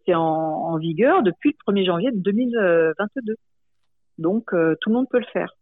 C'est 0.07 0.14
en, 0.14 0.22
en, 0.22 0.78
vigueur 0.78 1.24
depuis 1.24 1.57
le 1.66 1.72
1er 1.72 1.84
janvier 1.84 2.11
2022. 2.14 3.34
Donc, 4.18 4.55
euh, 4.55 4.76
tout 4.80 4.91
le 4.91 4.95
monde 4.95 5.09
peut 5.11 5.18
le 5.18 5.26
faire. 5.32 5.57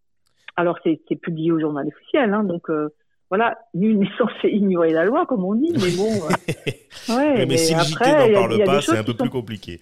Alors, 0.56 0.78
c'est 0.84 1.16
publié 1.16 1.50
au 1.50 1.58
journal 1.58 1.88
officiel, 1.88 2.34
hein, 2.34 2.44
donc 2.44 2.68
euh, 2.68 2.90
voilà, 3.36 3.58
nul 3.74 3.98
n'est 3.98 4.16
censé 4.16 4.48
ignorer 4.48 4.92
la 4.92 5.04
loi, 5.04 5.26
comme 5.26 5.44
on 5.44 5.56
dit, 5.56 5.72
mais 5.72 5.90
bon. 5.96 6.10
Euh, 7.10 7.14
ouais, 7.16 7.44
mais, 7.44 7.58
si 7.58 7.74
après, 7.74 8.30
n'en 8.30 8.40
parle 8.40 8.64
pas, 8.64 8.80
c'est 8.80 8.96
un 8.96 9.04
peu 9.04 9.12
plus 9.12 9.28
compliqué. 9.28 9.78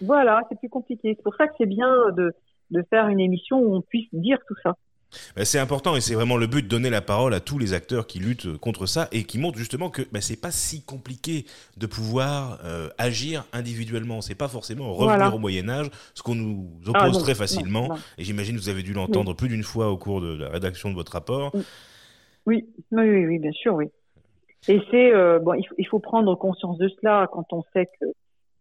Voilà, 0.00 0.42
c'est 0.48 0.58
plus 0.58 0.68
compliqué. 0.68 1.14
C'est 1.16 1.22
pour 1.24 1.34
ça 1.34 1.48
que 1.48 1.54
c'est 1.58 1.66
bien 1.66 1.88
de, 2.16 2.32
de 2.70 2.84
faire 2.90 3.08
une 3.08 3.18
émission 3.18 3.58
où 3.58 3.74
on 3.74 3.80
puisse 3.80 4.06
dire 4.12 4.38
tout 4.46 4.54
ça. 4.62 4.76
Ben, 5.34 5.44
c'est 5.44 5.58
important 5.58 5.96
et 5.96 6.00
c'est 6.00 6.14
vraiment 6.14 6.36
le 6.36 6.46
but 6.46 6.62
de 6.62 6.68
donner 6.68 6.90
la 6.90 7.00
parole 7.00 7.32
à 7.32 7.40
tous 7.40 7.58
les 7.58 7.72
acteurs 7.72 8.06
qui 8.06 8.18
luttent 8.18 8.58
contre 8.58 8.86
ça 8.86 9.08
et 9.10 9.24
qui 9.24 9.38
montrent 9.38 9.58
justement 9.58 9.88
que 9.88 10.02
ben, 10.12 10.20
c'est 10.20 10.40
pas 10.40 10.50
si 10.50 10.82
compliqué 10.82 11.46
de 11.78 11.86
pouvoir 11.86 12.60
euh, 12.64 12.90
agir 12.98 13.44
individuellement. 13.52 14.20
C'est 14.20 14.34
pas 14.34 14.48
forcément 14.48 14.92
revenir 14.92 15.34
au 15.34 15.38
Moyen 15.38 15.68
Âge, 15.70 15.88
ce 16.14 16.22
qu'on 16.22 16.34
nous 16.34 16.68
ah, 16.94 17.08
oppose 17.08 17.22
très 17.22 17.34
facilement. 17.34 17.96
Et 18.18 18.24
j'imagine 18.24 18.54
que 18.54 18.60
vous 18.60 18.68
avez 18.68 18.82
dû 18.82 18.92
l'entendre 18.92 19.34
plus 19.34 19.48
d'une 19.48 19.64
fois 19.64 19.90
au 19.90 19.96
cours 19.96 20.20
de 20.20 20.36
la 20.36 20.50
rédaction 20.50 20.90
de 20.90 20.94
votre 20.94 21.12
rapport. 21.12 21.52
Oui, 21.54 21.64
oui, 22.92 23.26
oui, 23.26 23.38
bien 23.38 23.52
sûr, 23.52 23.74
oui. 23.74 23.86
Et 24.68 24.80
c'est 24.90 25.14
euh, 25.14 25.38
bon, 25.38 25.54
il 25.54 25.86
faut, 25.86 26.00
prendre 26.00 26.34
conscience 26.34 26.78
de 26.78 26.88
cela 26.88 27.28
quand 27.30 27.52
on 27.52 27.62
sait 27.72 27.86
que, 28.00 28.06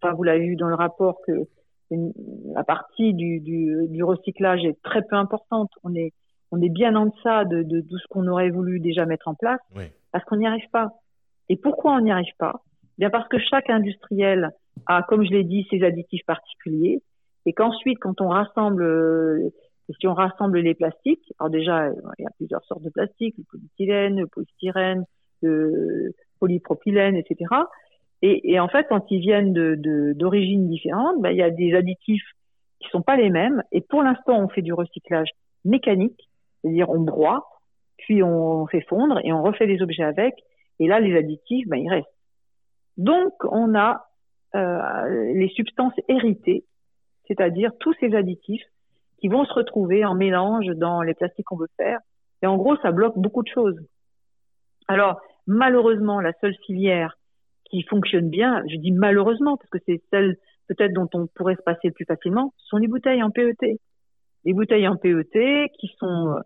enfin, 0.01 0.13
vous 0.13 0.23
l'avez 0.23 0.45
vu 0.45 0.55
dans 0.55 0.67
le 0.67 0.75
rapport 0.75 1.21
que 1.25 1.47
la 1.89 2.63
partie 2.63 3.13
du, 3.13 3.39
du, 3.39 3.87
du, 3.87 4.03
recyclage 4.03 4.63
est 4.65 4.79
très 4.83 5.01
peu 5.01 5.15
importante. 5.15 5.71
On 5.83 5.95
est, 5.95 6.13
on 6.51 6.61
est 6.61 6.69
bien 6.69 6.95
en 6.95 7.07
deçà 7.07 7.45
de, 7.45 7.63
de, 7.63 7.81
tout 7.81 7.97
ce 7.97 8.07
qu'on 8.09 8.27
aurait 8.27 8.49
voulu 8.49 8.79
déjà 8.79 9.05
mettre 9.05 9.27
en 9.27 9.35
place 9.35 9.59
parce 10.11 10.23
qu'on 10.25 10.37
n'y 10.37 10.47
arrive 10.47 10.69
pas. 10.71 10.91
Et 11.49 11.55
pourquoi 11.55 11.93
on 11.93 12.01
n'y 12.01 12.11
arrive 12.11 12.35
pas? 12.37 12.61
Bien 12.97 13.09
parce 13.09 13.27
que 13.29 13.37
chaque 13.39 13.69
industriel 13.69 14.51
a, 14.85 15.01
comme 15.03 15.25
je 15.25 15.31
l'ai 15.31 15.43
dit, 15.43 15.65
ses 15.69 15.83
additifs 15.83 16.25
particuliers 16.25 17.01
et 17.45 17.53
qu'ensuite, 17.53 17.99
quand 17.99 18.19
on 18.21 18.27
rassemble, 18.27 18.83
euh, 19.89 19.93
si 19.99 20.07
on 20.07 20.13
rassemble 20.13 20.59
les 20.59 20.75
plastiques, 20.75 21.33
alors 21.39 21.49
déjà, 21.49 21.89
il 22.17 22.23
y 22.23 22.25
a 22.25 22.31
plusieurs 22.37 22.63
sortes 22.65 22.83
de 22.83 22.89
plastiques, 22.89 23.35
le 23.37 23.43
polyéthylène, 23.49 24.19
le 24.19 24.27
polystyrène, 24.27 25.05
le 25.41 26.11
polypropylène, 26.39 27.15
etc. 27.15 27.45
Et, 28.21 28.51
et, 28.51 28.59
en 28.59 28.67
fait, 28.67 28.87
quand 28.89 29.11
ils 29.11 29.19
viennent 29.19 29.53
de 29.53 30.13
d'origines 30.13 30.67
différentes, 30.67 31.21
ben, 31.21 31.31
il 31.31 31.37
y 31.37 31.43
a 31.43 31.51
des 31.51 31.73
additifs 31.75 32.25
qui 32.79 32.89
sont 32.89 33.01
pas 33.01 33.15
les 33.15 33.29
mêmes. 33.29 33.61
Et 33.71 33.81
pour 33.81 34.03
l'instant, 34.03 34.39
on 34.39 34.47
fait 34.47 34.61
du 34.61 34.73
recyclage 34.73 35.29
mécanique, 35.65 36.29
c'est-à-dire 36.61 36.89
on 36.89 36.99
broie, 36.99 37.47
puis 37.97 38.23
on 38.23 38.65
fait 38.67 38.81
fondre 38.81 39.19
et 39.23 39.33
on 39.33 39.43
refait 39.43 39.67
des 39.67 39.81
objets 39.81 40.03
avec. 40.03 40.33
Et 40.79 40.87
là, 40.87 40.99
les 40.99 41.15
additifs, 41.15 41.67
ben, 41.67 41.77
ils 41.77 41.89
restent. 41.89 42.07
Donc, 42.97 43.33
on 43.43 43.75
a 43.75 44.07
euh, 44.55 45.33
les 45.33 45.49
substances 45.49 45.93
héritées, 46.07 46.65
c'est-à-dire 47.27 47.71
tous 47.79 47.93
ces 47.99 48.15
additifs 48.15 48.63
qui 49.19 49.27
vont 49.27 49.45
se 49.45 49.53
retrouver 49.53 50.05
en 50.05 50.15
mélange 50.15 50.67
dans 50.75 51.01
les 51.01 51.13
plastiques 51.13 51.45
qu'on 51.45 51.57
veut 51.57 51.69
faire. 51.77 51.99
Et 52.41 52.47
en 52.47 52.57
gros, 52.57 52.77
ça 52.77 52.91
bloque 52.91 53.17
beaucoup 53.17 53.43
de 53.43 53.47
choses. 53.47 53.77
Alors, 54.87 55.19
malheureusement, 55.47 56.21
la 56.21 56.33
seule 56.39 56.55
filière 56.65 57.17
qui 57.65 57.83
fonctionne 57.83 58.29
bien, 58.29 58.63
je 58.69 58.77
dis 58.77 58.91
malheureusement 58.91 59.57
parce 59.57 59.69
que 59.69 59.79
c'est 59.85 60.01
celle 60.11 60.37
peut-être 60.67 60.93
dont 60.93 61.09
on 61.13 61.27
pourrait 61.27 61.55
se 61.55 61.61
passer 61.61 61.87
le 61.87 61.93
plus 61.93 62.05
facilement, 62.05 62.53
sont 62.57 62.77
les 62.77 62.87
bouteilles 62.87 63.23
en 63.23 63.31
PET. 63.31 63.79
Les 64.45 64.53
bouteilles 64.53 64.87
en 64.87 64.97
PET 64.97 65.71
qui 65.79 65.91
sont 65.99 66.39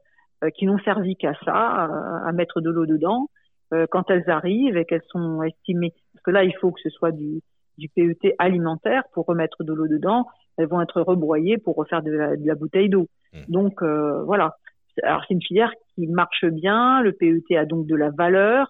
euh, 0.43 0.49
qui 0.49 0.65
n'ont 0.65 0.79
servi 0.79 1.15
qu'à 1.15 1.33
ça, 1.45 1.87
à 2.25 2.31
mettre 2.31 2.61
de 2.61 2.69
l'eau 2.71 2.85
dedans, 2.85 3.29
euh, 3.73 3.85
quand 3.89 4.09
elles 4.09 4.27
arrivent 4.29 4.77
et 4.77 4.85
qu'elles 4.85 5.03
sont 5.09 5.43
estimées, 5.43 5.93
parce 6.13 6.23
que 6.23 6.31
là 6.31 6.43
il 6.43 6.55
faut 6.57 6.71
que 6.71 6.81
ce 6.81 6.89
soit 6.89 7.11
du, 7.11 7.41
du 7.77 7.89
PET 7.89 8.35
alimentaire 8.39 9.03
pour 9.13 9.25
remettre 9.25 9.63
de 9.63 9.73
l'eau 9.73 9.87
dedans, 9.87 10.25
elles 10.61 10.69
vont 10.69 10.81
être 10.81 11.01
rebroyées 11.01 11.57
pour 11.57 11.75
refaire 11.75 12.01
de 12.01 12.11
la, 12.11 12.37
de 12.37 12.45
la 12.47 12.55
bouteille 12.55 12.89
d'eau. 12.89 13.07
Mmh. 13.33 13.39
Donc 13.49 13.83
voilà. 13.83 14.57
Alors 15.03 15.23
c'est 15.27 15.33
une 15.33 15.41
filière 15.41 15.71
qui 15.95 16.07
marche 16.07 16.45
bien, 16.45 17.01
le 17.01 17.13
PET 17.13 17.57
a 17.57 17.65
donc 17.65 17.87
de 17.87 17.95
la 17.95 18.09
valeur, 18.09 18.69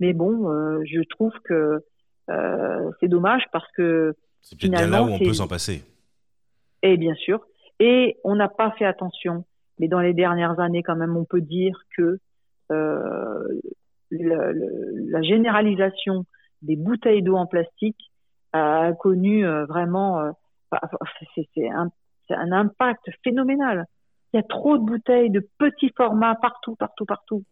mais 0.00 0.12
bon, 0.12 0.50
euh, 0.50 0.80
je 0.84 1.00
trouve 1.10 1.32
que 1.44 1.80
euh, 2.30 2.90
c'est 3.00 3.08
dommage 3.08 3.42
parce 3.52 3.70
que 3.76 4.14
c'est 4.40 4.58
peut-être 4.58 4.72
bien 4.72 4.86
là 4.86 5.02
où 5.02 5.08
on 5.08 5.18
peut 5.18 5.32
s'en 5.32 5.48
passer. 5.48 5.82
Et 6.82 6.96
bien 6.96 7.14
sûr. 7.14 7.40
Et 7.80 8.16
on 8.24 8.36
n'a 8.36 8.48
pas 8.48 8.70
fait 8.72 8.84
attention. 8.84 9.44
Mais 9.78 9.88
dans 9.88 10.00
les 10.00 10.14
dernières 10.14 10.58
années, 10.60 10.82
quand 10.82 10.96
même, 10.96 11.16
on 11.16 11.24
peut 11.24 11.40
dire 11.40 11.80
que 11.96 12.18
euh, 12.70 13.60
la 14.10 15.22
généralisation 15.22 16.24
des 16.62 16.76
bouteilles 16.76 17.22
d'eau 17.22 17.36
en 17.36 17.46
plastique 17.46 18.10
a 18.52 18.92
connu 18.98 19.46
euh, 19.46 19.66
vraiment, 19.66 20.20
euh, 20.20 20.30
c'est 21.54 21.68
un, 21.68 21.90
impact 22.52 23.10
phénoménal. 23.24 23.86
Il 24.32 24.36
y 24.36 24.40
a 24.40 24.42
trop 24.42 24.76
de 24.76 24.84
bouteilles 24.84 25.30
de 25.30 25.46
petits 25.58 25.92
formats 25.96 26.34
partout, 26.34 26.76
partout, 26.76 27.06
partout 27.06 27.44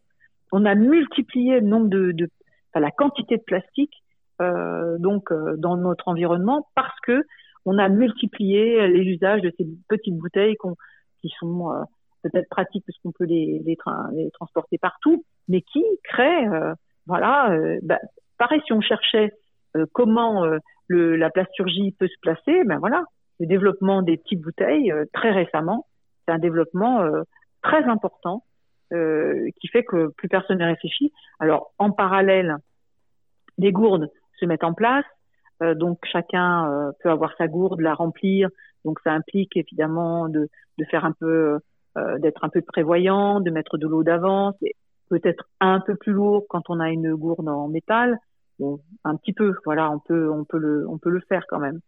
on 0.52 0.64
a 0.64 0.74
multiplié 0.74 1.60
le 1.60 1.66
nombre 1.66 1.88
de, 1.88 2.28
la 2.74 2.90
quantité 2.90 3.36
de 3.36 3.42
plastique 3.42 3.94
euh, 4.40 4.98
donc 4.98 5.32
euh, 5.32 5.56
dans 5.56 5.76
notre 5.76 6.08
environnement 6.08 6.68
parce 6.74 6.98
que 7.00 7.22
on 7.64 7.78
a 7.78 7.88
multiplié 7.88 8.86
les 8.86 9.02
usages 9.02 9.40
de 9.40 9.52
ces 9.56 9.66
petites 9.88 10.16
bouteilles 10.16 10.56
qui 11.20 11.32
sont 11.40 11.72
euh, 11.72 11.82
peut-être 12.22 12.48
pratiques 12.48 12.84
parce 12.86 12.98
qu'on 12.98 13.12
peut 13.12 13.24
les, 13.24 13.76
transporter 14.34 14.78
partout, 14.78 15.24
mais 15.48 15.62
qui 15.62 15.84
créent 16.04 16.48
voilà 17.06 17.56
bah, 17.82 17.98
pareil 18.38 18.60
si 18.66 18.72
on 18.72 18.80
cherchait 18.80 19.32
comment 19.92 20.44
le, 20.88 21.16
la 21.16 21.30
plasturgie 21.30 21.94
peut 21.98 22.08
se 22.08 22.18
placer, 22.20 22.64
ben 22.64 22.78
voilà 22.78 23.04
le 23.38 23.46
développement 23.46 24.00
des 24.00 24.16
petites 24.16 24.40
bouteilles 24.40 24.92
très 25.12 25.30
récemment 25.30 25.86
c'est 26.24 26.32
un 26.32 26.38
développement 26.38 27.04
très 27.62 27.84
important 27.84 28.44
euh, 28.92 29.48
qui 29.60 29.68
fait 29.68 29.82
que 29.82 30.08
plus 30.16 30.28
personne 30.28 30.58
ne 30.58 30.64
réfléchit. 30.64 31.12
Alors, 31.40 31.72
en 31.78 31.90
parallèle, 31.90 32.56
des 33.58 33.72
gourdes 33.72 34.08
se 34.38 34.46
mettent 34.46 34.62
en 34.62 34.74
place. 34.74 35.04
Euh, 35.62 35.74
donc, 35.74 35.98
chacun 36.04 36.70
euh, 36.70 36.92
peut 37.02 37.10
avoir 37.10 37.34
sa 37.36 37.48
gourde, 37.48 37.80
la 37.80 37.94
remplir. 37.94 38.48
Donc, 38.84 39.00
ça 39.02 39.12
implique 39.12 39.56
évidemment 39.56 40.28
de, 40.28 40.48
de 40.78 40.84
faire 40.84 41.04
un 41.04 41.12
peu, 41.12 41.58
euh, 41.98 42.18
d'être 42.18 42.44
un 42.44 42.48
peu 42.48 42.62
prévoyant, 42.62 43.40
de 43.40 43.50
mettre 43.50 43.76
de 43.78 43.88
l'eau 43.88 44.04
d'avance. 44.04 44.54
Peut-être 45.08 45.48
un 45.60 45.80
peu 45.80 45.96
plus 45.96 46.12
lourd 46.12 46.44
quand 46.48 46.68
on 46.68 46.78
a 46.78 46.90
une 46.90 47.14
gourde 47.14 47.48
en 47.48 47.68
métal. 47.68 48.18
Bon, 48.58 48.80
un 49.04 49.16
petit 49.16 49.32
peu, 49.32 49.54
voilà, 49.64 49.90
on 49.90 49.98
peut, 49.98 50.58
le, 50.58 51.20
faire 51.28 51.44
quand 51.48 51.58
même. 51.58 51.80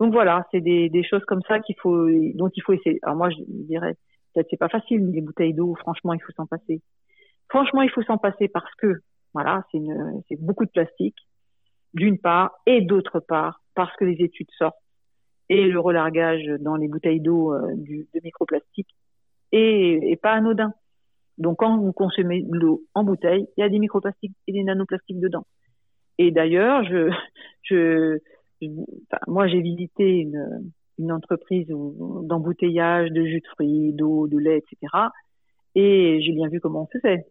Donc 0.00 0.12
voilà, 0.12 0.46
c'est 0.50 0.60
des, 0.60 1.04
choses 1.08 1.24
comme 1.26 1.42
ça 1.46 1.60
qu'il 1.60 1.76
faut, 1.80 2.08
dont 2.34 2.50
il 2.54 2.62
faut 2.62 2.72
essayer. 2.72 2.98
Alors 3.02 3.16
moi, 3.16 3.30
je 3.30 3.36
dirais, 3.46 3.96
Peut-être 4.32 4.46
c'est 4.50 4.56
pas 4.56 4.68
facile, 4.68 5.02
mais 5.02 5.12
les 5.12 5.20
bouteilles 5.20 5.54
d'eau, 5.54 5.74
franchement, 5.74 6.14
il 6.14 6.20
faut 6.20 6.32
s'en 6.32 6.46
passer. 6.46 6.82
Franchement, 7.48 7.82
il 7.82 7.90
faut 7.90 8.02
s'en 8.02 8.18
passer 8.18 8.48
parce 8.48 8.72
que, 8.76 9.00
voilà, 9.34 9.64
c'est 9.72 10.40
beaucoup 10.40 10.64
de 10.64 10.70
plastique, 10.70 11.16
d'une 11.94 12.18
part, 12.18 12.52
et 12.66 12.80
d'autre 12.80 13.20
part, 13.20 13.62
parce 13.74 13.94
que 13.96 14.04
les 14.04 14.22
études 14.24 14.50
sortent 14.56 14.76
et 15.48 15.66
le 15.66 15.80
relargage 15.80 16.46
dans 16.60 16.76
les 16.76 16.86
bouteilles 16.86 17.20
d'eau 17.20 17.52
euh, 17.52 17.74
de 17.74 18.20
microplastique 18.22 18.88
est, 19.50 20.12
est 20.12 20.20
pas 20.20 20.32
anodin. 20.32 20.72
Donc, 21.38 21.58
quand 21.58 21.76
vous 21.76 21.92
consommez 21.92 22.42
de 22.42 22.56
l'eau 22.56 22.84
en 22.94 23.02
bouteille, 23.02 23.48
il 23.56 23.60
y 23.60 23.64
a 23.64 23.68
des 23.68 23.80
microplastiques 23.80 24.36
et 24.46 24.52
des 24.52 24.62
nanoplastiques 24.62 25.18
dedans. 25.18 25.44
Et 26.22 26.30
d'ailleurs, 26.30 26.84
je, 26.84 27.10
je, 27.62 28.18
je 28.60 28.66
enfin, 28.68 29.20
moi, 29.26 29.48
j'ai 29.48 29.62
visité 29.62 30.18
une, 30.18 30.70
une 30.98 31.12
entreprise 31.12 31.66
d'embouteillage 31.68 33.10
de 33.10 33.24
jus 33.24 33.40
de 33.40 33.46
fruits, 33.46 33.94
d'eau, 33.94 34.28
de 34.28 34.36
lait, 34.36 34.58
etc. 34.58 34.92
Et 35.74 36.20
j'ai 36.20 36.32
bien 36.32 36.48
vu 36.48 36.60
comment 36.60 36.82
on 36.82 36.98
faisait. 36.98 37.24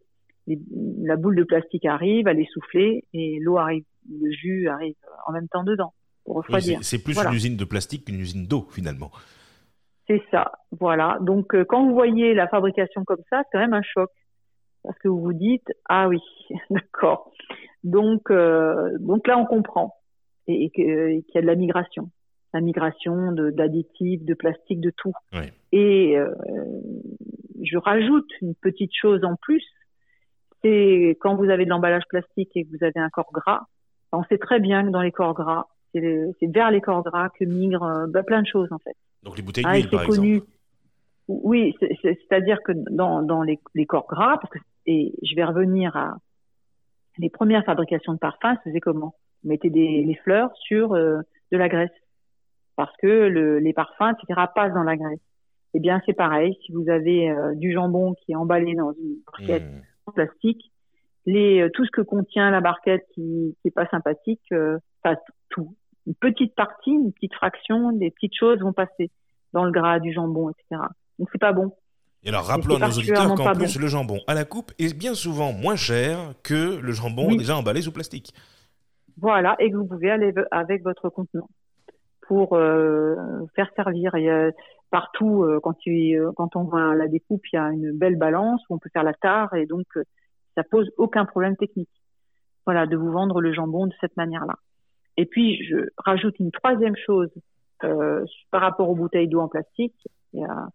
La 1.04 1.18
boule 1.18 1.36
de 1.36 1.44
plastique 1.44 1.86
arrive, 1.86 2.28
elle 2.28 2.40
est 2.40 2.52
soufflée 2.52 3.06
et 3.14 3.38
l'eau 3.40 3.58
arrive, 3.58 3.84
le 4.10 4.32
jus 4.32 4.68
arrive 4.68 4.96
en 5.28 5.34
même 5.34 5.48
temps 5.50 5.64
dedans 5.64 5.94
pour 6.26 6.38
refroidir. 6.38 6.80
c'est 6.82 7.04
plus 7.04 7.16
une 7.20 7.34
usine 7.34 7.58
de 7.58 7.66
plastique 7.66 8.06
qu'une 8.06 8.20
usine 8.20 8.48
d'eau 8.48 8.66
finalement. 8.72 9.12
C'est 10.08 10.24
ça, 10.32 10.52
voilà. 10.80 11.20
Donc 11.22 11.54
euh, 11.54 11.64
quand 11.64 11.86
vous 11.86 11.94
voyez 11.94 12.34
la 12.34 12.48
fabrication 12.48 13.04
comme 13.04 13.22
ça, 13.30 13.44
c'est 13.44 13.50
quand 13.52 13.60
même 13.60 13.76
un 13.76 13.84
choc 13.84 14.10
parce 14.90 15.00
que 15.00 15.08
vous 15.08 15.22
vous 15.22 15.34
dites 15.34 15.72
ah 15.88 16.08
oui, 16.08 16.20
d'accord. 16.70 17.32
Donc 17.84 18.32
euh, 18.32 18.98
donc 19.00 19.28
là 19.28 19.38
on 19.38 19.46
comprend 19.46 19.96
et, 20.48 20.66
et 20.66 20.70
qu'il 20.72 21.24
y 21.36 21.38
a 21.38 21.42
de 21.42 21.48
la 21.48 21.56
migration 21.56 22.10
la 22.54 22.62
migration 22.62 23.32
d'additifs, 23.32 24.24
de, 24.24 24.34
plastique, 24.34 24.82
de 24.82 24.92
tout. 24.96 25.14
Et 25.72 26.18
euh, 26.18 26.34
je 27.62 27.78
rajoute 27.78 28.30
une 28.42 28.56
petite 28.56 28.92
chose 29.00 29.24
en 29.24 29.36
plus, 29.36 29.64
c'est 30.64 31.18
quand 31.22 31.36
vous 31.36 31.50
avez 31.50 31.66
de 31.66 31.70
l'emballage 31.70 32.04
plastique 32.10 32.52
et 32.56 32.66
que 32.66 32.70
vous 32.70 32.84
avez 32.84 33.00
un 33.00 33.10
corps 33.10 33.32
gras, 33.32 33.62
on 34.12 34.24
sait 34.24 34.38
très 34.38 34.60
bien 34.60 34.84
que 34.84 34.90
dans 34.90 35.02
les 35.02 35.12
corps 35.12 35.34
gras, 35.34 35.68
c'est 35.94 36.34
vers 36.42 36.72
les 36.72 36.82
corps 36.82 37.04
gras 37.04 37.30
que 37.30 37.46
migrent 37.46 37.84
euh, 37.84 38.08
bah, 38.08 38.24
plein 38.24 38.42
de 38.42 38.48
choses 38.48 38.72
en 38.72 38.80
fait. 38.80 38.96
Donc 39.24 39.38
les 39.38 39.44
bouteilles 39.44 39.66
ah, 39.68 39.74
d'huile 39.74 39.90
par 39.90 40.06
connu, 40.06 40.36
exemple. 40.36 40.52
Oui, 41.30 41.76
c'est-à-dire 42.02 42.62
que 42.64 42.72
dans, 42.74 43.22
dans 43.22 43.44
les, 43.44 43.60
les, 43.76 43.86
corps 43.86 44.08
gras, 44.08 44.38
parce 44.38 44.52
que 44.52 44.60
et 44.86 45.14
je 45.22 45.36
vais 45.36 45.44
revenir 45.44 45.96
à 45.96 46.18
les 47.18 47.30
premières 47.30 47.64
fabrications 47.64 48.14
de 48.14 48.18
parfums, 48.18 48.58
c'était 48.64 48.80
comment? 48.80 49.16
On 49.46 49.50
mettait 49.50 49.70
des, 49.70 50.04
les 50.04 50.16
fleurs 50.16 50.52
sur 50.58 50.94
euh, 50.94 51.22
de 51.52 51.58
la 51.58 51.70
graisse 51.70 51.92
parce 52.80 52.96
que 52.96 53.08
le, 53.08 53.60
les 53.60 53.74
parfums, 53.74 54.16
etc., 54.18 54.40
passent 54.56 54.74
dans 54.74 54.84
la 54.84 54.96
graisse. 54.96 55.20
Eh 55.74 55.82
bien, 55.82 56.02
c'est 56.06 56.14
pareil. 56.14 56.58
Si 56.66 56.72
vous 56.72 56.90
avez 56.90 57.30
euh, 57.30 57.54
du 57.56 57.74
jambon 57.74 58.14
qui 58.14 58.32
est 58.32 58.36
emballé 58.36 58.74
dans 58.74 58.94
une 58.94 59.18
barquette 59.26 59.66
mmh. 59.70 59.82
en 60.06 60.12
plastique, 60.14 60.72
les, 61.26 61.60
euh, 61.60 61.70
tout 61.74 61.84
ce 61.84 61.92
que 61.92 62.00
contient 62.00 62.50
la 62.52 62.62
barquette 62.62 63.06
qui 63.14 63.54
n'est 63.66 63.72
pas 63.72 63.86
sympathique, 63.88 64.46
euh, 64.54 64.78
passe 65.04 65.20
tout. 65.50 65.76
Une 66.08 66.16
petite 66.16 66.56
partie, 66.56 66.92
une 66.92 67.12
petite 67.12 67.34
fraction, 67.34 67.92
des 67.92 68.12
petites 68.12 68.36
choses 68.40 68.60
vont 68.60 68.72
passer 68.72 69.12
dans 69.52 69.66
le 69.66 69.72
gras 69.72 70.00
du 70.00 70.14
jambon, 70.14 70.50
etc. 70.50 70.82
Donc, 71.20 71.28
c'est 71.32 71.40
pas 71.42 71.54
bon. 71.54 71.72
Et 72.24 72.30
alors, 72.30 72.46
rappelons 72.46 72.76
à 72.76 72.88
nos 72.88 72.94
auditeurs 72.94 73.34
qu'en 73.36 73.54
plus, 73.54 73.80
le 73.80 73.88
jambon 73.88 74.20
à 74.28 74.34
la 74.34 74.44
coupe 74.44 74.72
est 74.80 74.98
bien 74.98 75.14
souvent 75.14 75.54
moins 75.54 75.76
cher 75.76 76.34
que 76.44 76.80
le 76.80 76.92
jambon 76.92 77.36
déjà 77.36 77.56
emballé 77.56 77.82
sous 77.82 77.92
plastique. 77.92 78.34
Voilà, 79.18 79.56
et 79.60 79.70
que 79.72 79.76
vous 79.76 79.86
pouvez 79.86 80.10
aller 80.10 80.34
avec 80.52 80.84
votre 80.84 81.10
contenant 81.10 81.50
pour 82.28 82.54
euh, 82.54 83.16
faire 83.56 83.70
servir. 83.76 84.16
A 84.16 84.52
partout, 84.92 85.44
euh, 85.44 85.60
quand, 85.62 85.74
tu, 85.74 86.18
euh, 86.18 86.32
quand 86.36 86.56
on 86.56 86.64
voit 86.64 86.96
la 86.96 87.08
découpe, 87.08 87.46
il 87.52 87.56
y 87.56 87.60
a 87.60 87.70
une 87.70 87.92
belle 87.92 88.18
balance 88.18 88.62
où 88.70 88.76
on 88.76 88.80
peut 88.80 88.90
faire 88.92 89.04
la 89.04 89.14
tare 89.14 89.54
et 89.54 89.66
donc 89.66 89.86
ça 90.56 90.64
pose 90.64 90.90
aucun 90.98 91.26
problème 91.26 91.56
technique. 91.58 91.90
Voilà, 92.66 92.86
de 92.86 92.96
vous 92.96 93.12
vendre 93.12 93.42
le 93.42 93.54
jambon 93.54 93.88
de 93.88 93.94
cette 94.02 94.16
manière-là. 94.18 94.56
Et 95.18 95.26
puis, 95.26 95.64
je 95.66 95.90
rajoute 95.98 96.40
une 96.40 96.52
troisième 96.52 96.96
chose 96.96 97.30
par 97.80 98.62
rapport 98.62 98.90
aux 98.90 98.96
bouteilles 98.96 99.28
d'eau 99.28 99.40
en 99.40 99.48
plastique, 99.48 99.96
il 100.34 100.42
y 100.42 100.44
a, 100.44 100.68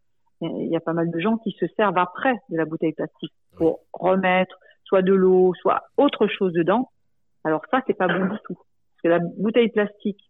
il 0.60 0.68
y 0.68 0.76
a 0.76 0.80
pas 0.80 0.92
mal 0.92 1.10
de 1.10 1.18
gens 1.18 1.36
qui 1.38 1.52
se 1.58 1.66
servent 1.76 1.98
après 1.98 2.34
de 2.48 2.56
la 2.56 2.64
bouteille 2.64 2.92
plastique 2.92 3.32
pour 3.56 3.80
remettre 3.92 4.58
soit 4.84 5.02
de 5.02 5.12
l'eau, 5.12 5.52
soit 5.60 5.84
autre 5.96 6.26
chose 6.26 6.52
dedans. 6.52 6.90
Alors 7.44 7.62
ça, 7.70 7.82
c'est 7.86 7.94
pas 7.94 8.08
bon 8.08 8.26
du 8.26 8.38
tout. 8.44 8.54
Parce 8.54 9.02
que 9.02 9.08
la 9.08 9.18
bouteille 9.18 9.68
plastique 9.68 10.20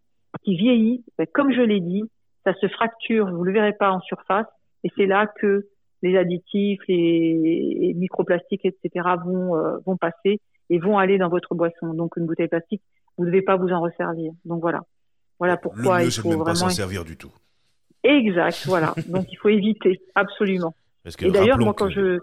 qui 0.43 0.55
vieillit, 0.55 1.03
ben, 1.17 1.27
comme 1.33 1.51
je 1.51 1.61
l'ai 1.61 1.79
dit, 1.79 2.03
ça 2.45 2.53
se 2.55 2.67
fracture, 2.67 3.29
vous 3.31 3.43
le 3.43 3.53
verrez 3.53 3.73
pas 3.73 3.91
en 3.91 3.99
surface, 4.01 4.47
et 4.83 4.89
c'est 4.95 5.05
là 5.05 5.27
que 5.27 5.67
les 6.03 6.17
additifs, 6.17 6.81
les, 6.87 7.93
microplastiques, 7.95 8.65
etc. 8.65 9.07
vont 9.25 9.55
euh, 9.55 9.77
vont 9.85 9.97
passer 9.97 10.39
et 10.69 10.79
vont 10.79 10.97
aller 10.97 11.17
dans 11.17 11.29
votre 11.29 11.55
boisson. 11.55 11.93
Donc 11.93 12.17
une 12.17 12.25
bouteille 12.25 12.47
plastique, 12.47 12.81
vous 13.17 13.25
ne 13.25 13.31
devez 13.31 13.41
pas 13.41 13.55
vous 13.55 13.69
en 13.69 13.81
resservir. 13.81 14.31
Donc 14.43 14.61
voilà, 14.61 14.81
voilà 15.39 15.57
pourquoi 15.57 16.03
il 16.03 16.11
faut 16.11 16.29
vraiment 16.29 16.43
pas 16.43 16.55
s'en 16.55 16.69
servir 16.69 17.03
du 17.03 17.17
tout. 17.17 17.31
Exact, 18.05 18.63
voilà. 18.67 18.93
Donc 19.09 19.25
il 19.31 19.35
faut 19.37 19.49
éviter 19.49 19.99
absolument. 20.13 20.75
et 21.21 21.31
d'ailleurs, 21.31 21.57
moi 21.57 21.73
quand 21.73 21.89
je, 21.89 22.19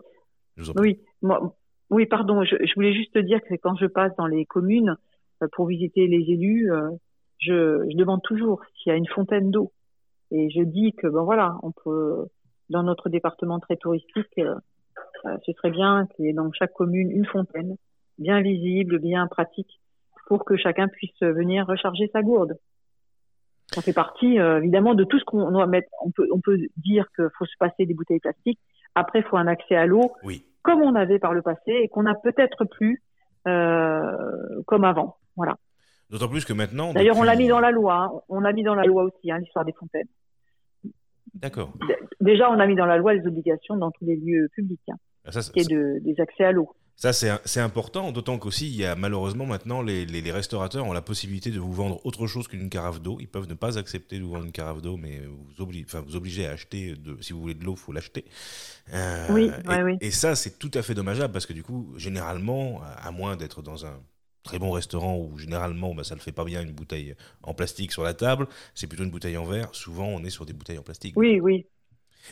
oui, 0.76 1.01
moi, 1.22 1.57
oui, 1.91 2.07
pardon, 2.07 2.45
je, 2.45 2.57
je, 2.61 2.74
voulais 2.74 2.95
juste 2.95 3.12
te 3.14 3.18
dire 3.18 3.41
que 3.43 3.55
quand 3.55 3.76
je 3.76 3.87
passe 3.87 4.14
dans 4.16 4.26
les 4.26 4.47
communes 4.47 4.97
euh, 5.43 5.49
pour 5.53 5.66
visiter 5.66 6.07
les 6.07 6.24
élus, 6.33 6.72
euh, 6.72 6.91
je, 7.39 7.85
je 7.91 7.97
demande 7.97 8.22
toujours 8.22 8.62
s'il 8.76 8.91
y 8.91 8.95
a 8.95 8.97
une 8.97 9.09
fontaine 9.09 9.51
d'eau. 9.51 9.72
Et 10.30 10.51
je 10.51 10.62
dis 10.62 10.93
que 10.93 11.07
ben 11.07 11.22
voilà, 11.22 11.57
on 11.62 11.72
peut 11.72 12.26
dans 12.70 12.83
notre 12.83 13.09
département 13.09 13.61
très 13.61 13.76
touristique, 13.76 14.39
euh, 14.39 14.55
ce 15.45 15.53
serait 15.53 15.70
bien 15.70 16.07
qu'il 16.07 16.26
y 16.26 16.28
ait 16.28 16.33
dans 16.33 16.51
chaque 16.53 16.72
commune 16.72 17.11
une 17.11 17.26
fontaine 17.26 17.76
bien 18.18 18.41
visible, 18.41 18.99
bien 18.99 19.26
pratique, 19.26 19.80
pour 20.26 20.45
que 20.45 20.57
chacun 20.57 20.89
puisse 20.89 21.20
venir 21.20 21.66
recharger 21.66 22.09
sa 22.12 22.22
gourde. 22.22 22.57
Ça 23.73 23.83
fait 23.83 23.93
partie 23.93 24.37
évidemment 24.37 24.95
de 24.95 25.05
tout 25.05 25.18
ce 25.18 25.25
qu'on 25.25 25.51
doit 25.51 25.66
mettre. 25.66 25.89
On 26.05 26.11
peut, 26.11 26.29
on 26.33 26.41
peut 26.41 26.59
dire 26.77 27.07
qu'il 27.16 27.29
faut 27.39 27.47
se 27.47 27.57
passer 27.59 27.87
des 27.87 27.95
bouteilles 27.95 28.20
plastiques. 28.20 28.61
Après, 28.95 29.20
il 29.20 29.25
faut 29.25 29.37
un 29.37 29.47
accès 29.47 29.75
à 29.75 29.87
l'eau. 29.87 30.12
Oui 30.23 30.45
comme 30.62 30.81
on 30.81 30.95
avait 30.95 31.18
par 31.18 31.35
le 31.35 31.43
passé 31.43 31.73
et 31.73 31.89
qu'on 31.89 32.07
a 32.07 32.14
peut-être 32.14 32.64
plus 32.64 33.03
euh, 33.47 34.62
comme 34.66 34.85
avant. 34.85 35.16
Voilà. 35.37 35.57
D'autant 36.11 36.29
plus 36.29 36.45
que 36.45 36.53
maintenant. 36.53 36.93
D'ailleurs, 36.93 37.18
on 37.18 37.23
l'a 37.23 37.37
mis 37.37 37.49
dans 37.49 37.61
la 37.61 37.70
loi. 37.70 37.95
Hein. 37.95 38.20
On 38.29 38.45
a 38.45 38.53
mis 38.53 38.62
dans 38.62 38.75
la 38.75 38.85
loi 38.85 39.05
aussi 39.05 39.31
hein, 39.31 39.39
l'histoire 39.39 39.64
des 39.64 39.73
fontaines. 39.73 40.09
D'accord. 41.35 41.73
Déjà, 42.20 42.51
on 42.51 42.61
a 42.61 42.66
mis 42.66 42.77
dans 42.77 42.87
la 42.87 42.99
loi 42.99 43.14
les 43.14 43.27
obligations 43.27 43.77
dans 43.77 43.91
tous 43.91 44.05
les 44.05 44.16
lieux 44.16 44.49
publics, 44.55 44.83
hein, 44.91 44.97
ah, 45.25 45.33
ça, 45.33 45.41
qui 45.41 45.61
est 45.61 45.70
de, 45.70 45.99
des 46.01 46.20
accès 46.20 46.45
à 46.45 46.53
l'eau. 46.53 46.70
Ça, 46.97 47.12
c'est 47.12 47.61
important, 47.61 48.12
d'autant 48.12 48.38
qu'aussi, 48.38 48.68
il 48.68 48.76
y 48.76 48.84
a 48.84 48.95
malheureusement 48.95 49.45
maintenant, 49.45 49.82
les, 49.82 50.07
les, 50.07 50.30
restaurateurs 50.30 50.86
ont 50.86 50.93
la 50.93 51.03
possibilité 51.03 51.51
de 51.51 51.59
vous 51.59 51.72
vendre 51.72 52.05
autre 52.07 52.28
chose 52.28 52.47
qu'une 52.47 52.70
carafe 52.70 53.01
d'eau. 53.01 53.18
Ils 53.18 53.26
peuvent 53.26 53.49
ne 53.49 53.55
pas 53.55 53.76
accepter 53.76 54.18
de 54.18 54.22
vous 54.22 54.30
vendre 54.30 54.45
une 54.45 54.53
carafe 54.53 54.82
d'eau, 54.82 54.97
mais 54.97 55.20
vous, 55.26 55.62
obligez, 55.62 55.84
enfin, 55.84 56.01
vous 56.01 56.14
obligez 56.14 56.47
à 56.47 56.53
acheter, 56.53 56.95
de, 56.95 57.20
si 57.20 57.32
vous 57.32 57.40
voulez 57.40 57.55
de 57.55 57.64
l'eau, 57.64 57.72
il 57.72 57.80
faut 57.80 57.93
l'acheter. 57.93 58.24
Euh, 58.93 59.26
oui, 59.30 59.51
et, 59.68 59.82
oui. 59.82 59.97
et 60.01 60.12
ça, 60.12 60.36
c'est 60.36 60.61
tout 60.61 60.70
à 60.74 60.82
fait 60.82 60.95
dommageable 60.95 61.32
parce 61.32 61.47
que 61.47 61.53
du 61.53 61.64
coup, 61.64 61.93
généralement, 61.97 62.80
à 62.82 63.11
moins 63.11 63.36
d'être 63.36 63.62
dans 63.62 63.84
un 63.84 63.99
très 64.43 64.59
bon 64.59 64.70
restaurant 64.70 65.16
où 65.16 65.38
généralement 65.38 65.95
bah, 65.95 66.05
ça 66.05 66.14
ne 66.14 66.20
fait 66.20 66.32
pas 66.32 66.45
bien 66.45 66.62
une 66.62 66.72
bouteille 66.72 67.14
en 67.43 67.55
plastique 67.55 67.93
sur 67.93 68.03
la 68.03 68.14
table, 68.14 68.47
c'est 68.74 68.86
plutôt 68.86 69.05
une 69.05 69.11
bouteille 69.11 69.36
en 69.36 69.45
verre. 69.45 69.74
Souvent, 69.74 70.07
on 70.07 70.24
est 70.24 70.30
sur 70.30 70.47
des 70.47 70.53
bouteilles 70.53 70.78
en 70.78 70.82
plastique. 70.82 71.14
Oui, 71.16 71.40
oui. 71.40 71.66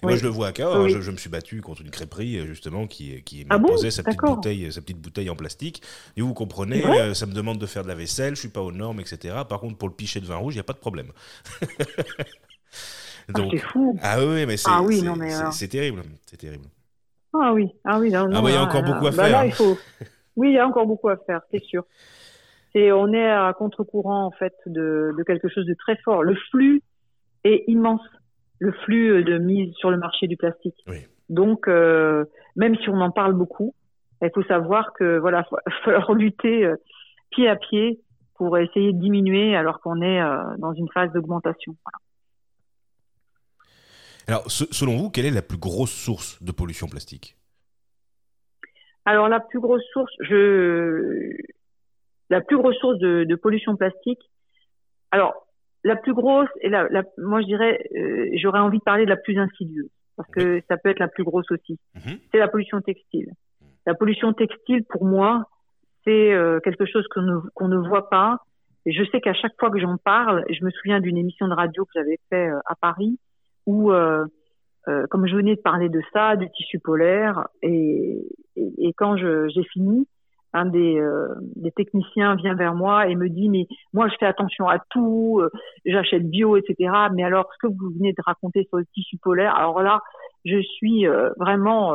Moi, 0.03 0.17
je 0.17 0.23
le 0.23 0.29
vois 0.29 0.49
à 0.49 0.53
Cahors. 0.53 0.77
Hein, 0.77 0.89
je, 0.89 1.11
me 1.11 1.17
suis 1.17 1.29
battu 1.29 1.61
contre 1.61 1.83
une 1.83 1.91
crêperie, 1.91 2.39
euh, 2.39 2.47
justement, 2.47 2.87
qui, 2.87 3.23
qui 3.23 3.45
ah 3.51 3.59
m'imposait 3.59 3.91
sa, 3.91 4.03
petite 4.03 4.21
bouteille, 4.21 4.73
sa 4.73 4.81
petite 4.81 5.01
bouteille 5.01 5.29
en 5.31 5.37
plastique. 5.37 5.83
Et 6.17 6.23
vous 6.23 6.33
comprenez, 6.33 6.85
euh, 6.87 7.15
ça 7.15 7.27
me 7.27 7.33
demande 7.33 7.59
de 7.59 7.67
faire 7.67 7.83
de 7.83 7.89
la 7.89 7.95
vaisselle, 7.95 8.35
je 8.35 8.41
suis 8.41 8.49
pas 8.49 8.63
aux 8.63 8.73
normes, 8.73 9.01
etc. 9.01 9.37
Par 9.49 9.61
contre, 9.61 9.77
pour 9.77 9.89
le 9.89 9.95
pichet 9.95 10.21
de 10.21 10.27
vin 10.27 10.37
rouge, 10.37 10.55
il 10.55 10.59
n'y 10.59 10.63
a 10.63 10.65
pas 10.65 10.73
de 10.73 10.79
problème. 10.79 11.13
Ah, 13.33 13.43
c'est 13.49 13.59
fou. 13.59 13.97
Ah 14.03 14.19
oui, 14.19 14.45
mais 14.45 14.57
c'est 14.57 14.69
ah, 14.69 14.83
oui, 14.83 15.05
c'est 15.53 15.69
terrible. 15.69 16.03
C'est 16.27 16.37
terrible. 16.37 16.65
Ah 17.33 17.53
oui, 17.53 17.71
ah 17.85 18.01
oui. 18.01 18.11
Non, 18.11 18.29
ah 18.33 18.43
bah, 18.43 18.51
il 18.51 18.55
y 18.55 18.57
a 18.57 18.63
encore 18.65 18.83
beaucoup 18.83 19.07
à 19.07 19.11
bah 19.11 19.25
faire. 19.25 19.31
Là, 19.31 19.47
il 19.47 19.53
faut... 19.53 19.79
Oui, 20.35 20.49
il 20.49 20.55
y 20.55 20.59
a 20.59 20.67
encore 20.67 20.87
beaucoup 20.87 21.09
à 21.09 21.17
faire, 21.17 21.41
c'est 21.53 21.63
sûr. 21.63 21.85
C'est, 22.73 22.91
on 22.91 23.13
est 23.13 23.31
à 23.31 23.53
contre-courant, 23.57 24.25
en 24.25 24.33
fait, 24.33 24.55
de, 24.67 25.15
de 25.17 25.23
quelque 25.23 25.49
chose 25.49 25.65
de 25.67 25.75
très 25.75 25.97
fort. 25.99 26.25
Le 26.25 26.35
flux 26.51 26.83
est 27.45 27.63
immense 27.69 28.01
le 28.61 28.73
flux 28.73 29.25
de 29.25 29.39
mise 29.39 29.75
sur 29.75 29.91
le 29.91 29.97
marché 29.97 30.29
du 30.29 30.37
plastique. 30.37 30.77
Donc, 31.29 31.67
euh, 31.67 32.25
même 32.57 32.77
si 32.77 32.89
on 32.89 33.01
en 33.01 33.11
parle 33.11 33.33
beaucoup, 33.33 33.75
il 34.23 34.31
faut 34.35 34.45
savoir 34.45 34.93
que 34.93 35.19
voilà, 35.19 35.47
il 35.51 35.73
va 35.73 35.77
falloir 35.85 36.13
lutter 36.13 36.65
euh, 36.65 36.77
pied 37.31 37.49
à 37.49 37.57
pied 37.57 38.01
pour 38.35 38.57
essayer 38.59 38.93
de 38.93 38.99
diminuer 38.99 39.57
alors 39.57 39.81
qu'on 39.81 40.03
est 40.03 40.21
euh, 40.21 40.57
dans 40.59 40.75
une 40.75 40.89
phase 40.93 41.11
d'augmentation. 41.13 41.75
Alors, 44.27 44.45
selon 44.51 44.97
vous, 44.97 45.11
quelle 45.11 45.27
est 45.27 45.31
la 45.31 45.43
plus 45.43 45.59
grosse 45.59 45.93
source 45.93 46.41
de 46.43 46.53
pollution 46.53 46.87
plastique? 46.87 47.37
Alors, 49.07 49.29
la 49.29 49.41
plus 49.41 49.61
grosse 49.61 49.83
source, 49.93 50.13
je, 50.21 51.35
la 52.29 52.41
plus 52.43 52.59
grosse 52.59 52.77
source 52.77 52.99
de, 52.99 53.25
de 53.25 53.35
pollution 53.37 53.77
plastique. 53.77 54.21
Alors, 55.11 55.47
la 55.85 55.97
plus 55.97 56.15
grosse 56.15 56.49
et 56.61 56.69
la, 56.69 56.89
la 56.91 57.03
moi 57.19 57.41
je 57.41 57.47
dirais, 57.47 57.79
euh, 57.97 58.29
j'aurais 58.35 58.59
envie 58.59 58.79
de 58.79 58.85
parler 58.85 59.05
de 59.05 59.11
la 59.11 59.17
plus 59.17 59.39
insidieuse 59.39 59.91
parce 60.17 60.31
que 60.31 60.61
ça 60.69 60.77
peut 60.77 60.91
être 60.91 60.99
la 60.99 61.09
plus 61.09 61.25
grosse 61.25 61.51
aussi. 61.51 61.79
Mhm. 61.95 62.19
C'est 62.31 62.39
la 62.39 62.49
pollution 62.49 62.81
textile. 62.81 63.33
La 63.87 63.95
pollution 63.95 64.35
textile, 64.35 64.85
pour 64.85 65.07
moi, 65.07 65.45
c'est 66.05 66.33
euh, 66.33 66.61
quelque 66.61 66.85
chose 66.85 67.07
qu'on 67.09 67.23
ne, 67.23 67.39
qu'on 67.55 67.69
ne 67.69 67.89
voit 67.89 68.11
pas. 68.11 68.39
Et 68.85 68.93
je 68.93 69.03
sais 69.11 69.21
qu'à 69.21 69.33
chaque 69.33 69.55
fois 69.59 69.71
que 69.71 69.79
j'en 69.79 69.97
parle, 69.97 70.45
je 70.51 70.65
me 70.65 70.71
souviens 70.71 71.01
d'une 71.01 71.17
émission 71.17 71.49
de 71.49 71.55
radio 71.55 71.85
que 71.85 71.91
j'avais 71.95 72.19
fait 72.29 72.49
euh, 72.49 72.59
à 72.67 72.75
Paris 72.75 73.19
où, 73.67 73.93
comme 75.11 75.27
je 75.29 75.37
venais 75.37 75.55
de 75.55 75.61
parler 75.61 75.89
de 75.89 76.03
ça, 76.13 76.35
du 76.35 76.51
tissu 76.51 76.81
polaire, 76.81 77.47
et, 77.63 78.19
et, 78.57 78.89
et 78.89 78.93
quand 78.95 79.17
j'ai 79.17 79.63
fini, 79.65 80.09
un 80.53 80.67
des, 80.67 80.99
euh, 80.99 81.29
des, 81.57 81.71
techniciens 81.71 82.35
vient 82.35 82.55
vers 82.55 82.75
moi 82.75 83.07
et 83.07 83.15
me 83.15 83.29
dit 83.29 83.49
mais 83.49 83.67
moi 83.93 84.09
je 84.09 84.15
fais 84.19 84.27
attention 84.27 84.69
à 84.69 84.79
tout, 84.91 85.41
euh, 85.41 85.51
j'achète 85.85 86.29
bio, 86.29 86.57
etc. 86.57 86.93
Mais 87.15 87.23
alors 87.25 87.49
ce 87.53 87.67
que 87.67 87.73
vous 87.73 87.91
venez 87.97 88.13
de 88.13 88.23
raconter 88.25 88.65
sur 88.69 88.79
le 88.79 88.87
tissu 88.87 89.17
polaire, 89.19 89.55
alors 89.55 89.81
là 89.83 90.01
je 90.45 90.61
suis 90.61 91.07
euh, 91.07 91.31
vraiment 91.39 91.95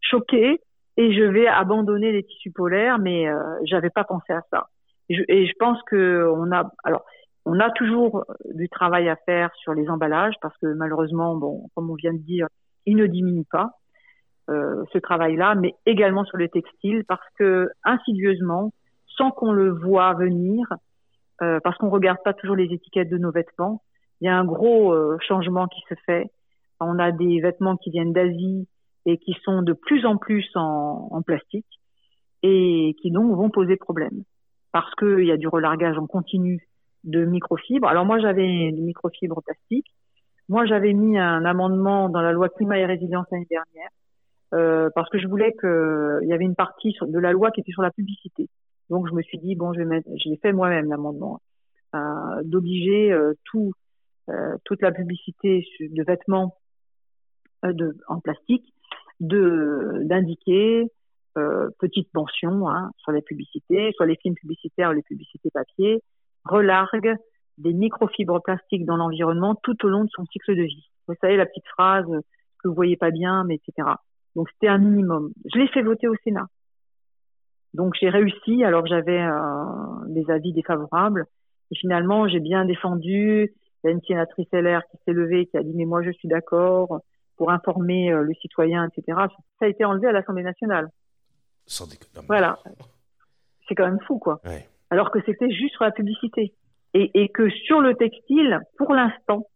choquée 0.00 0.60
et 0.96 1.12
je 1.12 1.22
vais 1.22 1.46
abandonner 1.46 2.12
les 2.12 2.24
tissus 2.24 2.52
polaires, 2.52 2.98
mais 2.98 3.26
j'avais 3.64 3.90
pas 3.90 4.04
pensé 4.04 4.32
à 4.32 4.42
ça. 4.50 4.68
Et 5.08 5.16
je, 5.16 5.22
et 5.28 5.46
je 5.46 5.52
pense 5.58 5.78
que 5.82 6.30
on 6.34 6.52
a 6.52 6.70
alors 6.84 7.04
on 7.46 7.58
a 7.58 7.70
toujours 7.70 8.24
du 8.54 8.68
travail 8.68 9.08
à 9.08 9.16
faire 9.16 9.50
sur 9.56 9.74
les 9.74 9.88
emballages 9.88 10.34
parce 10.40 10.56
que 10.58 10.72
malheureusement 10.74 11.36
bon 11.36 11.68
comme 11.74 11.90
on 11.90 11.94
vient 11.94 12.12
de 12.12 12.18
dire 12.18 12.46
ils 12.86 12.96
ne 12.96 13.06
diminuent 13.06 13.48
pas. 13.50 13.79
Euh, 14.50 14.84
ce 14.92 14.98
travail-là, 14.98 15.54
mais 15.54 15.76
également 15.86 16.24
sur 16.24 16.36
le 16.36 16.48
textile, 16.48 17.04
parce 17.06 17.24
que 17.38 17.68
insidieusement, 17.84 18.72
sans 19.06 19.30
qu'on 19.30 19.52
le 19.52 19.70
voit 19.70 20.14
venir, 20.14 20.66
euh, 21.40 21.60
parce 21.62 21.78
qu'on 21.78 21.88
regarde 21.88 22.18
pas 22.24 22.32
toujours 22.32 22.56
les 22.56 22.72
étiquettes 22.72 23.10
de 23.10 23.18
nos 23.18 23.30
vêtements, 23.30 23.80
il 24.20 24.26
y 24.26 24.28
a 24.28 24.36
un 24.36 24.44
gros 24.44 24.92
euh, 24.92 25.18
changement 25.20 25.68
qui 25.68 25.80
se 25.88 25.94
fait. 26.04 26.32
On 26.80 26.98
a 26.98 27.12
des 27.12 27.40
vêtements 27.40 27.76
qui 27.76 27.90
viennent 27.90 28.12
d'Asie 28.12 28.66
et 29.06 29.18
qui 29.18 29.36
sont 29.44 29.62
de 29.62 29.72
plus 29.72 30.04
en 30.04 30.16
plus 30.16 30.48
en, 30.56 31.08
en 31.12 31.22
plastique 31.22 31.80
et 32.42 32.96
qui 33.00 33.12
donc 33.12 33.36
vont 33.36 33.50
poser 33.50 33.76
problème 33.76 34.24
parce 34.72 34.92
qu'il 34.96 35.26
y 35.26 35.30
a 35.30 35.36
du 35.36 35.46
relargage 35.46 35.96
en 35.96 36.08
continu 36.08 36.66
de 37.04 37.24
microfibres. 37.24 37.86
Alors 37.86 38.04
moi 38.04 38.18
j'avais 38.18 38.72
des 38.72 38.80
microfibres 38.80 39.42
plastiques. 39.44 39.94
Moi 40.48 40.66
j'avais 40.66 40.92
mis 40.92 41.18
un 41.18 41.44
amendement 41.44 42.08
dans 42.08 42.20
la 42.20 42.32
loi 42.32 42.48
climat 42.48 42.78
et 42.78 42.86
résilience 42.86 43.26
l'année 43.30 43.46
dernière 43.48 43.90
euh, 44.52 44.90
parce 44.94 45.08
que 45.10 45.18
je 45.18 45.28
voulais 45.28 45.52
que 45.52 46.18
il 46.22 46.28
y 46.28 46.32
avait 46.32 46.44
une 46.44 46.56
partie 46.56 46.96
de 47.00 47.18
la 47.18 47.32
loi 47.32 47.50
qui 47.50 47.60
était 47.60 47.72
sur 47.72 47.82
la 47.82 47.90
publicité. 47.90 48.48
Donc 48.88 49.08
je 49.08 49.14
me 49.14 49.22
suis 49.22 49.38
dit 49.38 49.54
bon, 49.54 49.72
je 49.72 49.82
vais 49.82 50.02
j'ai 50.16 50.36
fait 50.36 50.52
moi-même 50.52 50.88
l'amendement 50.88 51.40
euh, 51.94 52.42
d'obliger 52.44 53.12
euh, 53.12 53.34
tout 53.44 53.72
euh, 54.28 54.56
toute 54.64 54.82
la 54.82 54.92
publicité 54.92 55.66
de 55.80 56.04
vêtements 56.04 56.56
de 57.64 57.96
en 58.08 58.20
plastique 58.20 58.72
de 59.20 60.02
d'indiquer 60.04 60.86
petite 61.78 62.12
mention 62.12 62.68
hein, 62.68 62.90
sur 62.98 63.12
les 63.12 63.22
publicités, 63.22 63.92
sur 63.96 64.04
les 64.04 64.16
films 64.16 64.34
publicitaires, 64.34 64.92
les 64.92 65.02
publicités 65.02 65.50
papier, 65.50 66.02
relargue 66.44 67.16
des 67.56 67.72
microfibres 67.72 68.42
plastiques 68.42 68.84
dans 68.84 68.96
l'environnement 68.96 69.54
tout 69.62 69.84
au 69.86 69.88
long 69.88 70.04
de 70.04 70.10
son 70.12 70.24
cycle 70.26 70.54
de 70.56 70.62
vie. 70.62 70.90
Vous 71.06 71.14
savez 71.20 71.36
la 71.36 71.46
petite 71.46 71.66
phrase 71.68 72.06
que 72.58 72.68
vous 72.68 72.74
voyez 72.74 72.96
pas 72.96 73.10
bien, 73.10 73.44
mais 73.44 73.54
etc. 73.56 73.88
Donc 74.36 74.48
c'était 74.50 74.68
un 74.68 74.78
minimum. 74.78 75.32
Je 75.52 75.58
l'ai 75.58 75.68
fait 75.68 75.82
voter 75.82 76.08
au 76.08 76.14
Sénat. 76.24 76.46
Donc 77.74 77.94
j'ai 78.00 78.08
réussi 78.08 78.64
alors 78.64 78.82
que 78.82 78.88
j'avais 78.88 79.20
euh, 79.20 80.06
des 80.06 80.30
avis 80.30 80.52
défavorables. 80.52 81.26
Et 81.70 81.76
finalement, 81.76 82.28
j'ai 82.28 82.40
bien 82.40 82.64
défendu. 82.64 83.52
Il 83.82 83.86
y 83.86 83.88
a 83.88 83.92
une 83.92 84.02
sénatrice 84.02 84.48
LR 84.52 84.82
qui 84.90 84.98
s'est 85.04 85.12
levée, 85.12 85.46
qui 85.46 85.56
a 85.56 85.62
dit 85.62 85.72
mais 85.74 85.84
moi 85.84 86.02
je 86.02 86.10
suis 86.10 86.28
d'accord 86.28 87.00
pour 87.36 87.50
informer 87.50 88.12
euh, 88.12 88.22
le 88.22 88.34
citoyen, 88.34 88.86
etc. 88.88 89.18
Ça 89.58 89.64
a 89.64 89.68
été 89.68 89.84
enlevé 89.84 90.08
à 90.08 90.12
l'Assemblée 90.12 90.42
nationale. 90.42 90.88
Sans 91.66 91.86
Voilà. 92.26 92.58
C'est 93.66 93.74
quand 93.74 93.86
même 93.86 94.00
fou, 94.06 94.18
quoi. 94.18 94.40
Alors 94.90 95.10
que 95.10 95.20
c'était 95.24 95.50
juste 95.50 95.74
sur 95.74 95.84
la 95.84 95.92
publicité. 95.92 96.52
Et, 96.92 97.10
et 97.14 97.28
que 97.28 97.48
sur 97.48 97.80
le 97.80 97.94
textile, 97.94 98.60
pour 98.76 98.92
l'instant, 98.92 99.46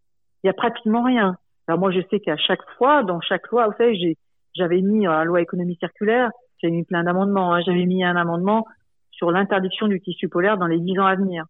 il 0.43 0.47
y 0.47 0.51
a 0.51 0.53
pratiquement 0.53 1.03
rien. 1.03 1.37
Alors 1.67 1.81
moi, 1.81 1.91
je 1.91 2.01
sais 2.11 2.21
qu'à 2.21 2.37
chaque 2.37 2.63
fois, 2.79 3.03
dans 3.03 3.21
chaque 3.21 3.49
loi, 3.49 3.67
vous 3.67 3.75
savez, 3.77 3.97
j'ai, 3.97 4.17
j'avais 4.55 4.81
mis 4.81 5.05
la 5.05 5.25
loi 5.25 5.41
économie 5.41 5.77
circulaire, 5.77 6.31
j'ai 6.63 6.71
mis 6.71 6.85
plein 6.85 7.05
d'amendements. 7.05 7.55
Hein. 7.55 7.61
J'avais 7.65 7.87
mis 7.87 8.05
un 8.05 8.17
amendement 8.17 8.67
sur 9.11 9.31
l'interdiction 9.31 9.89
du 9.89 10.01
tissu 10.01 10.29
polaire 10.29 10.59
dans 10.59 10.67
les 10.67 10.81
dix 10.81 10.99
ans 10.99 11.07
à 11.07 11.15
venir. 11.15 11.45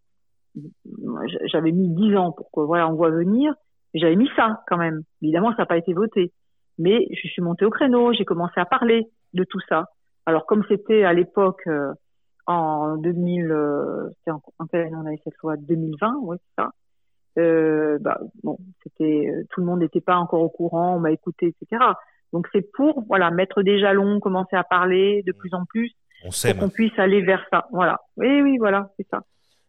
J'avais 1.46 1.72
mis 1.72 1.88
dix 1.88 2.16
ans 2.16 2.32
pour 2.32 2.50
que 2.50 2.60
voilà 2.60 2.88
on 2.88 2.94
voit 2.94 3.10
venir. 3.10 3.54
J'avais 3.94 4.16
mis 4.16 4.28
ça 4.36 4.62
quand 4.66 4.76
même. 4.76 5.02
Évidemment, 5.22 5.50
ça 5.50 5.58
n'a 5.62 5.66
pas 5.66 5.76
été 5.76 5.92
voté. 5.92 6.32
Mais 6.78 7.06
je 7.12 7.28
suis 7.28 7.42
montée 7.42 7.64
au 7.64 7.70
créneau, 7.70 8.12
j'ai 8.12 8.24
commencé 8.24 8.58
à 8.58 8.64
parler 8.64 9.06
de 9.34 9.44
tout 9.44 9.60
ça. 9.68 9.86
Alors 10.26 10.46
comme 10.46 10.64
c'était 10.68 11.04
à 11.04 11.12
l'époque 11.12 11.62
euh, 11.66 11.92
en 12.46 12.96
2000, 12.96 13.50
euh, 13.50 14.10
en, 14.28 14.40
on 14.58 14.64
avait 14.70 15.20
cette 15.22 15.36
loi? 15.42 15.56
2020, 15.56 16.16
oui 16.22 16.36
c'est 16.40 16.62
ça. 16.62 16.70
Euh, 17.38 17.98
bah, 18.00 18.20
bon, 18.42 18.58
c'était 18.82 19.28
euh, 19.28 19.44
tout 19.50 19.60
le 19.60 19.66
monde 19.66 19.80
n'était 19.80 20.00
pas 20.00 20.16
encore 20.16 20.42
au 20.42 20.48
courant, 20.48 20.96
on 20.96 21.00
m'a 21.00 21.10
écouté, 21.10 21.48
etc. 21.48 21.82
Donc 22.34 22.48
c'est 22.52 22.70
pour 22.72 23.04
voilà 23.06 23.30
mettre 23.30 23.62
des 23.62 23.78
jalons, 23.78 24.20
commencer 24.20 24.56
à 24.56 24.64
parler 24.64 25.22
de 25.24 25.32
plus 25.32 25.54
en 25.54 25.64
plus, 25.64 25.92
on 26.24 26.30
pour 26.30 26.58
qu'on 26.58 26.68
puisse 26.68 26.98
aller 26.98 27.22
vers 27.22 27.42
ça. 27.50 27.66
Voilà. 27.70 28.00
Oui, 28.16 28.42
oui, 28.42 28.58
voilà, 28.58 28.90
c'est 28.98 29.06
ça. 29.08 29.22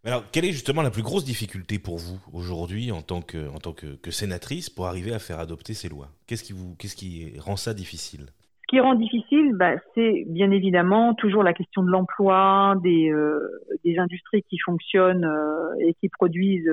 Alors, 0.03 0.23
quelle 0.31 0.45
est 0.45 0.51
justement 0.51 0.81
la 0.81 0.91
plus 0.91 1.01
grosse 1.01 1.23
difficulté 1.23 1.79
pour 1.79 1.97
vous 1.97 2.19
aujourd'hui 2.33 2.91
en 2.91 3.01
tant 3.01 3.21
que 3.21 3.49
en 3.49 3.59
tant 3.59 3.71
que, 3.71 3.95
que 3.95 4.11
sénatrice 4.11 4.69
pour 4.69 4.87
arriver 4.87 5.13
à 5.13 5.19
faire 5.19 5.39
adopter 5.39 5.73
ces 5.73 5.89
lois? 5.89 6.09
Qu'est-ce 6.27 6.43
qui 6.43 6.53
vous 6.53 6.75
qu'est-ce 6.77 6.95
qui 6.95 7.39
rend 7.39 7.55
ça 7.55 7.73
difficile? 7.73 8.25
Ce 8.63 8.67
qui 8.67 8.79
rend 8.79 8.95
difficile, 8.95 9.51
bah, 9.53 9.75
c'est 9.93 10.25
bien 10.27 10.49
évidemment 10.49 11.13
toujours 11.13 11.43
la 11.43 11.53
question 11.53 11.83
de 11.83 11.91
l'emploi, 11.91 12.73
des 12.81 13.11
euh, 13.11 13.39
des 13.83 13.99
industries 13.99 14.41
qui 14.49 14.57
fonctionnent 14.57 15.25
euh, 15.25 15.87
et 15.87 15.93
qui 16.01 16.09
produisent 16.09 16.71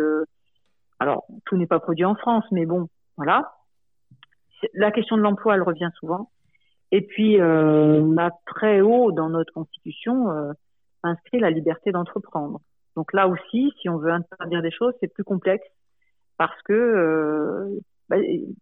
alors, 1.03 1.24
tout 1.47 1.57
n'est 1.57 1.66
pas 1.66 1.80
produit 1.80 2.05
en 2.05 2.14
France, 2.14 2.45
mais 2.53 2.64
bon, 2.64 2.86
voilà. 3.16 3.53
La 4.74 4.90
question 4.90 5.16
de 5.16 5.22
l'emploi, 5.22 5.54
elle 5.54 5.62
revient 5.62 5.90
souvent. 5.98 6.30
Et 6.92 7.00
puis, 7.00 7.40
euh, 7.40 8.00
on 8.02 8.16
a 8.18 8.30
très 8.46 8.82
haut 8.82 9.12
dans 9.12 9.30
notre 9.30 9.52
constitution 9.52 10.30
euh, 10.30 10.52
inscrit 11.02 11.40
la 11.40 11.50
liberté 11.50 11.90
d'entreprendre. 11.90 12.60
Donc 12.96 13.14
là 13.14 13.28
aussi, 13.28 13.72
si 13.80 13.88
on 13.88 13.96
veut 13.96 14.12
interdire 14.12 14.60
des 14.60 14.70
choses, 14.70 14.92
c'est 15.00 15.12
plus 15.12 15.24
complexe 15.24 15.66
parce 16.36 16.60
que 16.62 16.72
euh, 16.74 17.80
bah, 18.10 18.16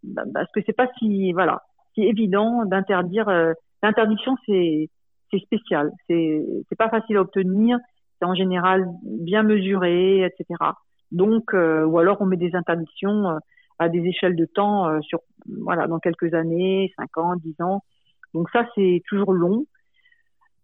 bah, 0.05 0.23
parce 0.33 0.51
que 0.53 0.61
c'est 0.65 0.73
pas 0.73 0.89
si 0.99 1.33
voilà 1.33 1.63
si 1.95 2.03
évident 2.03 2.65
d'interdire. 2.65 3.29
Euh, 3.29 3.53
l'interdiction, 3.83 4.37
c'est 4.47 4.89
c'est 5.33 5.41
spécial, 5.41 5.91
c'est 6.07 6.41
c'est 6.69 6.79
pas 6.79 6.89
facile 6.89 7.17
à 7.17 7.23
obtenir. 7.23 7.79
C'est 8.21 8.27
en 8.27 8.35
général 8.35 8.87
bien 9.03 9.43
mesuré, 9.43 10.25
etc. 10.25 10.47
Donc, 11.11 11.53
ou 11.53 11.99
alors 11.99 12.19
on 12.21 12.27
met 12.27 12.37
des 12.37 12.55
interdictions 12.55 13.41
à 13.81 13.89
des 13.89 14.01
échelles 14.07 14.37
de 14.37 14.45
temps 14.45 14.89
euh, 14.89 15.01
sur, 15.01 15.21
voilà, 15.63 15.87
dans 15.87 15.99
quelques 15.99 16.35
années, 16.35 16.93
5 16.97 17.19
ans, 17.19 17.37
10 17.37 17.63
ans. 17.63 17.83
Donc 18.35 18.49
ça, 18.51 18.69
c'est 18.75 19.03
toujours 19.09 19.33
long. 19.33 19.65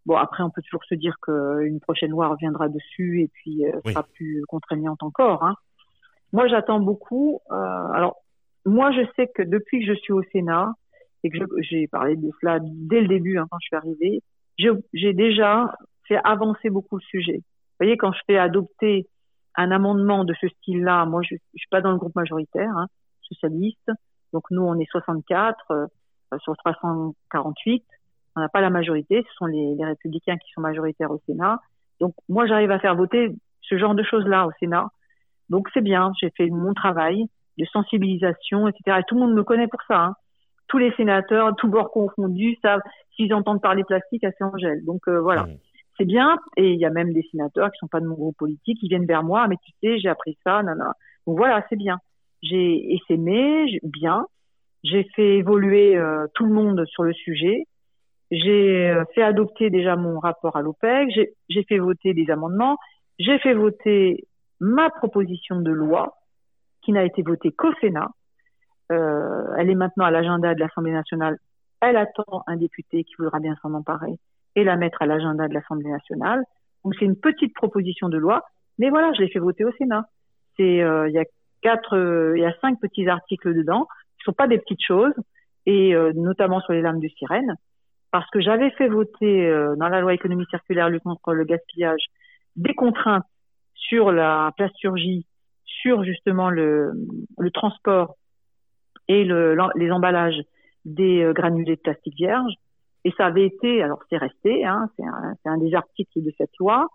Bon, 0.04 0.16
après, 0.16 0.44
on 0.44 0.50
peut 0.50 0.62
toujours 0.62 0.84
se 0.84 0.94
dire 0.94 1.16
qu'une 1.20 1.80
prochaine 1.80 2.10
loi 2.10 2.28
reviendra 2.28 2.68
dessus 2.68 3.22
et 3.22 3.28
puis 3.28 3.64
sera 3.84 4.04
plus 4.04 4.44
contraignante 4.46 5.02
encore. 5.02 5.42
Hein. 5.42 5.56
Moi, 6.32 6.46
j'attends 6.48 6.80
beaucoup. 6.80 7.40
Euh, 7.50 7.88
alors, 7.94 8.16
moi, 8.66 8.92
je 8.92 9.00
sais 9.16 9.28
que 9.34 9.42
depuis 9.42 9.80
que 9.80 9.86
je 9.86 9.98
suis 9.98 10.12
au 10.12 10.22
Sénat 10.32 10.74
et 11.24 11.30
que 11.30 11.38
j'ai 11.60 11.88
parlé 11.88 12.16
de 12.16 12.30
cela 12.40 12.58
dès 12.62 13.00
le 13.00 13.08
début, 13.08 13.38
hein, 13.38 13.46
quand 13.50 13.58
je 13.60 13.66
suis 13.66 13.76
arrivée, 13.76 14.22
j'ai 14.92 15.12
déjà 15.14 15.74
fait 16.06 16.18
avancer 16.22 16.68
beaucoup 16.68 16.96
le 16.96 17.02
sujet. 17.02 17.38
Vous 17.38 17.84
voyez, 17.84 17.96
quand 17.96 18.12
je 18.12 18.20
fais 18.26 18.36
adopter 18.36 19.06
un 19.54 19.70
amendement 19.70 20.24
de 20.24 20.34
ce 20.40 20.48
style-là, 20.48 21.06
moi 21.06 21.22
je, 21.22 21.34
je 21.34 21.58
suis 21.58 21.68
pas 21.70 21.80
dans 21.80 21.90
le 21.90 21.98
groupe 21.98 22.14
majoritaire, 22.14 22.70
hein, 22.76 22.86
socialiste, 23.28 23.90
donc 24.32 24.44
nous 24.50 24.62
on 24.62 24.78
est 24.78 24.90
64 24.90 25.56
euh, 25.70 25.86
sur 26.38 26.56
348, 26.56 27.84
on 28.36 28.40
n'a 28.40 28.48
pas 28.48 28.60
la 28.60 28.70
majorité, 28.70 29.24
ce 29.28 29.34
sont 29.34 29.46
les, 29.46 29.74
les, 29.74 29.84
républicains 29.84 30.36
qui 30.36 30.50
sont 30.52 30.60
majoritaires 30.60 31.10
au 31.10 31.20
Sénat, 31.26 31.60
donc 32.00 32.14
moi 32.28 32.46
j'arrive 32.46 32.70
à 32.70 32.78
faire 32.78 32.96
voter 32.96 33.34
ce 33.62 33.78
genre 33.78 33.94
de 33.94 34.02
choses-là 34.02 34.46
au 34.46 34.52
Sénat, 34.60 34.88
donc 35.48 35.68
c'est 35.72 35.82
bien, 35.82 36.12
j'ai 36.20 36.30
fait 36.36 36.48
mon 36.50 36.74
travail 36.74 37.26
de 37.58 37.64
sensibilisation, 37.66 38.68
etc. 38.68 38.98
Et 39.00 39.02
tout 39.06 39.14
le 39.14 39.22
monde 39.22 39.34
me 39.34 39.42
connaît 39.42 39.68
pour 39.68 39.80
ça. 39.88 39.98
Hein. 39.98 40.14
Tous 40.68 40.78
les 40.78 40.92
sénateurs, 40.96 41.54
tous 41.56 41.68
bords 41.68 41.90
confondus, 41.90 42.58
savent 42.60 42.82
s'ils 43.14 43.32
entendent 43.32 43.62
parler 43.62 43.82
plastique, 43.84 44.24
assez 44.24 44.44
Angèle. 44.44 44.84
Donc 44.84 45.08
euh, 45.08 45.20
voilà. 45.20 45.44
Mmh 45.44 45.56
c'est 45.98 46.04
bien. 46.04 46.38
Et 46.56 46.72
il 46.72 46.78
y 46.78 46.84
a 46.84 46.90
même 46.90 47.12
des 47.12 47.26
sénateurs 47.30 47.70
qui 47.70 47.78
sont 47.78 47.88
pas 47.88 48.00
de 48.00 48.06
mon 48.06 48.14
groupe 48.14 48.36
politique, 48.36 48.78
qui 48.78 48.88
viennent 48.88 49.06
vers 49.06 49.22
moi, 49.22 49.46
mais 49.48 49.56
tu 49.64 49.72
sais, 49.82 49.98
j'ai 49.98 50.08
appris 50.08 50.36
ça, 50.44 50.62
nanana. 50.62 50.92
Donc 51.26 51.38
voilà, 51.38 51.64
c'est 51.68 51.76
bien. 51.76 51.98
J'ai 52.42 52.94
essaimé, 52.94 53.78
bien. 53.82 54.26
J'ai 54.84 55.04
fait 55.14 55.38
évoluer 55.38 55.96
euh, 55.96 56.26
tout 56.34 56.44
le 56.44 56.52
monde 56.52 56.84
sur 56.86 57.02
le 57.02 57.12
sujet. 57.12 57.64
J'ai 58.30 58.90
euh, 58.90 59.04
fait 59.14 59.22
adopter 59.22 59.70
déjà 59.70 59.96
mon 59.96 60.18
rapport 60.20 60.56
à 60.56 60.62
l'OPEC. 60.62 61.08
J'ai 61.48 61.64
fait 61.64 61.78
voter 61.78 62.14
des 62.14 62.30
amendements. 62.30 62.76
J'ai 63.18 63.38
fait 63.38 63.54
voter 63.54 64.24
ma 64.60 64.90
proposition 64.90 65.60
de 65.60 65.70
loi, 65.70 66.16
qui 66.82 66.92
n'a 66.92 67.04
été 67.04 67.22
votée 67.22 67.50
qu'au 67.50 67.72
Sénat. 67.80 68.10
Euh, 68.92 69.46
elle 69.58 69.70
est 69.70 69.74
maintenant 69.74 70.04
à 70.04 70.10
l'agenda 70.10 70.54
de 70.54 70.60
l'Assemblée 70.60 70.92
nationale. 70.92 71.38
Elle 71.80 71.96
attend 71.96 72.44
un 72.46 72.56
député 72.56 73.04
qui 73.04 73.14
voudra 73.18 73.40
bien 73.40 73.56
s'en 73.62 73.74
emparer 73.74 74.18
et 74.54 74.64
la 74.64 74.76
mettre 74.76 75.02
à 75.02 75.06
l'agenda 75.06 75.48
de 75.48 75.54
l'Assemblée 75.54 75.90
nationale. 75.90 76.42
Donc 76.84 76.94
c'est 76.98 77.04
une 77.04 77.16
petite 77.16 77.54
proposition 77.54 78.08
de 78.08 78.16
loi, 78.16 78.44
mais 78.78 78.90
voilà, 78.90 79.12
je 79.14 79.22
l'ai 79.22 79.28
fait 79.28 79.40
voter 79.40 79.64
au 79.64 79.72
Sénat. 79.72 80.06
C'est 80.56 80.76
il 80.76 81.12
y 81.12 81.18
a 81.18 81.24
euh, 81.92 82.34
il 82.36 82.42
y 82.42 82.46
a 82.46 82.54
cinq 82.60 82.80
petits 82.80 83.08
articles 83.08 83.54
dedans, 83.54 83.86
qui 84.18 84.24
sont 84.24 84.32
pas 84.32 84.46
des 84.46 84.58
petites 84.58 84.82
choses, 84.82 85.14
et 85.66 85.94
euh, 85.94 86.12
notamment 86.14 86.60
sur 86.60 86.72
les 86.72 86.82
lames 86.82 87.00
de 87.00 87.08
sirène, 87.08 87.54
parce 88.10 88.28
que 88.30 88.40
j'avais 88.40 88.70
fait 88.70 88.88
voter 88.88 89.50
dans 89.76 89.88
la 89.88 90.00
loi 90.00 90.14
économie 90.14 90.46
circulaire 90.48 90.88
lutte 90.88 91.02
contre 91.02 91.34
le 91.34 91.44
gaspillage 91.44 92.06
des 92.54 92.74
contraintes 92.74 93.26
sur 93.74 94.10
la 94.10 94.52
plasturgie, 94.56 95.26
sur 95.64 96.02
justement 96.02 96.48
le, 96.48 96.92
transport 97.52 98.14
et 99.08 99.24
le, 99.24 99.56
les 99.74 99.90
emballages 99.90 100.40
des 100.84 101.30
granulés 101.34 101.76
de 101.76 101.80
plastique 101.80 102.14
vierge. 102.14 102.54
Et 103.06 103.12
ça 103.16 103.26
avait 103.26 103.46
été, 103.46 103.82
alors 103.82 104.02
c'est 104.10 104.16
resté, 104.16 104.64
hein, 104.64 104.88
c'est 104.96 105.48
un, 105.48 105.58
des 105.58 105.74
articles 105.74 106.22
de 106.22 106.32
cette 106.38 106.56
loi, 106.58 106.88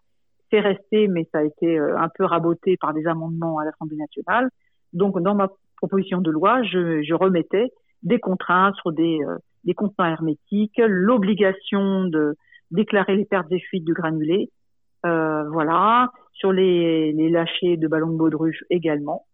c'est 0.51 0.59
resté, 0.59 1.07
mais 1.07 1.27
ça 1.31 1.39
a 1.39 1.43
été 1.43 1.79
euh, 1.79 1.97
un 1.97 2.09
peu 2.09 2.25
raboté 2.25 2.77
par 2.77 2.93
des 2.93 3.07
amendements 3.07 3.57
à 3.57 3.65
l'Assemblée 3.65 3.97
nationale. 3.97 4.49
Donc 4.93 5.19
dans 5.21 5.35
ma 5.35 5.49
proposition 5.77 6.21
de 6.21 6.31
loi, 6.31 6.61
je, 6.63 7.13
remettais 7.13 7.71
des 8.03 8.19
contraintes 8.19 8.75
sur 8.75 8.91
des, 8.91 9.19
euh, 9.27 9.73
contenants 9.75 10.09
hermétiques, 10.09 10.79
l'obligation 10.85 12.05
de 12.05 12.35
déclarer 12.71 13.15
les 13.15 13.25
pertes 13.25 13.51
et 13.51 13.59
fuites 13.59 13.85
de 13.85 13.93
granulés, 13.93 14.49
euh, 15.05 15.49
voilà, 15.49 16.11
sur 16.33 16.51
les, 16.51 17.11
les 17.13 17.29
lâchers 17.29 17.77
de 17.77 17.87
ballons 17.87 18.11
de 18.11 18.17
baudruche 18.17 18.63
également, 18.69 19.25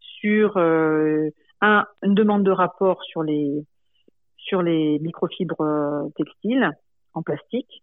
sur 0.00 0.56
euh, 0.56 1.30
un, 1.60 1.86
une 2.02 2.14
demande 2.14 2.44
de 2.44 2.50
rapport 2.50 3.02
sur 3.04 3.22
les 3.22 3.64
sur 4.36 4.62
les 4.62 5.00
microfibres 5.00 6.08
textiles 6.14 6.70
en 7.14 7.22
plastique. 7.22 7.82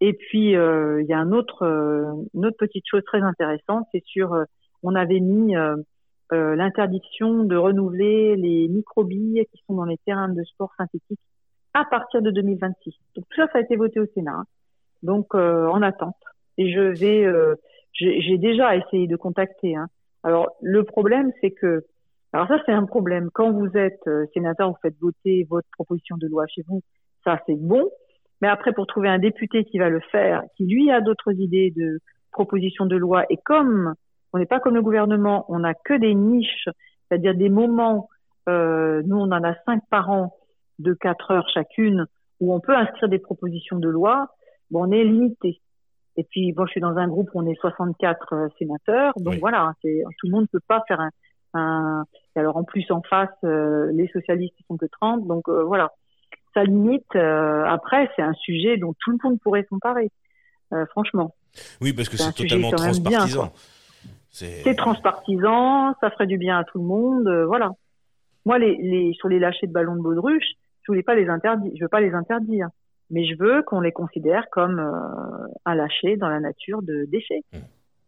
Et 0.00 0.14
puis 0.14 0.56
euh, 0.56 1.02
il 1.02 1.08
y 1.08 1.12
a 1.12 1.18
un 1.18 1.32
autre, 1.32 1.62
euh, 1.64 2.04
une 2.34 2.46
autre 2.46 2.56
petite 2.58 2.84
chose 2.90 3.02
très 3.04 3.20
intéressante, 3.20 3.86
c'est 3.92 4.02
sur, 4.04 4.36
on 4.82 4.94
avait 4.94 5.20
mis 5.20 5.54
l'interdiction 6.32 7.44
de 7.44 7.56
renouveler 7.56 8.36
les 8.36 8.68
microbilles 8.68 9.44
qui 9.52 9.62
sont 9.66 9.74
dans 9.74 9.84
les 9.84 9.98
terrains 10.06 10.28
de 10.28 10.42
sport 10.44 10.72
synthétiques 10.78 11.20
à 11.74 11.84
partir 11.84 12.22
de 12.22 12.30
2026. 12.30 12.94
Donc 13.16 13.24
tout 13.28 13.36
ça, 13.36 13.48
ça 13.52 13.58
a 13.58 13.60
été 13.60 13.76
voté 13.76 14.00
au 14.00 14.06
Sénat. 14.14 14.44
Donc 15.02 15.34
en 15.34 15.82
attente. 15.82 16.16
Et 16.56 16.72
je 16.72 16.80
vais, 16.80 17.26
j'ai 17.92 18.38
déjà 18.38 18.76
essayé 18.76 19.06
de 19.06 19.16
contacter. 19.16 19.76
Hein. 19.76 19.88
Alors 20.22 20.48
le 20.62 20.84
problème, 20.84 21.32
c'est 21.40 21.50
que 21.50 21.84
alors 22.32 22.46
ça, 22.46 22.58
c'est 22.64 22.72
un 22.72 22.86
problème. 22.86 23.30
Quand 23.32 23.50
vous 23.50 23.76
êtes 23.76 24.06
euh, 24.06 24.26
sénateur, 24.32 24.70
vous 24.70 24.76
faites 24.82 24.98
voter 25.00 25.46
votre 25.50 25.66
proposition 25.72 26.16
de 26.16 26.28
loi 26.28 26.46
chez 26.46 26.62
vous, 26.68 26.82
ça 27.24 27.40
c'est 27.46 27.56
bon. 27.56 27.90
Mais 28.40 28.48
après, 28.48 28.72
pour 28.72 28.86
trouver 28.86 29.08
un 29.08 29.18
député 29.18 29.64
qui 29.64 29.78
va 29.78 29.88
le 29.88 30.00
faire, 30.12 30.42
qui 30.56 30.66
lui 30.66 30.90
a 30.90 31.00
d'autres 31.00 31.32
idées 31.32 31.72
de 31.76 32.00
proposition 32.32 32.86
de 32.86 32.96
loi, 32.96 33.24
et 33.30 33.36
comme 33.44 33.94
on 34.32 34.38
n'est 34.38 34.46
pas 34.46 34.60
comme 34.60 34.74
le 34.74 34.82
gouvernement, 34.82 35.44
on 35.48 35.60
n'a 35.60 35.74
que 35.74 35.94
des 35.94 36.14
niches, 36.14 36.68
c'est-à-dire 37.08 37.34
des 37.34 37.48
moments, 37.48 38.08
euh, 38.48 39.02
nous 39.04 39.16
on 39.16 39.30
en 39.32 39.44
a 39.44 39.54
cinq 39.66 39.82
par 39.90 40.10
an 40.10 40.36
de 40.78 40.94
quatre 40.94 41.32
heures 41.32 41.48
chacune, 41.52 42.06
où 42.40 42.54
on 42.54 42.60
peut 42.60 42.74
inscrire 42.74 43.08
des 43.08 43.18
propositions 43.18 43.78
de 43.78 43.88
loi, 43.88 44.28
bon, 44.70 44.88
on 44.88 44.92
est 44.92 45.04
limité. 45.04 45.60
Et 46.16 46.24
puis, 46.24 46.52
bon, 46.52 46.66
je 46.66 46.72
suis 46.72 46.80
dans 46.80 46.96
un 46.96 47.08
groupe 47.08 47.30
où 47.34 47.40
on 47.40 47.46
est 47.46 47.58
64 47.60 48.32
euh, 48.32 48.48
sénateurs, 48.58 49.12
donc 49.16 49.34
voilà, 49.36 49.72
tout 49.82 50.26
le 50.26 50.30
monde 50.30 50.42
ne 50.42 50.58
peut 50.58 50.64
pas 50.66 50.82
faire 50.88 51.00
un, 51.00 51.10
un, 51.54 52.04
et 52.36 52.40
alors 52.40 52.56
en 52.56 52.64
plus 52.64 52.90
en 52.90 53.02
face, 53.02 53.28
euh, 53.44 53.90
les 53.92 54.08
socialistes 54.08 54.54
ils 54.58 54.64
sont 54.66 54.76
que 54.76 54.86
30, 54.86 55.26
donc 55.26 55.48
euh, 55.48 55.64
voilà. 55.64 55.90
Ça 56.54 56.64
limite. 56.64 57.04
Euh, 57.14 57.64
après, 57.64 58.10
c'est 58.16 58.22
un 58.22 58.34
sujet 58.34 58.76
dont 58.76 58.94
tout 58.98 59.10
le 59.10 59.18
monde 59.22 59.38
pourrait 59.40 59.66
s'emparer, 59.68 60.10
franchement. 60.90 61.34
Oui, 61.80 61.92
parce 61.92 62.08
que 62.08 62.16
c'est 62.16 62.32
totalement 62.32 62.70
transpartisan. 62.70 63.52
C'est 64.30 64.76
transpartisan, 64.76 65.94
ça 66.00 66.10
ferait 66.10 66.26
du 66.26 66.38
bien 66.38 66.58
à 66.58 66.64
tout 66.64 66.78
le 66.78 66.84
monde, 66.84 67.28
voilà. 67.46 67.72
moi, 68.44 68.58
les, 68.58 68.76
les, 68.76 69.12
sur 69.14 69.28
les 69.28 69.38
lâchers 69.38 69.66
de 69.66 69.72
ballons 69.72 69.96
de 69.96 70.02
baudruche, 70.02 70.54
je 70.82 70.92
voulais 70.92 71.02
pas 71.02 71.14
les 71.14 71.28
interdire, 71.28 71.72
je 71.76 71.82
veux 71.82 71.88
pas 71.88 72.00
les 72.00 72.14
interdire, 72.14 72.68
mais 73.10 73.24
je 73.26 73.36
veux 73.38 73.62
qu'on 73.62 73.80
les 73.80 73.92
considère 73.92 74.48
comme 74.50 74.78
euh, 74.78 75.48
un 75.64 75.74
lâcher 75.74 76.16
dans 76.16 76.28
la 76.28 76.40
nature 76.40 76.82
de 76.82 77.06
déchets. 77.08 77.42
Mmh. 77.52 77.58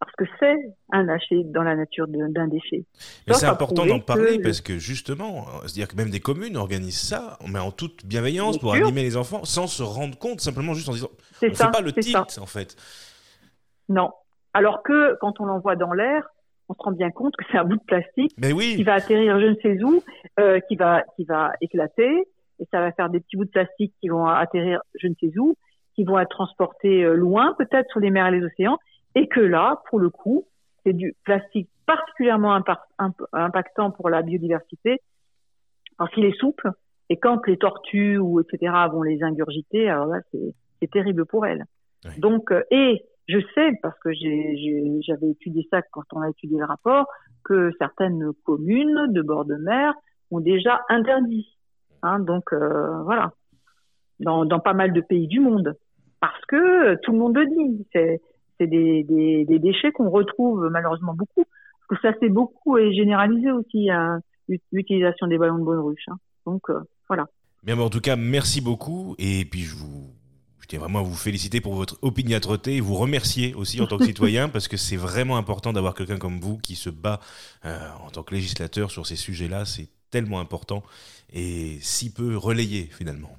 Parce 0.05 0.17
que 0.17 0.37
c'est 0.41 0.57
un 0.91 1.05
lâcher 1.05 1.45
dans 1.45 1.63
la 1.63 1.77
nature 1.77 2.07
d'un 2.09 2.49
déchet. 2.49 2.85
Mais 3.29 3.35
c'est 3.35 3.47
important 3.47 3.87
d'en 3.87 4.01
parler 4.01 4.41
parce 4.41 4.61
que 4.61 4.77
justement, 4.77 5.47
c'est-à-dire 5.63 5.87
que 5.87 5.97
même 5.97 6.11
des 6.11 6.19
communes 6.19 6.57
organisent 6.57 7.01
ça, 7.01 7.39
mais 7.49 7.61
en 7.61 7.71
toute 7.71 8.05
bienveillance 8.05 8.59
pour 8.59 8.75
animer 8.75 9.03
les 9.03 9.17
enfants, 9.17 9.45
sans 9.45 9.69
se 9.69 9.83
rendre 9.83 10.19
compte, 10.19 10.41
simplement 10.41 10.75
juste 10.75 10.89
en 10.89 10.93
disant, 10.93 11.11
on 11.43 11.55
ça, 11.55 11.67
fait 11.67 11.71
pas 11.71 11.81
le 11.81 11.93
titre 11.93 12.41
en 12.41 12.47
fait. 12.47 12.77
Non. 13.89 14.11
Alors 14.55 14.83
que 14.83 15.17
quand 15.21 15.41
on 15.41 15.45
l'envoie 15.45 15.77
dans 15.77 15.93
l'air, 15.93 16.27
on 16.69 16.75
se 16.75 16.83
rend 16.83 16.93
bien 16.93 17.11
compte 17.11 17.37
que 17.37 17.45
c'est 17.53 17.59
un 17.59 17.65
bout 17.65 17.77
de 17.77 17.85
plastique 17.85 18.35
qui 18.41 18.83
va 18.83 18.95
atterrir 18.95 19.39
je 19.41 19.47
ne 19.47 19.55
sais 19.63 19.83
où, 19.85 20.03
euh, 20.41 20.59
qui 20.69 20.75
va 20.75 21.03
qui 21.17 21.25
va 21.25 21.53
éclater 21.61 22.25
et 22.59 22.65
ça 22.73 22.81
va 22.81 22.91
faire 22.93 23.09
des 23.09 23.21
petits 23.21 23.37
bouts 23.37 23.45
de 23.45 23.51
plastique 23.51 23.95
qui 24.01 24.09
vont 24.09 24.27
atterrir 24.27 24.81
je 25.01 25.07
ne 25.07 25.15
sais 25.21 25.33
où, 25.39 25.55
qui 25.95 26.05
vont 26.05 26.19
être 26.19 26.31
transportés 26.31 27.05
euh, 27.05 27.15
loin 27.15 27.55
peut-être 27.57 27.89
sur 27.91 28.01
les 28.01 28.11
mers 28.11 28.27
et 28.27 28.33
les 28.33 28.45
océans 28.45 28.79
et 29.15 29.29
que 29.29 29.41
là 29.41 29.83
pour 29.89 29.99
le 29.99 30.11
coup 30.11 30.47
c'est 30.85 30.93
du 30.93 31.15
plastique 31.25 31.69
particulièrement 31.87 32.59
impactant 33.33 33.91
pour 33.91 34.09
la 34.09 34.23
biodiversité 34.23 35.01
parce 35.99 36.13
qu'il 36.13 36.25
est 36.25 36.39
souple 36.39 36.71
et 37.09 37.17
quand 37.19 37.47
les 37.47 37.59
tortues 37.59 38.19
ou 38.19 38.41
etc 38.41 38.73
vont 38.91 39.03
les 39.03 39.23
ingurgiter 39.23 39.89
alors 39.89 40.07
là 40.07 40.21
c'est 40.33 40.91
terrible 40.91 41.27
pour 41.27 41.47
elles. 41.47 41.65
Donc 42.19 42.51
euh, 42.51 42.65
et 42.73 43.05
je 43.29 43.39
sais, 43.55 43.79
parce 43.83 43.99
que 44.01 44.11
j'avais 44.13 45.31
étudié 45.31 45.67
ça 45.71 45.83
quand 45.83 46.03
on 46.13 46.21
a 46.21 46.31
étudié 46.31 46.59
le 46.59 46.65
rapport, 46.65 47.07
que 47.45 47.71
certaines 47.79 48.33
communes 48.45 49.13
de 49.13 49.23
bord 49.23 49.45
de 49.45 49.55
mer 49.55 49.95
ont 50.31 50.41
déjà 50.41 50.83
interdit. 50.89 51.57
Hein, 52.03 52.19
donc 52.19 52.53
euh, 52.53 53.03
voilà, 53.05 53.33
dans, 54.21 54.45
dans, 54.45 54.59
pas 54.59 54.73
mal 54.73 54.93
de 54.93 55.01
pays 55.01 55.29
du 55.29 55.41
monde, 55.41 55.77
parce 56.21 56.45
que 56.47 56.97
tout 56.97 57.13
le 57.13 57.19
monde 57.19 57.37
le 57.37 57.47
dit. 57.47 57.87
C'est 58.63 58.69
des, 58.69 59.03
des, 59.03 59.45
des, 59.45 59.59
déchets 59.59 59.91
qu'on 59.91 60.09
retrouve 60.09 60.69
malheureusement 60.71 61.15
beaucoup, 61.15 61.45
parce 61.89 62.01
que 62.01 62.09
ça 62.09 62.19
s'est 62.21 62.29
beaucoup 62.29 62.79
et 62.79 62.95
généralisé 62.95 63.51
aussi 63.51 63.91
hein, 63.91 64.21
l'utilisation 64.71 65.27
des 65.27 65.37
ballons 65.37 65.59
de 65.59 65.65
bonne 65.65 65.81
ruche. 65.81 66.05
Hein. 66.09 66.19
Donc 66.47 66.71
euh, 66.71 66.79
voilà. 67.09 67.27
Bien, 67.65 67.77
en 67.79 67.91
tout 67.91 68.01
cas, 68.01 68.15
merci 68.15 68.61
beaucoup. 68.61 69.17
Et 69.19 69.45
puis 69.45 69.63
je 69.63 69.75
vous 69.75 70.11
tiens 70.69 70.79
vraiment 70.79 71.01
à 71.01 71.03
vous 71.03 71.15
féliciter 71.15 71.61
pour 71.61 71.75
votre 71.75 71.99
opiniâtreté 72.03 72.77
et 72.77 72.81
vous 72.81 72.95
remercier 72.95 73.53
aussi 73.55 73.81
en 73.81 73.87
tant 73.87 73.99
que 73.99 74.05
citoyen 74.13 74.49
parce 74.49 74.69
que 74.69 74.77
c'est 74.77 74.97
vraiment 74.97 75.37
important 75.37 75.73
d'avoir 75.73 75.95
quelqu'un 75.95 76.19
comme 76.19 76.39
vous 76.39 76.59
qui 76.59 76.77
se 76.77 76.89
bat 76.89 77.19
euh, 77.65 77.77
en 78.07 78.11
tant 78.11 78.23
que 78.23 78.35
législateur 78.35 78.91
sur 78.91 79.07
ces 79.07 79.17
sujets-là. 79.17 79.65
C'est 79.65 79.89
tellement 80.11 80.41
important 80.41 80.83
et 81.33 81.79
si 81.81 82.13
peu 82.15 82.37
relayé 82.37 82.89
finalement. 82.91 83.37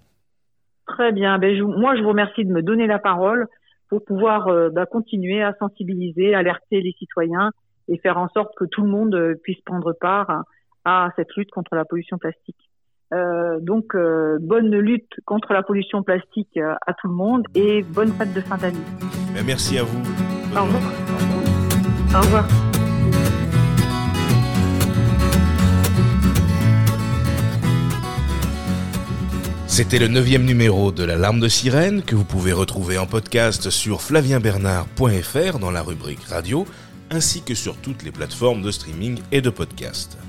Très 0.86 1.12
bien. 1.12 1.40
Ben, 1.40 1.60
moi, 1.64 1.96
je 1.96 2.02
vous 2.02 2.10
remercie 2.10 2.44
de 2.44 2.52
me 2.52 2.62
donner 2.62 2.88
la 2.88 3.00
parole 3.00 3.48
pour 3.94 4.06
pouvoir 4.06 4.48
euh, 4.48 4.70
ben, 4.70 4.88
continuer 4.88 5.44
à 5.44 5.54
sensibiliser, 5.60 6.34
alerter 6.34 6.82
les 6.82 6.94
citoyens 6.94 7.52
et 7.88 8.00
faire 8.00 8.18
en 8.18 8.28
sorte 8.30 8.56
que 8.58 8.66
tout 8.66 8.82
le 8.82 8.90
monde 8.90 9.14
euh, 9.14 9.36
puisse 9.44 9.62
prendre 9.62 9.94
part 9.94 10.46
à 10.84 11.10
cette 11.16 11.32
lutte 11.36 11.52
contre 11.52 11.76
la 11.76 11.86
pollution 11.86 12.18
plastique. 12.18 12.58
Euh, 13.14 13.60
donc, 13.60 13.94
euh, 13.94 14.40
bonne 14.42 14.76
lutte 14.76 15.14
contre 15.26 15.54
la 15.54 15.62
pollution 15.62 16.02
plastique 16.02 16.58
à 16.58 16.94
tout 16.96 17.08
le 17.08 17.14
monde 17.14 17.46
et 17.54 17.84
bonne 17.84 18.12
fête 18.14 18.34
de 18.34 18.42
fin 18.42 18.58
d'année. 18.58 18.80
Ben, 19.36 19.44
merci 19.46 19.78
à 19.78 19.84
vous. 19.84 20.02
Au 20.58 20.64
revoir. 20.64 20.84
Au 22.16 22.22
revoir. 22.22 22.73
C'était 29.74 29.98
le 29.98 30.08
neuvième 30.08 30.46
numéro 30.46 30.92
de 30.92 31.04
La 31.04 31.16
Larme 31.16 31.40
de 31.40 31.48
Sirène 31.48 32.04
que 32.04 32.14
vous 32.14 32.26
pouvez 32.26 32.54
retrouver 32.54 33.00
en 33.00 33.08
podcast 33.08 33.72
sur 33.72 34.04
flavienbernard.fr 34.04 35.58
dans 35.58 35.72
la 35.72 35.82
rubrique 35.82 36.24
radio 36.26 36.68
ainsi 37.10 37.42
que 37.42 37.56
sur 37.56 37.76
toutes 37.78 38.04
les 38.04 38.12
plateformes 38.12 38.62
de 38.62 38.70
streaming 38.70 39.20
et 39.32 39.42
de 39.42 39.50
podcast. 39.50 40.20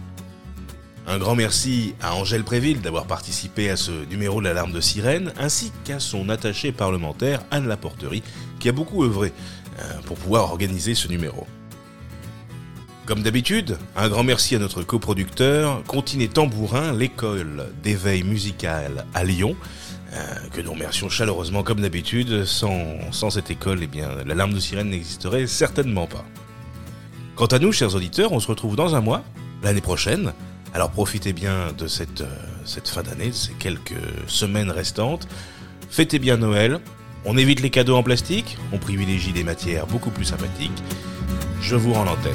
Un 1.06 1.18
grand 1.18 1.34
merci 1.34 1.94
à 2.00 2.14
Angèle 2.14 2.42
Préville 2.42 2.80
d'avoir 2.80 3.06
participé 3.06 3.68
à 3.68 3.76
ce 3.76 3.92
numéro 4.08 4.40
de 4.40 4.46
l'alarme 4.46 4.72
de 4.72 4.80
sirène, 4.80 5.34
ainsi 5.38 5.72
qu'à 5.84 6.00
son 6.00 6.30
attaché 6.30 6.72
parlementaire 6.72 7.44
Anne 7.50 7.68
Laporterie, 7.68 8.22
qui 8.60 8.70
a 8.70 8.72
beaucoup 8.72 9.04
œuvré 9.04 9.34
euh, 9.78 10.00
pour 10.06 10.16
pouvoir 10.16 10.44
organiser 10.44 10.94
ce 10.94 11.06
numéro. 11.08 11.46
Comme 13.06 13.22
d'habitude, 13.22 13.76
un 13.96 14.08
grand 14.08 14.24
merci 14.24 14.56
à 14.56 14.58
notre 14.58 14.82
coproducteur, 14.82 15.82
Continé 15.84 16.26
Tambourin, 16.26 16.94
l'école 16.94 17.66
d'éveil 17.82 18.22
musical 18.22 19.04
à 19.12 19.24
Lyon, 19.24 19.56
euh, 20.14 20.24
que 20.54 20.62
nous 20.62 20.72
remercions 20.72 21.10
chaleureusement 21.10 21.62
comme 21.62 21.82
d'habitude. 21.82 22.46
Sans, 22.46 23.10
cette 23.28 23.50
école, 23.50 23.80
eh 23.82 23.86
bien, 23.86 24.08
l'alarme 24.24 24.54
de 24.54 24.58
sirène 24.58 24.88
n'existerait 24.88 25.46
certainement 25.46 26.06
pas. 26.06 26.24
Quant 27.36 27.44
à 27.46 27.58
nous, 27.58 27.72
chers 27.72 27.94
auditeurs, 27.94 28.32
on 28.32 28.40
se 28.40 28.46
retrouve 28.46 28.74
dans 28.74 28.94
un 28.94 29.02
mois, 29.02 29.22
l'année 29.62 29.82
prochaine, 29.82 30.32
alors 30.72 30.90
profitez 30.90 31.34
bien 31.34 31.72
de 31.76 31.86
cette, 31.86 32.22
euh, 32.22 32.36
cette 32.64 32.88
fin 32.88 33.02
d'année, 33.02 33.28
de 33.28 33.32
ces 33.32 33.52
quelques 33.52 33.92
semaines 34.28 34.70
restantes. 34.70 35.28
Fêtez 35.90 36.18
bien 36.18 36.38
Noël. 36.38 36.80
On 37.26 37.36
évite 37.36 37.60
les 37.60 37.70
cadeaux 37.70 37.96
en 37.96 38.02
plastique, 38.02 38.56
on 38.72 38.78
privilégie 38.78 39.32
des 39.32 39.44
matières 39.44 39.86
beaucoup 39.86 40.10
plus 40.10 40.24
sympathiques. 40.24 40.82
Je 41.60 41.76
vous 41.76 41.92
rends 41.92 42.04
l'antenne. 42.04 42.32